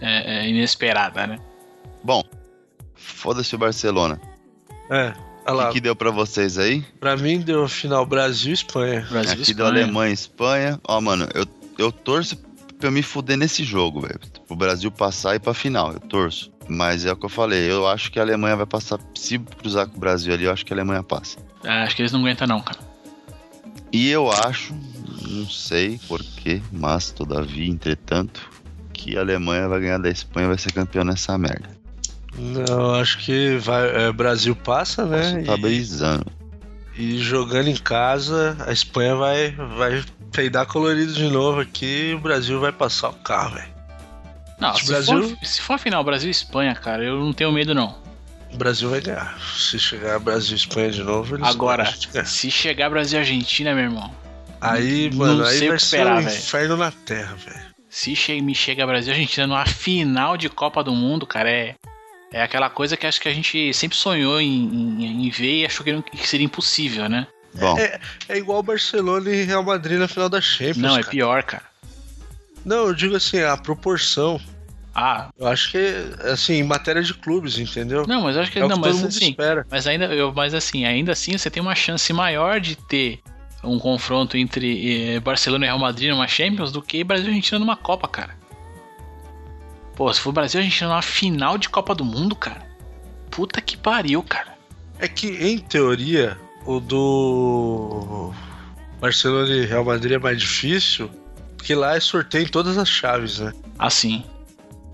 é, 0.00 0.38
é, 0.44 0.48
inesperada, 0.48 1.26
né? 1.26 1.38
Bom, 2.02 2.22
foda-se 2.94 3.54
o 3.54 3.58
Barcelona. 3.58 4.18
É. 4.88 5.12
Olha 5.44 5.54
O 5.54 5.56
lá, 5.56 5.66
que, 5.68 5.74
que 5.74 5.80
deu 5.80 5.94
pra 5.94 6.10
vocês 6.10 6.56
aí? 6.58 6.82
pra 6.98 7.16
mim 7.16 7.40
deu 7.40 7.68
final 7.68 8.04
Brasil 8.06 8.50
e 8.50 8.54
Espanha. 8.54 9.06
Brasil 9.10 9.32
Aqui 9.42 9.50
e 9.50 9.54
deu 9.54 9.66
Espanha. 9.66 9.84
Alemanha 9.84 10.10
e 10.10 10.14
Espanha. 10.14 10.80
Ó, 10.86 11.00
mano, 11.00 11.28
eu, 11.34 11.46
eu 11.78 11.92
torço 11.92 12.36
pra 12.80 12.88
eu 12.88 12.92
me 12.92 13.02
fuder 13.02 13.36
nesse 13.36 13.62
jogo, 13.62 14.00
velho. 14.00 14.18
Pro 14.46 14.56
Brasil 14.56 14.90
passar 14.90 15.34
e 15.34 15.36
ir 15.36 15.40
pra 15.40 15.54
final, 15.54 15.92
eu 15.92 16.00
torço. 16.00 16.50
Mas 16.66 17.04
é 17.04 17.12
o 17.12 17.16
que 17.16 17.26
eu 17.26 17.30
falei, 17.30 17.70
eu 17.70 17.86
acho 17.86 18.10
que 18.10 18.18
a 18.18 18.22
Alemanha 18.22 18.56
vai 18.56 18.66
passar. 18.66 18.98
Se 19.14 19.38
cruzar 19.38 19.86
com 19.86 19.96
o 19.96 20.00
Brasil 20.00 20.32
ali, 20.32 20.44
eu 20.44 20.52
acho 20.52 20.64
que 20.64 20.72
a 20.72 20.76
Alemanha 20.76 21.02
passa. 21.02 21.38
É, 21.62 21.82
acho 21.82 21.94
que 21.94 22.02
eles 22.02 22.12
não 22.12 22.20
aguentam, 22.20 22.46
não, 22.46 22.60
cara. 22.60 22.78
E 23.92 24.08
eu 24.08 24.30
acho, 24.30 24.74
não 25.28 25.48
sei 25.48 26.00
porquê, 26.08 26.62
mas 26.72 27.10
todavia, 27.10 27.68
entretanto, 27.68 28.48
que 28.92 29.16
a 29.16 29.20
Alemanha 29.20 29.68
vai 29.68 29.80
ganhar 29.80 29.98
da 29.98 30.08
Espanha 30.08 30.46
e 30.46 30.48
vai 30.48 30.58
ser 30.58 30.72
campeão 30.72 31.04
nessa 31.04 31.36
merda. 31.36 31.68
Não, 32.38 32.94
acho 32.94 33.18
que 33.18 33.56
vai, 33.58 34.06
é, 34.06 34.12
Brasil 34.12 34.54
passa, 34.54 35.04
né? 35.04 35.32
Posso 35.32 35.46
tá 35.46 35.56
brisando. 35.56 36.39
E, 37.00 37.18
jogando 37.18 37.68
em 37.68 37.76
casa, 37.76 38.56
a 38.66 38.72
Espanha 38.72 39.14
vai, 39.16 39.52
vai 39.52 40.04
peidar 40.30 40.66
colorido 40.66 41.14
de 41.14 41.28
novo 41.30 41.58
aqui 41.60 42.10
e 42.10 42.14
o 42.14 42.18
Brasil 42.18 42.60
vai 42.60 42.72
passar 42.72 43.08
o 43.08 43.14
carro, 43.14 43.54
velho. 43.54 43.70
Não, 44.58 44.74
Se 44.74 44.86
Brasil- 44.86 45.28
for, 45.36 45.46
se 45.46 45.60
for 45.62 45.72
a 45.74 45.78
final 45.78 46.04
Brasil 46.04 46.28
e 46.28 46.30
Espanha, 46.30 46.74
cara, 46.74 47.02
eu 47.02 47.18
não 47.18 47.32
tenho 47.32 47.50
medo, 47.50 47.74
não. 47.74 47.96
O 48.52 48.56
Brasil 48.58 48.90
vai 48.90 49.00
ganhar. 49.00 49.38
Se 49.56 49.78
chegar 49.78 50.18
Brasil 50.18 50.52
e 50.52 50.56
Espanha 50.56 50.90
de 50.90 51.02
novo, 51.02 51.36
eles 51.36 51.48
Agora, 51.48 51.86
se 52.26 52.50
chegar 52.50 52.90
Brasil 52.90 53.18
e 53.18 53.20
Argentina, 53.20 53.74
meu 53.74 53.84
irmão. 53.84 54.14
Aí, 54.60 55.08
não 55.10 55.18
mano, 55.18 55.44
aí 55.46 55.56
sei 55.58 55.68
o 55.68 55.70
vai 55.70 55.78
que 55.78 55.84
ser 55.84 55.96
esperar, 55.96 56.18
um 56.18 56.20
inferno 56.20 56.76
na 56.76 56.90
terra, 56.90 57.34
velho. 57.36 57.70
Se 57.88 58.14
che 58.14 58.40
me 58.42 58.54
chega 58.54 58.86
Brasil 58.86 59.12
e 59.12 59.16
Argentina 59.16 59.46
numa 59.46 59.64
final 59.64 60.36
de 60.36 60.50
Copa 60.50 60.84
do 60.84 60.92
Mundo, 60.94 61.26
cara, 61.26 61.50
é. 61.50 61.74
É 62.32 62.42
aquela 62.42 62.70
coisa 62.70 62.96
que 62.96 63.06
acho 63.06 63.20
que 63.20 63.28
a 63.28 63.34
gente 63.34 63.72
sempre 63.74 63.96
sonhou 63.96 64.40
em, 64.40 64.46
em- 64.46 65.26
em 65.26 65.30
ver 65.30 65.60
e 65.62 65.66
achou 65.66 65.84
que, 65.84 65.92
não- 65.92 66.02
que 66.02 66.26
seria 66.26 66.44
impossível, 66.46 67.08
né? 67.08 67.26
Bom, 67.54 67.76
É 68.28 68.38
igual 68.38 68.62
Barcelona 68.62 69.28
e 69.30 69.42
Real 69.44 69.64
Madrid 69.64 69.98
na 69.98 70.06
final 70.06 70.28
da 70.28 70.40
Champions. 70.40 70.76
Não, 70.78 70.96
é 70.96 71.00
cara. 71.00 71.10
pior, 71.10 71.42
cara. 71.42 71.64
Não, 72.64 72.86
eu 72.86 72.94
digo 72.94 73.16
assim, 73.16 73.40
a 73.40 73.56
proporção. 73.56 74.40
Ah, 74.94 75.30
Eu 75.38 75.46
acho 75.46 75.70
que, 75.70 75.78
assim, 76.30 76.54
em 76.54 76.62
matéria 76.62 77.02
de 77.02 77.14
clubes, 77.14 77.58
entendeu? 77.58 78.04
não, 78.06 78.22
mas 78.22 78.36
eu 78.36 78.42
acho 78.42 78.50
que 78.52 78.58
é 78.58 78.62
não, 78.62 78.68
que 78.68 78.74
mas 78.80 78.90
todo 78.92 78.96
mundo 79.02 79.08
assim, 79.08 79.30
espera. 79.30 79.66
mas 79.70 79.86
ainda, 79.86 80.06
eu, 80.06 80.32
mas 80.32 80.52
assim, 80.52 80.84
ainda 80.84 81.12
assim 81.12 81.36
você 81.38 81.48
tem 81.50 81.62
uma 81.62 81.74
chance 81.76 82.12
maior 82.12 82.60
de 82.60 82.76
ter 82.76 83.20
um 83.62 83.78
confronto 83.78 84.36
entre 84.36 85.14
eh, 85.16 85.20
Barcelona 85.20 85.64
e 85.64 85.68
Real 85.68 85.78
Madrid 85.78 86.10
numa 86.10 86.26
Champions 86.26 86.72
do 86.72 86.82
que 86.82 87.02
Brasil 87.04 87.26
e 87.26 87.28
Argentina 87.30 87.58
numa 87.58 87.76
Copa, 87.76 88.08
cara. 88.08 88.36
Pô, 89.94 90.12
se 90.12 90.20
for 90.20 90.32
Brasil 90.32 90.60
e 90.60 90.64
Argentina 90.64 90.90
numa 90.90 91.02
final 91.02 91.58
de 91.58 91.68
Copa 91.68 91.94
do 91.94 92.04
Mundo, 92.04 92.34
cara. 92.34 92.62
Puta 93.30 93.60
que 93.60 93.76
pariu, 93.76 94.22
cara. 94.22 94.56
É 94.98 95.08
que, 95.08 95.28
em 95.28 95.58
teoria, 95.58 96.38
o 96.66 96.80
do 96.80 98.32
Barcelona 99.00 99.54
e 99.54 99.66
Real 99.66 99.84
Madrid 99.84 100.12
é 100.12 100.18
mais 100.18 100.38
difícil, 100.40 101.10
porque 101.56 101.74
lá 101.74 101.96
é 101.96 102.00
sorteio 102.00 102.44
em 102.44 102.48
todas 102.48 102.76
as 102.76 102.88
chaves, 102.88 103.38
né? 103.38 103.52
Assim, 103.78 104.24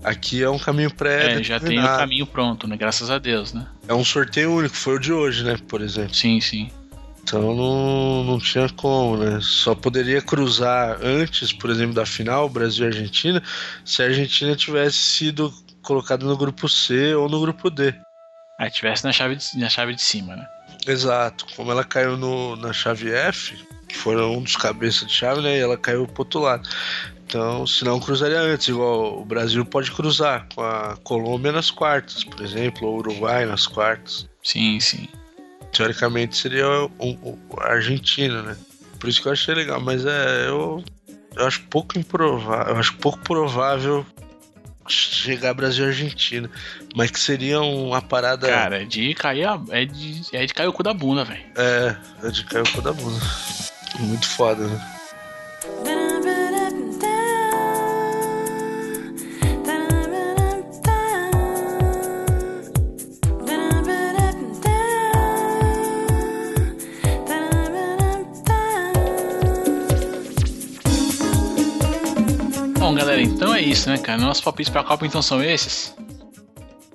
Aqui 0.03 0.43
é 0.43 0.49
um 0.49 0.59
caminho 0.59 0.93
pré 0.93 1.33
é, 1.33 1.43
já 1.43 1.59
tem 1.59 1.79
o 1.79 1.83
caminho 1.83 2.25
pronto, 2.25 2.67
né? 2.67 2.77
Graças 2.77 3.09
a 3.09 3.17
Deus, 3.17 3.51
né? 3.51 3.65
É 3.87 3.93
um 3.93 4.05
sorteio 4.05 4.53
único, 4.53 4.75
foi 4.75 4.95
o 4.95 4.99
de 4.99 5.11
hoje, 5.11 5.43
né? 5.43 5.57
Por 5.67 5.81
exemplo. 5.81 6.13
Sim, 6.13 6.39
sim. 6.39 6.69
Então 7.27 7.53
não, 7.53 8.23
não 8.23 8.39
tinha 8.39 8.69
como, 8.69 9.17
né? 9.17 9.39
Só 9.41 9.75
poderia 9.75 10.21
cruzar 10.21 10.97
antes, 11.03 11.51
por 11.51 11.69
exemplo, 11.69 11.93
da 11.93 12.05
final, 12.05 12.47
Brasil 12.47 12.85
e 12.85 12.87
Argentina, 12.87 13.43
se 13.83 14.01
a 14.01 14.05
Argentina 14.05 14.55
tivesse 14.55 14.97
sido 14.97 15.53
colocada 15.81 16.25
no 16.25 16.37
grupo 16.37 16.69
C 16.69 17.13
ou 17.15 17.27
no 17.27 17.41
grupo 17.41 17.69
D. 17.69 17.93
Aí 18.57 18.71
tivesse 18.71 19.03
na 19.03 19.11
chave 19.11 19.35
de, 19.35 19.59
na 19.59 19.67
chave 19.67 19.93
de 19.93 20.01
cima, 20.01 20.37
né? 20.37 20.47
Exato. 20.87 21.45
Como 21.53 21.69
ela 21.69 21.83
caiu 21.83 22.15
no, 22.15 22.55
na 22.55 22.71
chave 22.71 23.11
F, 23.11 23.61
que 23.89 23.97
foram 23.97 24.37
um 24.37 24.41
dos 24.41 24.55
cabeças 24.55 25.05
de 25.05 25.13
chave, 25.13 25.41
né? 25.41 25.57
E 25.57 25.59
ela 25.59 25.75
caiu 25.75 26.07
pro 26.07 26.21
outro 26.21 26.39
lado. 26.39 26.67
Então, 27.25 27.67
se 27.67 27.83
não 27.83 27.99
cruzaria 27.99 28.39
antes, 28.39 28.69
igual 28.69 29.19
o 29.19 29.25
Brasil 29.25 29.65
pode 29.65 29.91
cruzar 29.91 30.47
com 30.55 30.61
a 30.61 30.95
Colômbia 31.03 31.51
nas 31.51 31.69
quartas, 31.69 32.23
por 32.23 32.39
exemplo, 32.41 32.87
ou 32.87 32.95
o 32.95 32.97
Uruguai 32.99 33.45
nas 33.45 33.67
quartas. 33.67 34.29
Sim, 34.41 34.79
sim. 34.79 35.09
Teoricamente 35.71 36.35
seria 36.37 36.67
o, 36.67 36.89
o- 36.99 37.39
a 37.59 37.73
Argentina, 37.73 38.41
né? 38.41 38.57
Por 38.99 39.09
isso 39.09 39.21
que 39.21 39.27
eu 39.27 39.31
achei 39.31 39.53
legal, 39.53 39.79
mas 39.79 40.05
é. 40.05 40.47
Eu, 40.47 40.83
eu 41.35 41.45
acho 41.45 41.61
pouco 41.69 41.97
improvável. 41.99 42.73
Eu 42.73 42.79
acho 42.79 42.95
pouco 42.97 43.19
provável 43.19 44.05
chegar 44.87 45.53
Brasil 45.53 45.85
e 45.85 45.87
Argentina. 45.89 46.49
Mas 46.95 47.11
que 47.11 47.19
seria 47.19 47.61
uma 47.61 48.01
parada. 48.01 48.47
Cara, 48.47 48.81
é 48.81 48.85
de 48.85 49.13
cair 49.13 49.45
a, 49.45 49.61
é 49.69 49.85
de, 49.85 50.21
é 50.33 50.45
de 50.45 50.53
cair 50.53 50.67
o 50.67 50.73
cu 50.73 50.81
da 50.83 50.93
bunda, 50.93 51.23
velho. 51.25 51.43
É, 51.55 51.95
é 52.23 52.29
de 52.31 52.43
cair 52.45 52.61
o 52.63 52.71
cu 52.71 52.81
da 52.81 52.93
bunda. 52.93 53.19
Muito 53.99 54.27
foda, 54.27 54.65
né? 54.67 54.96
Galera, 73.17 73.21
então 73.21 73.53
é 73.53 73.61
isso, 73.61 73.89
né, 73.89 73.97
cara? 73.97 74.19
Nossos 74.19 74.43
palpites 74.43 74.71
pra 74.71 74.83
Copa 74.83 75.05
então 75.05 75.21
são 75.21 75.43
esses. 75.43 75.95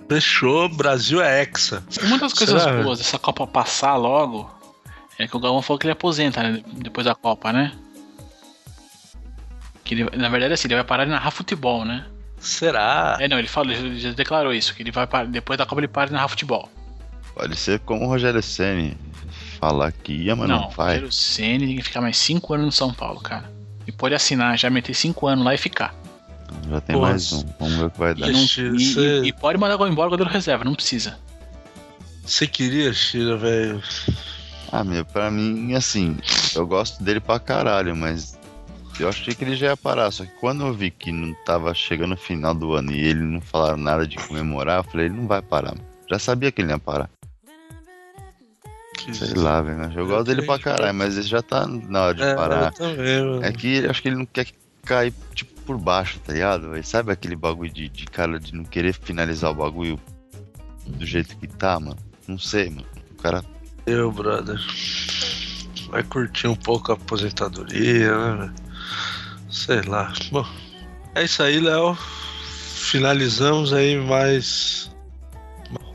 Fechou, 0.08 0.68
Brasil 0.68 1.22
é 1.22 1.42
hexa. 1.42 1.82
Uma 2.02 2.18
das 2.18 2.32
coisas 2.32 2.62
Será? 2.62 2.82
boas 2.82 2.98
dessa 2.98 3.18
Copa 3.18 3.46
passar 3.46 3.96
logo 3.96 4.50
é 5.18 5.26
que 5.26 5.36
o 5.36 5.40
Galvão 5.40 5.62
falou 5.62 5.78
que 5.78 5.86
ele 5.86 5.92
aposenta, 5.92 6.42
né? 6.42 6.62
Depois 6.74 7.06
da 7.06 7.14
Copa, 7.14 7.52
né? 7.52 7.72
Que 9.84 9.94
ele, 9.94 10.16
na 10.16 10.28
verdade, 10.28 10.54
assim, 10.54 10.68
ele 10.68 10.74
vai 10.74 10.84
parar 10.84 11.04
de 11.04 11.10
narrar 11.10 11.30
futebol, 11.30 11.84
né? 11.84 12.06
Será? 12.38 13.16
É, 13.20 13.28
não, 13.28 13.38
ele 13.38 13.48
falou, 13.48 13.72
ele 13.72 13.98
já 13.98 14.12
declarou 14.12 14.52
isso, 14.52 14.74
que 14.74 14.82
ele 14.82 14.90
vai 14.90 15.06
parar, 15.06 15.26
depois 15.26 15.56
da 15.56 15.64
Copa 15.64 15.80
ele 15.80 15.88
para 15.88 16.06
de 16.06 16.12
narrar 16.12 16.28
futebol. 16.28 16.68
pode 17.34 17.56
ser 17.56 17.80
como 17.80 18.04
o 18.04 18.08
Rogério 18.08 18.42
Senni 18.42 18.96
falar 19.58 19.92
que 19.92 20.12
ia, 20.12 20.36
mas 20.36 20.48
não, 20.48 20.62
não, 20.62 20.68
o 20.68 20.70
vai. 20.70 20.94
Rogério 20.94 21.12
Ceni 21.12 21.66
tem 21.66 21.76
que 21.76 21.82
ficar 21.82 22.00
mais 22.00 22.18
5 22.18 22.54
anos 22.54 22.66
no 22.66 22.72
São 22.72 22.92
Paulo, 22.92 23.20
cara. 23.20 23.50
E 23.86 23.92
pode 23.92 24.14
assinar, 24.14 24.58
já 24.58 24.68
meter 24.68 24.94
5 24.94 25.26
anos 25.26 25.44
lá 25.44 25.54
e 25.54 25.58
ficar. 25.58 26.01
Já 26.68 26.80
tem 26.80 26.96
Porra. 26.96 27.10
mais 27.10 27.32
um. 27.32 27.44
Vamos 27.58 27.74
ver 27.76 27.84
o 27.86 27.90
que 27.90 27.98
vai 27.98 28.14
dar. 28.14 28.28
E, 28.28 28.32
e- 28.32 28.46
você- 28.92 29.20
e- 29.24 29.32
pode 29.32 29.58
mandar 29.58 29.74
embora 29.88 30.08
o 30.08 30.10
goleiro 30.10 30.30
reserva, 30.30 30.64
não 30.64 30.74
precisa. 30.74 31.18
Você 32.24 32.46
queria, 32.46 32.92
Shira, 32.92 33.36
velho? 33.36 33.82
Ah, 34.70 34.84
meu, 34.84 35.04
pra 35.04 35.30
mim, 35.30 35.74
assim, 35.74 36.16
eu 36.54 36.66
gosto 36.66 37.02
dele 37.02 37.20
pra 37.20 37.38
caralho, 37.38 37.94
mas 37.96 38.38
eu 38.98 39.08
achei 39.08 39.34
que 39.34 39.44
ele 39.44 39.56
já 39.56 39.66
ia 39.68 39.76
parar. 39.76 40.10
Só 40.10 40.24
que 40.24 40.30
quando 40.40 40.64
eu 40.66 40.72
vi 40.72 40.90
que 40.90 41.10
não 41.12 41.34
tava 41.44 41.74
chegando 41.74 42.14
o 42.14 42.16
final 42.16 42.54
do 42.54 42.72
ano 42.74 42.92
e 42.92 43.00
ele 43.00 43.20
não 43.22 43.40
falaram 43.40 43.76
nada 43.76 44.06
de 44.06 44.16
comemorar, 44.16 44.78
eu 44.78 44.84
falei, 44.84 45.06
ele 45.06 45.16
não 45.16 45.26
vai 45.26 45.42
parar. 45.42 45.74
Já 46.10 46.18
sabia 46.18 46.50
que 46.52 46.62
ele 46.62 46.70
ia 46.70 46.78
parar. 46.78 47.10
que. 48.96 49.12
Sei 49.14 49.34
lá, 49.34 49.60
velho. 49.60 49.92
Eu 49.98 50.06
gosto 50.06 50.24
dele 50.28 50.42
pra 50.46 50.58
caralho, 50.58 50.94
mas 50.94 51.16
ele 51.16 51.26
já 51.26 51.42
tá 51.42 51.66
na 51.66 52.02
hora 52.02 52.14
de 52.14 52.22
É, 52.22 52.34
parar. 52.34 52.66
eu 52.66 52.72
também, 52.72 53.24
mano. 53.24 53.44
É 53.44 53.52
que 53.52 53.76
eu 53.78 53.90
acho 53.90 54.00
que 54.00 54.08
ele 54.08 54.16
não 54.16 54.26
quer 54.26 54.46
cair, 54.84 55.12
tipo, 55.34 55.51
por 55.62 55.78
baixo, 55.78 56.18
tá 56.20 56.32
ligado? 56.32 56.70
véi? 56.70 56.82
Sabe 56.82 57.12
aquele 57.12 57.36
bagulho 57.36 57.72
de, 57.72 57.88
de 57.88 58.04
cara 58.06 58.38
de 58.38 58.54
não 58.54 58.64
querer 58.64 58.92
finalizar 58.92 59.50
o 59.50 59.54
bagulho 59.54 59.98
do 60.86 61.06
jeito 61.06 61.36
que 61.36 61.46
tá, 61.46 61.78
mano? 61.78 61.98
Não 62.26 62.38
sei, 62.38 62.70
mano. 62.70 62.86
O 63.10 63.22
cara. 63.22 63.44
Eu, 63.86 64.10
brother. 64.12 64.58
Vai 65.88 66.02
curtir 66.02 66.46
um 66.48 66.56
pouco 66.56 66.92
a 66.92 66.94
aposentadoria, 66.94 68.16
né, 68.16 68.36
velho? 68.36 68.54
Sei 69.50 69.82
lá. 69.82 70.12
Bom, 70.30 70.46
é 71.14 71.24
isso 71.24 71.42
aí, 71.42 71.60
Léo. 71.60 71.94
Finalizamos 71.94 73.72
aí 73.72 73.96
mais 73.96 74.90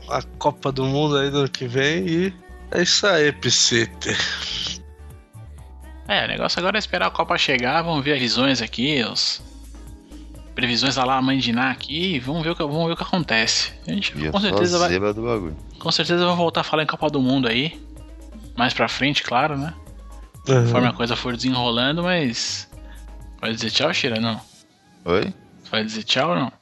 a 0.08 0.22
Copa 0.38 0.72
do 0.72 0.84
Mundo 0.84 1.16
aí 1.16 1.30
do 1.30 1.38
ano 1.38 1.48
que 1.48 1.66
vem 1.66 2.08
e 2.08 2.34
é 2.70 2.82
isso 2.82 3.06
aí, 3.06 3.32
Piscite. 3.32 4.16
É, 6.06 6.24
o 6.24 6.28
negócio 6.28 6.58
agora 6.58 6.78
é 6.78 6.80
esperar 6.80 7.08
a 7.08 7.10
Copa 7.10 7.36
chegar, 7.36 7.82
vamos 7.82 8.02
ver 8.02 8.14
as 8.14 8.18
visões 8.18 8.62
aqui, 8.62 9.02
os 9.04 9.42
previsões 10.58 10.96
lá 10.96 11.22
mãe 11.22 11.38
de 11.38 11.52
Ná 11.52 11.70
aqui, 11.70 12.16
e 12.16 12.18
vamos 12.18 12.42
ver 12.42 12.50
o 12.50 12.56
que 12.56 12.62
vamos 12.64 12.86
ver 12.88 12.94
o 12.94 12.96
que 12.96 13.02
acontece. 13.04 13.72
A 13.86 13.92
gente 13.92 14.12
Ia 14.18 14.32
com 14.32 14.40
certeza 14.40 14.76
vai, 14.76 14.98
do 14.98 15.22
bagulho. 15.22 15.56
com 15.78 15.92
certeza 15.92 16.26
vai 16.26 16.34
voltar 16.34 16.62
a 16.62 16.64
falar 16.64 16.82
em 16.82 16.86
Copa 16.86 17.08
do 17.08 17.22
Mundo 17.22 17.46
aí, 17.46 17.80
mais 18.56 18.74
pra 18.74 18.88
frente, 18.88 19.22
claro, 19.22 19.56
né? 19.56 19.72
Conforme 20.44 20.88
a 20.88 20.92
coisa 20.92 21.14
for 21.14 21.36
desenrolando, 21.36 22.02
mas 22.02 22.68
vai 23.40 23.52
dizer 23.52 23.70
tchau, 23.70 23.94
Shira, 23.94 24.18
não? 24.18 24.40
Oi? 25.04 25.32
Vai 25.70 25.84
dizer 25.84 26.02
tchau 26.02 26.30
ou 26.30 26.36
não? 26.36 26.52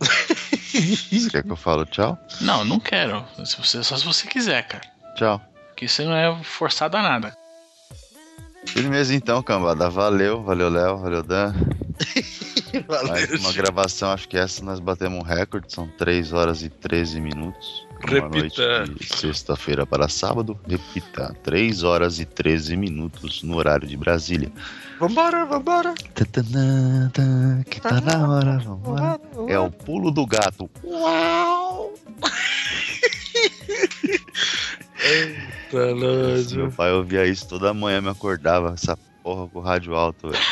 Você 0.00 1.28
quer 1.28 1.42
que 1.42 1.50
eu 1.50 1.56
falo 1.56 1.84
tchau? 1.84 2.16
Não, 2.40 2.64
não 2.64 2.78
quero. 2.78 3.24
Se 3.44 3.56
você, 3.56 3.82
só 3.82 3.96
se 3.96 4.04
você 4.04 4.28
quiser, 4.28 4.68
cara. 4.68 4.84
Tchau. 5.16 5.40
Porque 5.70 5.86
isso 5.86 6.04
não 6.04 6.14
é 6.14 6.44
forçado 6.44 6.96
a 6.96 7.02
nada. 7.02 7.36
Firmeza 8.66 9.14
então, 9.14 9.42
cambada. 9.42 9.88
Valeu, 9.88 10.42
valeu, 10.42 10.68
Léo, 10.68 10.98
valeu, 10.98 11.22
Dan. 11.22 11.54
Valeu, 12.86 13.08
Mais 13.08 13.30
uma 13.40 13.52
gravação, 13.54 14.12
acho 14.12 14.28
que 14.28 14.36
essa 14.36 14.62
nós 14.62 14.78
batemos 14.78 15.18
um 15.18 15.22
recorde, 15.22 15.72
são 15.72 15.88
3 15.96 16.32
horas 16.34 16.62
e 16.62 16.68
13 16.68 17.20
minutos. 17.22 17.86
Uma 18.06 18.28
noite 18.28 18.60
Repita. 18.60 18.84
de 18.92 19.16
sexta-feira 19.16 19.86
para 19.86 20.06
sábado. 20.08 20.60
Repita, 20.68 21.34
3 21.42 21.82
horas 21.82 22.20
e 22.20 22.26
13 22.26 22.76
minutos 22.76 23.42
no 23.42 23.56
horário 23.56 23.88
de 23.88 23.96
Brasília. 23.96 24.52
Vambora, 25.00 25.46
vambora. 25.46 25.94
Tatanã, 26.14 27.10
tá, 27.14 27.22
Que 27.70 27.80
tá 27.80 27.98
na 28.00 28.28
hora, 28.28 28.58
vambora. 28.58 29.18
É 29.48 29.58
o 29.58 29.70
pulo 29.70 30.10
do 30.10 30.26
gato. 30.26 30.68
Tá 30.82 32.28
nós, 35.94 36.52
Meu 36.52 36.70
pai 36.70 36.92
ouvia 36.92 37.26
isso 37.26 37.48
toda 37.48 37.74
manhã, 37.74 38.00
me 38.00 38.08
acordava, 38.08 38.74
essa 38.74 38.96
porra 39.22 39.48
com 39.48 39.58
o 39.58 39.62
rádio 39.62 39.94
alto, 39.94 40.30
velho. 40.30 40.44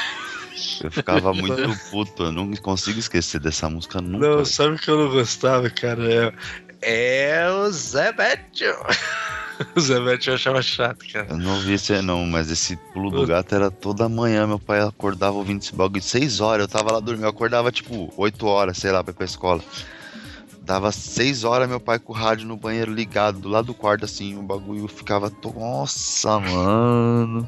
Eu 0.83 0.91
ficava 0.91 1.33
muito 1.35 1.91
puto, 1.91 2.25
eu 2.25 2.33
não 2.33 2.53
consigo 2.57 2.99
esquecer 2.99 3.41
dessa 3.41 3.69
música 3.69 4.01
nunca. 4.01 4.29
Não, 4.29 4.45
sabe 4.45 4.77
o 4.77 4.79
que 4.79 4.91
eu 4.91 4.99
não 4.99 5.11
gostava, 5.11 5.69
cara? 5.71 6.35
É, 6.83 7.41
é 7.41 7.51
o 7.51 7.71
Zé 7.71 8.13
Bétio. 8.13 8.75
O 9.77 9.81
Zé 9.81 10.01
Bétio 10.01 10.31
eu 10.31 10.35
achava 10.35 10.61
chato, 10.61 11.05
cara. 11.13 11.29
Eu 11.31 11.39
não 11.39 11.55
ouvi 11.55 11.75
esse 11.75 12.03
não, 12.03 12.27
mas 12.27 12.51
esse 12.51 12.77
pulo 12.93 13.09
do 13.09 13.25
gato 13.25 13.55
era 13.55 13.71
toda 13.71 14.09
manhã. 14.09 14.49
Meu 14.49 14.59
pai 14.59 14.81
acordava 14.81 15.37
ouvindo 15.37 15.63
esse 15.63 15.73
bagulho. 15.73 16.03
Seis 16.03 16.41
horas, 16.41 16.63
eu 16.63 16.69
tava 16.69 16.93
lá 16.93 16.99
dormindo. 16.99 17.25
Eu 17.25 17.31
acordava 17.31 17.71
tipo 17.71 18.13
8 18.17 18.47
horas, 18.47 18.79
sei 18.79 18.91
lá, 18.91 19.05
pra 19.05 19.13
ir 19.13 19.15
pra 19.15 19.25
escola. 19.25 19.63
Dava 20.65 20.91
seis 20.91 21.45
horas, 21.45 21.69
meu 21.69 21.79
pai 21.79 21.99
com 21.99 22.15
o 22.15 22.17
rádio 22.17 22.47
no 22.47 22.57
banheiro 22.57 22.91
ligado, 22.91 23.39
do 23.39 23.51
lado 23.51 23.67
do 23.67 23.75
quarto, 23.75 24.07
assim, 24.07 24.39
o 24.39 24.43
bagulho 24.43 24.89
ficava. 24.89 25.31
Nossa, 25.55 26.41
mano. 26.41 27.47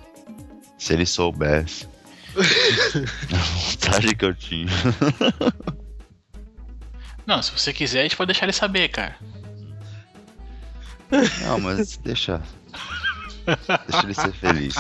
Se 0.77 0.93
ele 0.93 1.07
soubesse. 1.07 1.89
A 3.33 3.37
vontade 3.39 4.15
que 4.15 4.25
eu 4.25 4.35
tinha. 4.35 4.69
Não, 7.27 7.43
se 7.43 7.51
você 7.51 7.73
quiser, 7.73 8.01
a 8.01 8.03
gente 8.03 8.17
pode 8.17 8.29
deixar 8.29 8.45
ele 8.45 8.53
saber, 8.53 8.89
cara. 8.91 9.17
Não, 11.41 11.59
mas 11.59 11.97
deixa. 11.97 12.43
Deixa 13.89 14.05
ele 14.05 14.15
ser 14.15 14.33
feliz. 14.35 14.75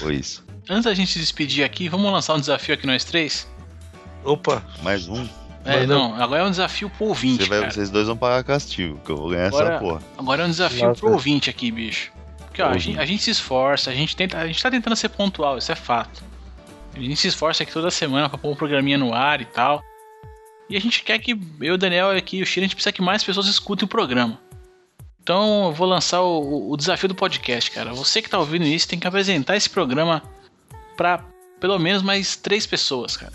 Foi 0.00 0.16
isso. 0.16 0.44
Antes 0.68 0.84
da 0.84 0.94
gente 0.94 1.12
se 1.12 1.20
despedir 1.20 1.64
aqui, 1.64 1.88
vamos 1.88 2.10
lançar 2.10 2.34
um 2.34 2.40
desafio 2.40 2.74
aqui 2.74 2.86
nós 2.86 3.04
três? 3.04 3.48
Opa, 4.24 4.66
Mais 4.82 5.06
um. 5.08 5.28
É, 5.64 5.86
não, 5.86 6.14
agora 6.20 6.42
é 6.42 6.46
um 6.46 6.50
desafio 6.50 6.88
pro 6.88 7.06
ouvinte, 7.08 7.42
Você 7.44 7.48
vai- 7.48 7.60
cara. 7.60 7.70
vocês 7.72 7.90
dois 7.90 8.06
vão 8.06 8.16
pagar 8.16 8.42
castigo, 8.44 8.98
que 9.04 9.10
eu 9.10 9.16
vou 9.16 9.28
ganhar 9.30 9.48
Agora- 9.48 9.68
essa 9.74 9.78
porra. 9.78 10.02
Agora 10.16 10.42
é 10.42 10.46
um 10.46 10.50
desafio 10.50 10.88
Nossa. 10.88 11.00
pro 11.00 11.12
ouvinte 11.12 11.50
aqui, 11.50 11.70
bicho. 11.70 12.10
Porque 12.46 12.62
ó, 12.62 12.68
a 12.70 12.78
gente, 12.78 12.98
a 12.98 13.04
gente 13.04 13.22
se 13.22 13.30
esforça, 13.30 13.90
a 13.90 13.94
gente, 13.94 14.16
tenta, 14.16 14.38
a 14.38 14.46
gente 14.46 14.62
tá 14.62 14.70
tentando 14.70 14.96
ser 14.96 15.10
pontual, 15.10 15.58
isso 15.58 15.70
é 15.70 15.74
fato. 15.74 16.22
A 16.94 16.98
gente 17.00 17.16
se 17.16 17.28
esforça 17.28 17.62
aqui 17.62 17.72
toda 17.72 17.90
semana 17.90 18.28
pra 18.28 18.38
pôr 18.38 18.50
um 18.50 18.56
programinha 18.56 18.96
no 18.98 19.12
ar 19.14 19.40
e 19.40 19.44
tal. 19.44 19.82
E 20.70 20.76
a 20.76 20.80
gente 20.80 21.02
quer 21.02 21.18
que 21.18 21.38
eu, 21.60 21.74
o 21.74 21.78
Daniel 21.78 22.10
aqui 22.10 22.38
e 22.38 22.42
o 22.42 22.46
Shira, 22.46 22.64
a 22.64 22.66
gente 22.68 22.74
precisa 22.74 22.92
que 22.92 23.02
mais 23.02 23.22
pessoas 23.22 23.46
escutem 23.46 23.84
o 23.84 23.88
programa. 23.88 24.38
Então 25.22 25.66
eu 25.66 25.72
vou 25.72 25.86
lançar 25.86 26.22
o, 26.22 26.70
o 26.72 26.76
desafio 26.76 27.08
do 27.08 27.14
podcast, 27.14 27.70
cara. 27.70 27.92
Você 27.92 28.22
que 28.22 28.30
tá 28.30 28.38
ouvindo 28.38 28.64
isso 28.64 28.88
tem 28.88 28.98
que 28.98 29.06
apresentar 29.06 29.56
esse 29.56 29.68
programa 29.68 30.22
pra 30.96 31.22
pelo 31.60 31.78
menos 31.78 32.02
mais 32.02 32.34
três 32.36 32.66
pessoas, 32.66 33.16
cara. 33.16 33.34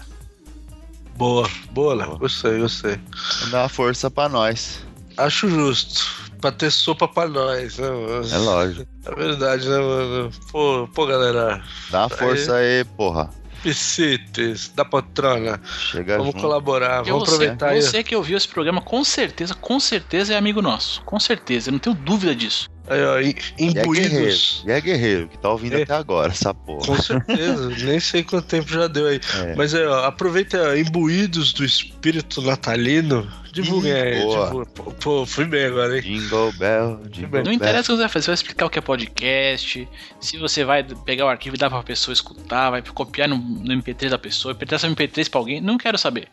Boa, 1.16 1.50
boa, 1.72 1.94
Léo. 1.94 2.18
Gostei, 2.18 2.60
gostei. 2.60 3.00
Vou 3.42 3.50
dar 3.50 3.64
uma 3.64 3.70
força 3.70 4.10
pra 4.10 4.30
nós. 4.30 4.84
Acho 5.18 5.50
justo. 5.50 6.24
Pra 6.42 6.52
ter 6.52 6.72
sopa 6.72 7.08
pra 7.08 7.28
nós, 7.28 7.78
né, 7.78 7.90
mano? 7.90 8.28
É 8.30 8.38
lógico. 8.38 8.88
É 9.06 9.16
verdade, 9.16 9.70
né, 9.70 9.78
mano? 9.78 10.32
Pô, 10.52 10.90
pô 10.94 11.06
galera. 11.06 11.64
Dá 11.90 12.02
uma 12.02 12.10
força 12.10 12.56
aí, 12.56 12.84
porra. 12.98 13.30
Piscites, 13.62 14.68
da 14.76 14.84
patrona. 14.84 15.62
Chega 15.64 16.18
Vamos 16.18 16.34
junto. 16.34 16.42
colaborar, 16.42 17.02
vamos 17.02 17.22
você, 17.22 17.36
aproveitar 17.36 17.70
aí. 17.70 17.82
você 17.82 18.04
que 18.04 18.14
ouviu 18.14 18.36
esse 18.36 18.48
programa, 18.48 18.82
com 18.82 19.06
certeza, 19.06 19.56
com 19.56 19.80
certeza 19.80 20.34
é 20.34 20.38
amigo 20.38 20.62
nosso. 20.62 21.02
Com 21.04 21.18
certeza, 21.18 21.70
eu 21.70 21.72
não 21.72 21.80
tenho 21.80 21.96
dúvida 21.96 22.36
disso. 22.36 22.68
Aí, 22.88 23.02
ó, 23.02 23.20
im- 23.22 23.28
E 23.28 23.30
é 23.30 23.34
guerreiro. 23.72 23.80
imbuídos. 23.82 24.64
E 24.68 24.72
é 24.72 24.82
guerreiro, 24.82 25.28
que 25.30 25.38
tá 25.38 25.50
ouvindo 25.50 25.78
É. 25.78 25.84
até 25.84 25.94
agora, 25.94 26.32
essa 26.34 26.54
porra. 26.54 26.86
Com 26.86 27.02
certeza, 27.02 27.70
nem 27.86 28.00
sei 28.00 28.24
quanto 28.24 28.46
tempo 28.46 28.70
já 28.70 28.88
deu 28.88 29.08
aí. 29.08 29.20
É. 29.46 29.56
Mas 29.56 29.74
aí, 29.74 29.86
ó, 29.86 30.04
aproveita 30.06 30.78
imbuídos 30.78 31.54
do 31.54 31.64
espírito 31.64 32.42
natalino. 32.42 33.32
Divulguem 33.54 33.94
aí. 33.94 34.20
divulga. 34.20 34.66
Pô, 35.00 35.26
fui 35.26 35.46
bem 35.46 35.66
agora, 35.66 35.96
hein? 35.96 36.02
Jingle 36.02 36.52
Bell, 36.54 37.00
Jingle 37.10 37.30
Não 37.30 37.38
Não 37.38 37.44
Bell. 37.44 37.54
interessa 37.54 37.80
o 37.82 37.84
que 37.84 37.92
você 37.92 37.98
vai 38.02 38.10
fazer, 38.10 38.24
você 38.24 38.28
vai 38.32 38.36
explicar 38.36 38.66
o 38.66 38.70
que 38.70 38.80
é 38.80 38.82
podcast, 38.82 39.88
se 40.20 40.38
você 40.38 40.66
vai 40.66 40.84
pegar 40.84 41.26
o 41.26 41.30
arquivo 41.30 41.56
e 41.56 41.60
dar 41.60 41.70
pra 41.70 41.84
pessoa 41.84 42.14
escutar, 42.14 42.72
vai 42.72 42.82
copiar 42.82 43.30
no, 43.30 43.38
no 43.38 43.74
MP3 43.82 44.10
da 44.10 44.18
pessoa, 44.18 44.54
emprestar 44.54 44.80
seu 44.80 44.90
MP3 44.90 45.30
pra 45.30 45.40
alguém, 45.40 45.62
não 45.62 45.78
quero 45.78 45.98
saber. 45.98 46.28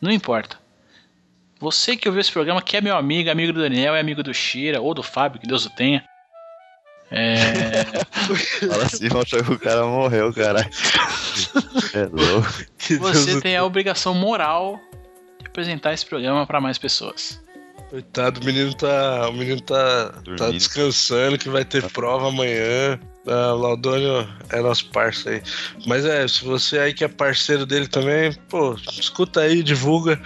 Não 0.00 0.10
importa. 0.12 0.58
Você 1.60 1.96
que 1.96 2.08
ouviu 2.08 2.20
esse 2.20 2.30
programa, 2.30 2.62
que 2.62 2.76
é 2.76 2.80
meu 2.80 2.96
amigo, 2.96 3.30
amigo 3.30 3.52
do 3.52 3.60
Daniel, 3.60 3.94
é 3.94 4.00
amigo 4.00 4.22
do 4.22 4.32
Shira 4.32 4.80
ou 4.80 4.94
do 4.94 5.02
Fábio, 5.02 5.40
que 5.40 5.46
Deus 5.46 5.66
o 5.66 5.70
tenha. 5.70 6.04
É, 7.10 7.84
Fala 8.68 8.84
assim, 8.84 9.06
achar 9.06 9.42
que 9.42 9.52
o 9.52 9.58
cara 9.58 9.84
morreu, 9.86 10.32
caralho. 10.32 10.68
É 11.94 12.04
louco. 12.04 12.64
Que 12.76 12.96
você 12.96 13.30
Deus 13.30 13.42
tem 13.42 13.56
a 13.56 13.64
obrigação 13.64 14.14
moral 14.14 14.78
de 15.40 15.46
apresentar 15.46 15.92
esse 15.94 16.04
programa 16.04 16.46
pra 16.46 16.60
mais 16.60 16.78
pessoas. 16.78 17.42
Coitado, 17.90 18.40
o 18.40 18.44
menino 18.44 18.74
tá. 18.74 19.28
O 19.30 19.32
menino 19.32 19.60
tá, 19.62 20.12
tá 20.36 20.50
descansando, 20.50 21.38
que 21.38 21.48
vai 21.48 21.64
ter 21.64 21.82
prova 21.90 22.28
amanhã. 22.28 23.00
Ah, 23.26 23.54
o 23.54 23.58
Laudônio 23.58 24.28
é 24.50 24.60
nosso 24.60 24.90
parceiro 24.90 25.42
aí. 25.44 25.52
Mas 25.86 26.04
é, 26.04 26.28
se 26.28 26.44
você 26.44 26.78
aí 26.78 26.94
que 26.94 27.04
é 27.04 27.08
parceiro 27.08 27.64
dele 27.64 27.88
também, 27.88 28.32
pô, 28.48 28.76
escuta 28.98 29.40
aí, 29.40 29.62
divulga 29.62 30.20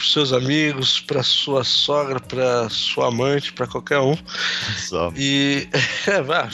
pros 0.00 0.12
seus 0.14 0.32
amigos, 0.32 0.98
pra 0.98 1.22
sua 1.22 1.62
sogra, 1.62 2.18
pra 2.18 2.70
sua 2.70 3.08
amante, 3.08 3.52
pra 3.52 3.66
qualquer 3.66 3.98
um. 3.98 4.16
Só. 4.78 5.12
E 5.14 5.68
é, 6.08 6.22
vá, 6.22 6.48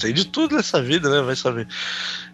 tem 0.00 0.12
de 0.12 0.26
tudo 0.26 0.56
nessa 0.56 0.82
vida, 0.82 1.08
né? 1.08 1.22
Vai 1.22 1.36
saber. 1.36 1.68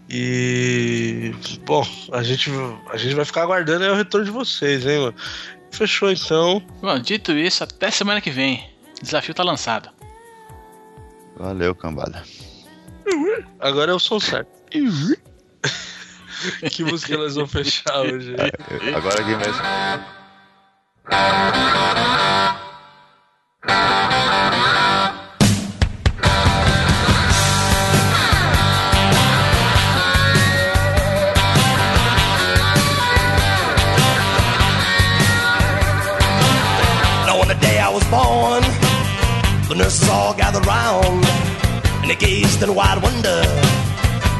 E 0.09 1.35
bom, 1.67 1.87
a 2.13 2.23
gente, 2.23 2.51
a 2.91 2.97
gente 2.97 3.15
vai 3.15 3.27
ficar 3.27 3.43
aguardando 3.43 3.85
aí 3.85 3.91
o 3.91 3.95
retorno 3.95 4.25
de 4.25 4.33
vocês, 4.33 4.87
hein, 4.87 5.01
mano? 5.01 5.15
Fechou 5.71 6.11
então. 6.11 6.63
Bom, 6.81 6.99
dito 6.99 7.33
isso, 7.33 7.63
até 7.63 7.91
semana 7.91 8.23
que 8.23 8.31
vem. 8.31 8.71
O 8.99 9.05
desafio 9.05 9.35
tá 9.35 9.43
lançado. 9.43 9.91
Valeu, 11.37 11.75
cambada. 11.75 12.25
Agora 13.61 13.93
é 13.93 13.95
o 13.95 13.99
som 13.99 14.19
certo. 14.19 14.49
que 16.71 16.85
música 16.85 17.17
nós 17.17 17.35
vamos 17.35 17.51
fechar 17.51 18.01
hoje? 18.01 18.35
aí? 18.39 18.95
Agora 18.95 19.25
quem 19.25 19.35
vai. 19.35 19.51
Now 37.27 37.41
on 37.41 37.49
the 37.49 37.55
day 37.61 37.79
I 37.79 37.89
was 37.89 38.05
born, 38.05 38.63
The 39.69 39.75
nurses 39.75 40.09
all 40.09 40.35
gathered 40.35 40.67
round 40.67 41.25
and 42.03 42.11
they 42.11 42.17
gazed 42.17 42.63
in 42.63 42.75
wide 42.75 43.03
wonder 43.03 43.76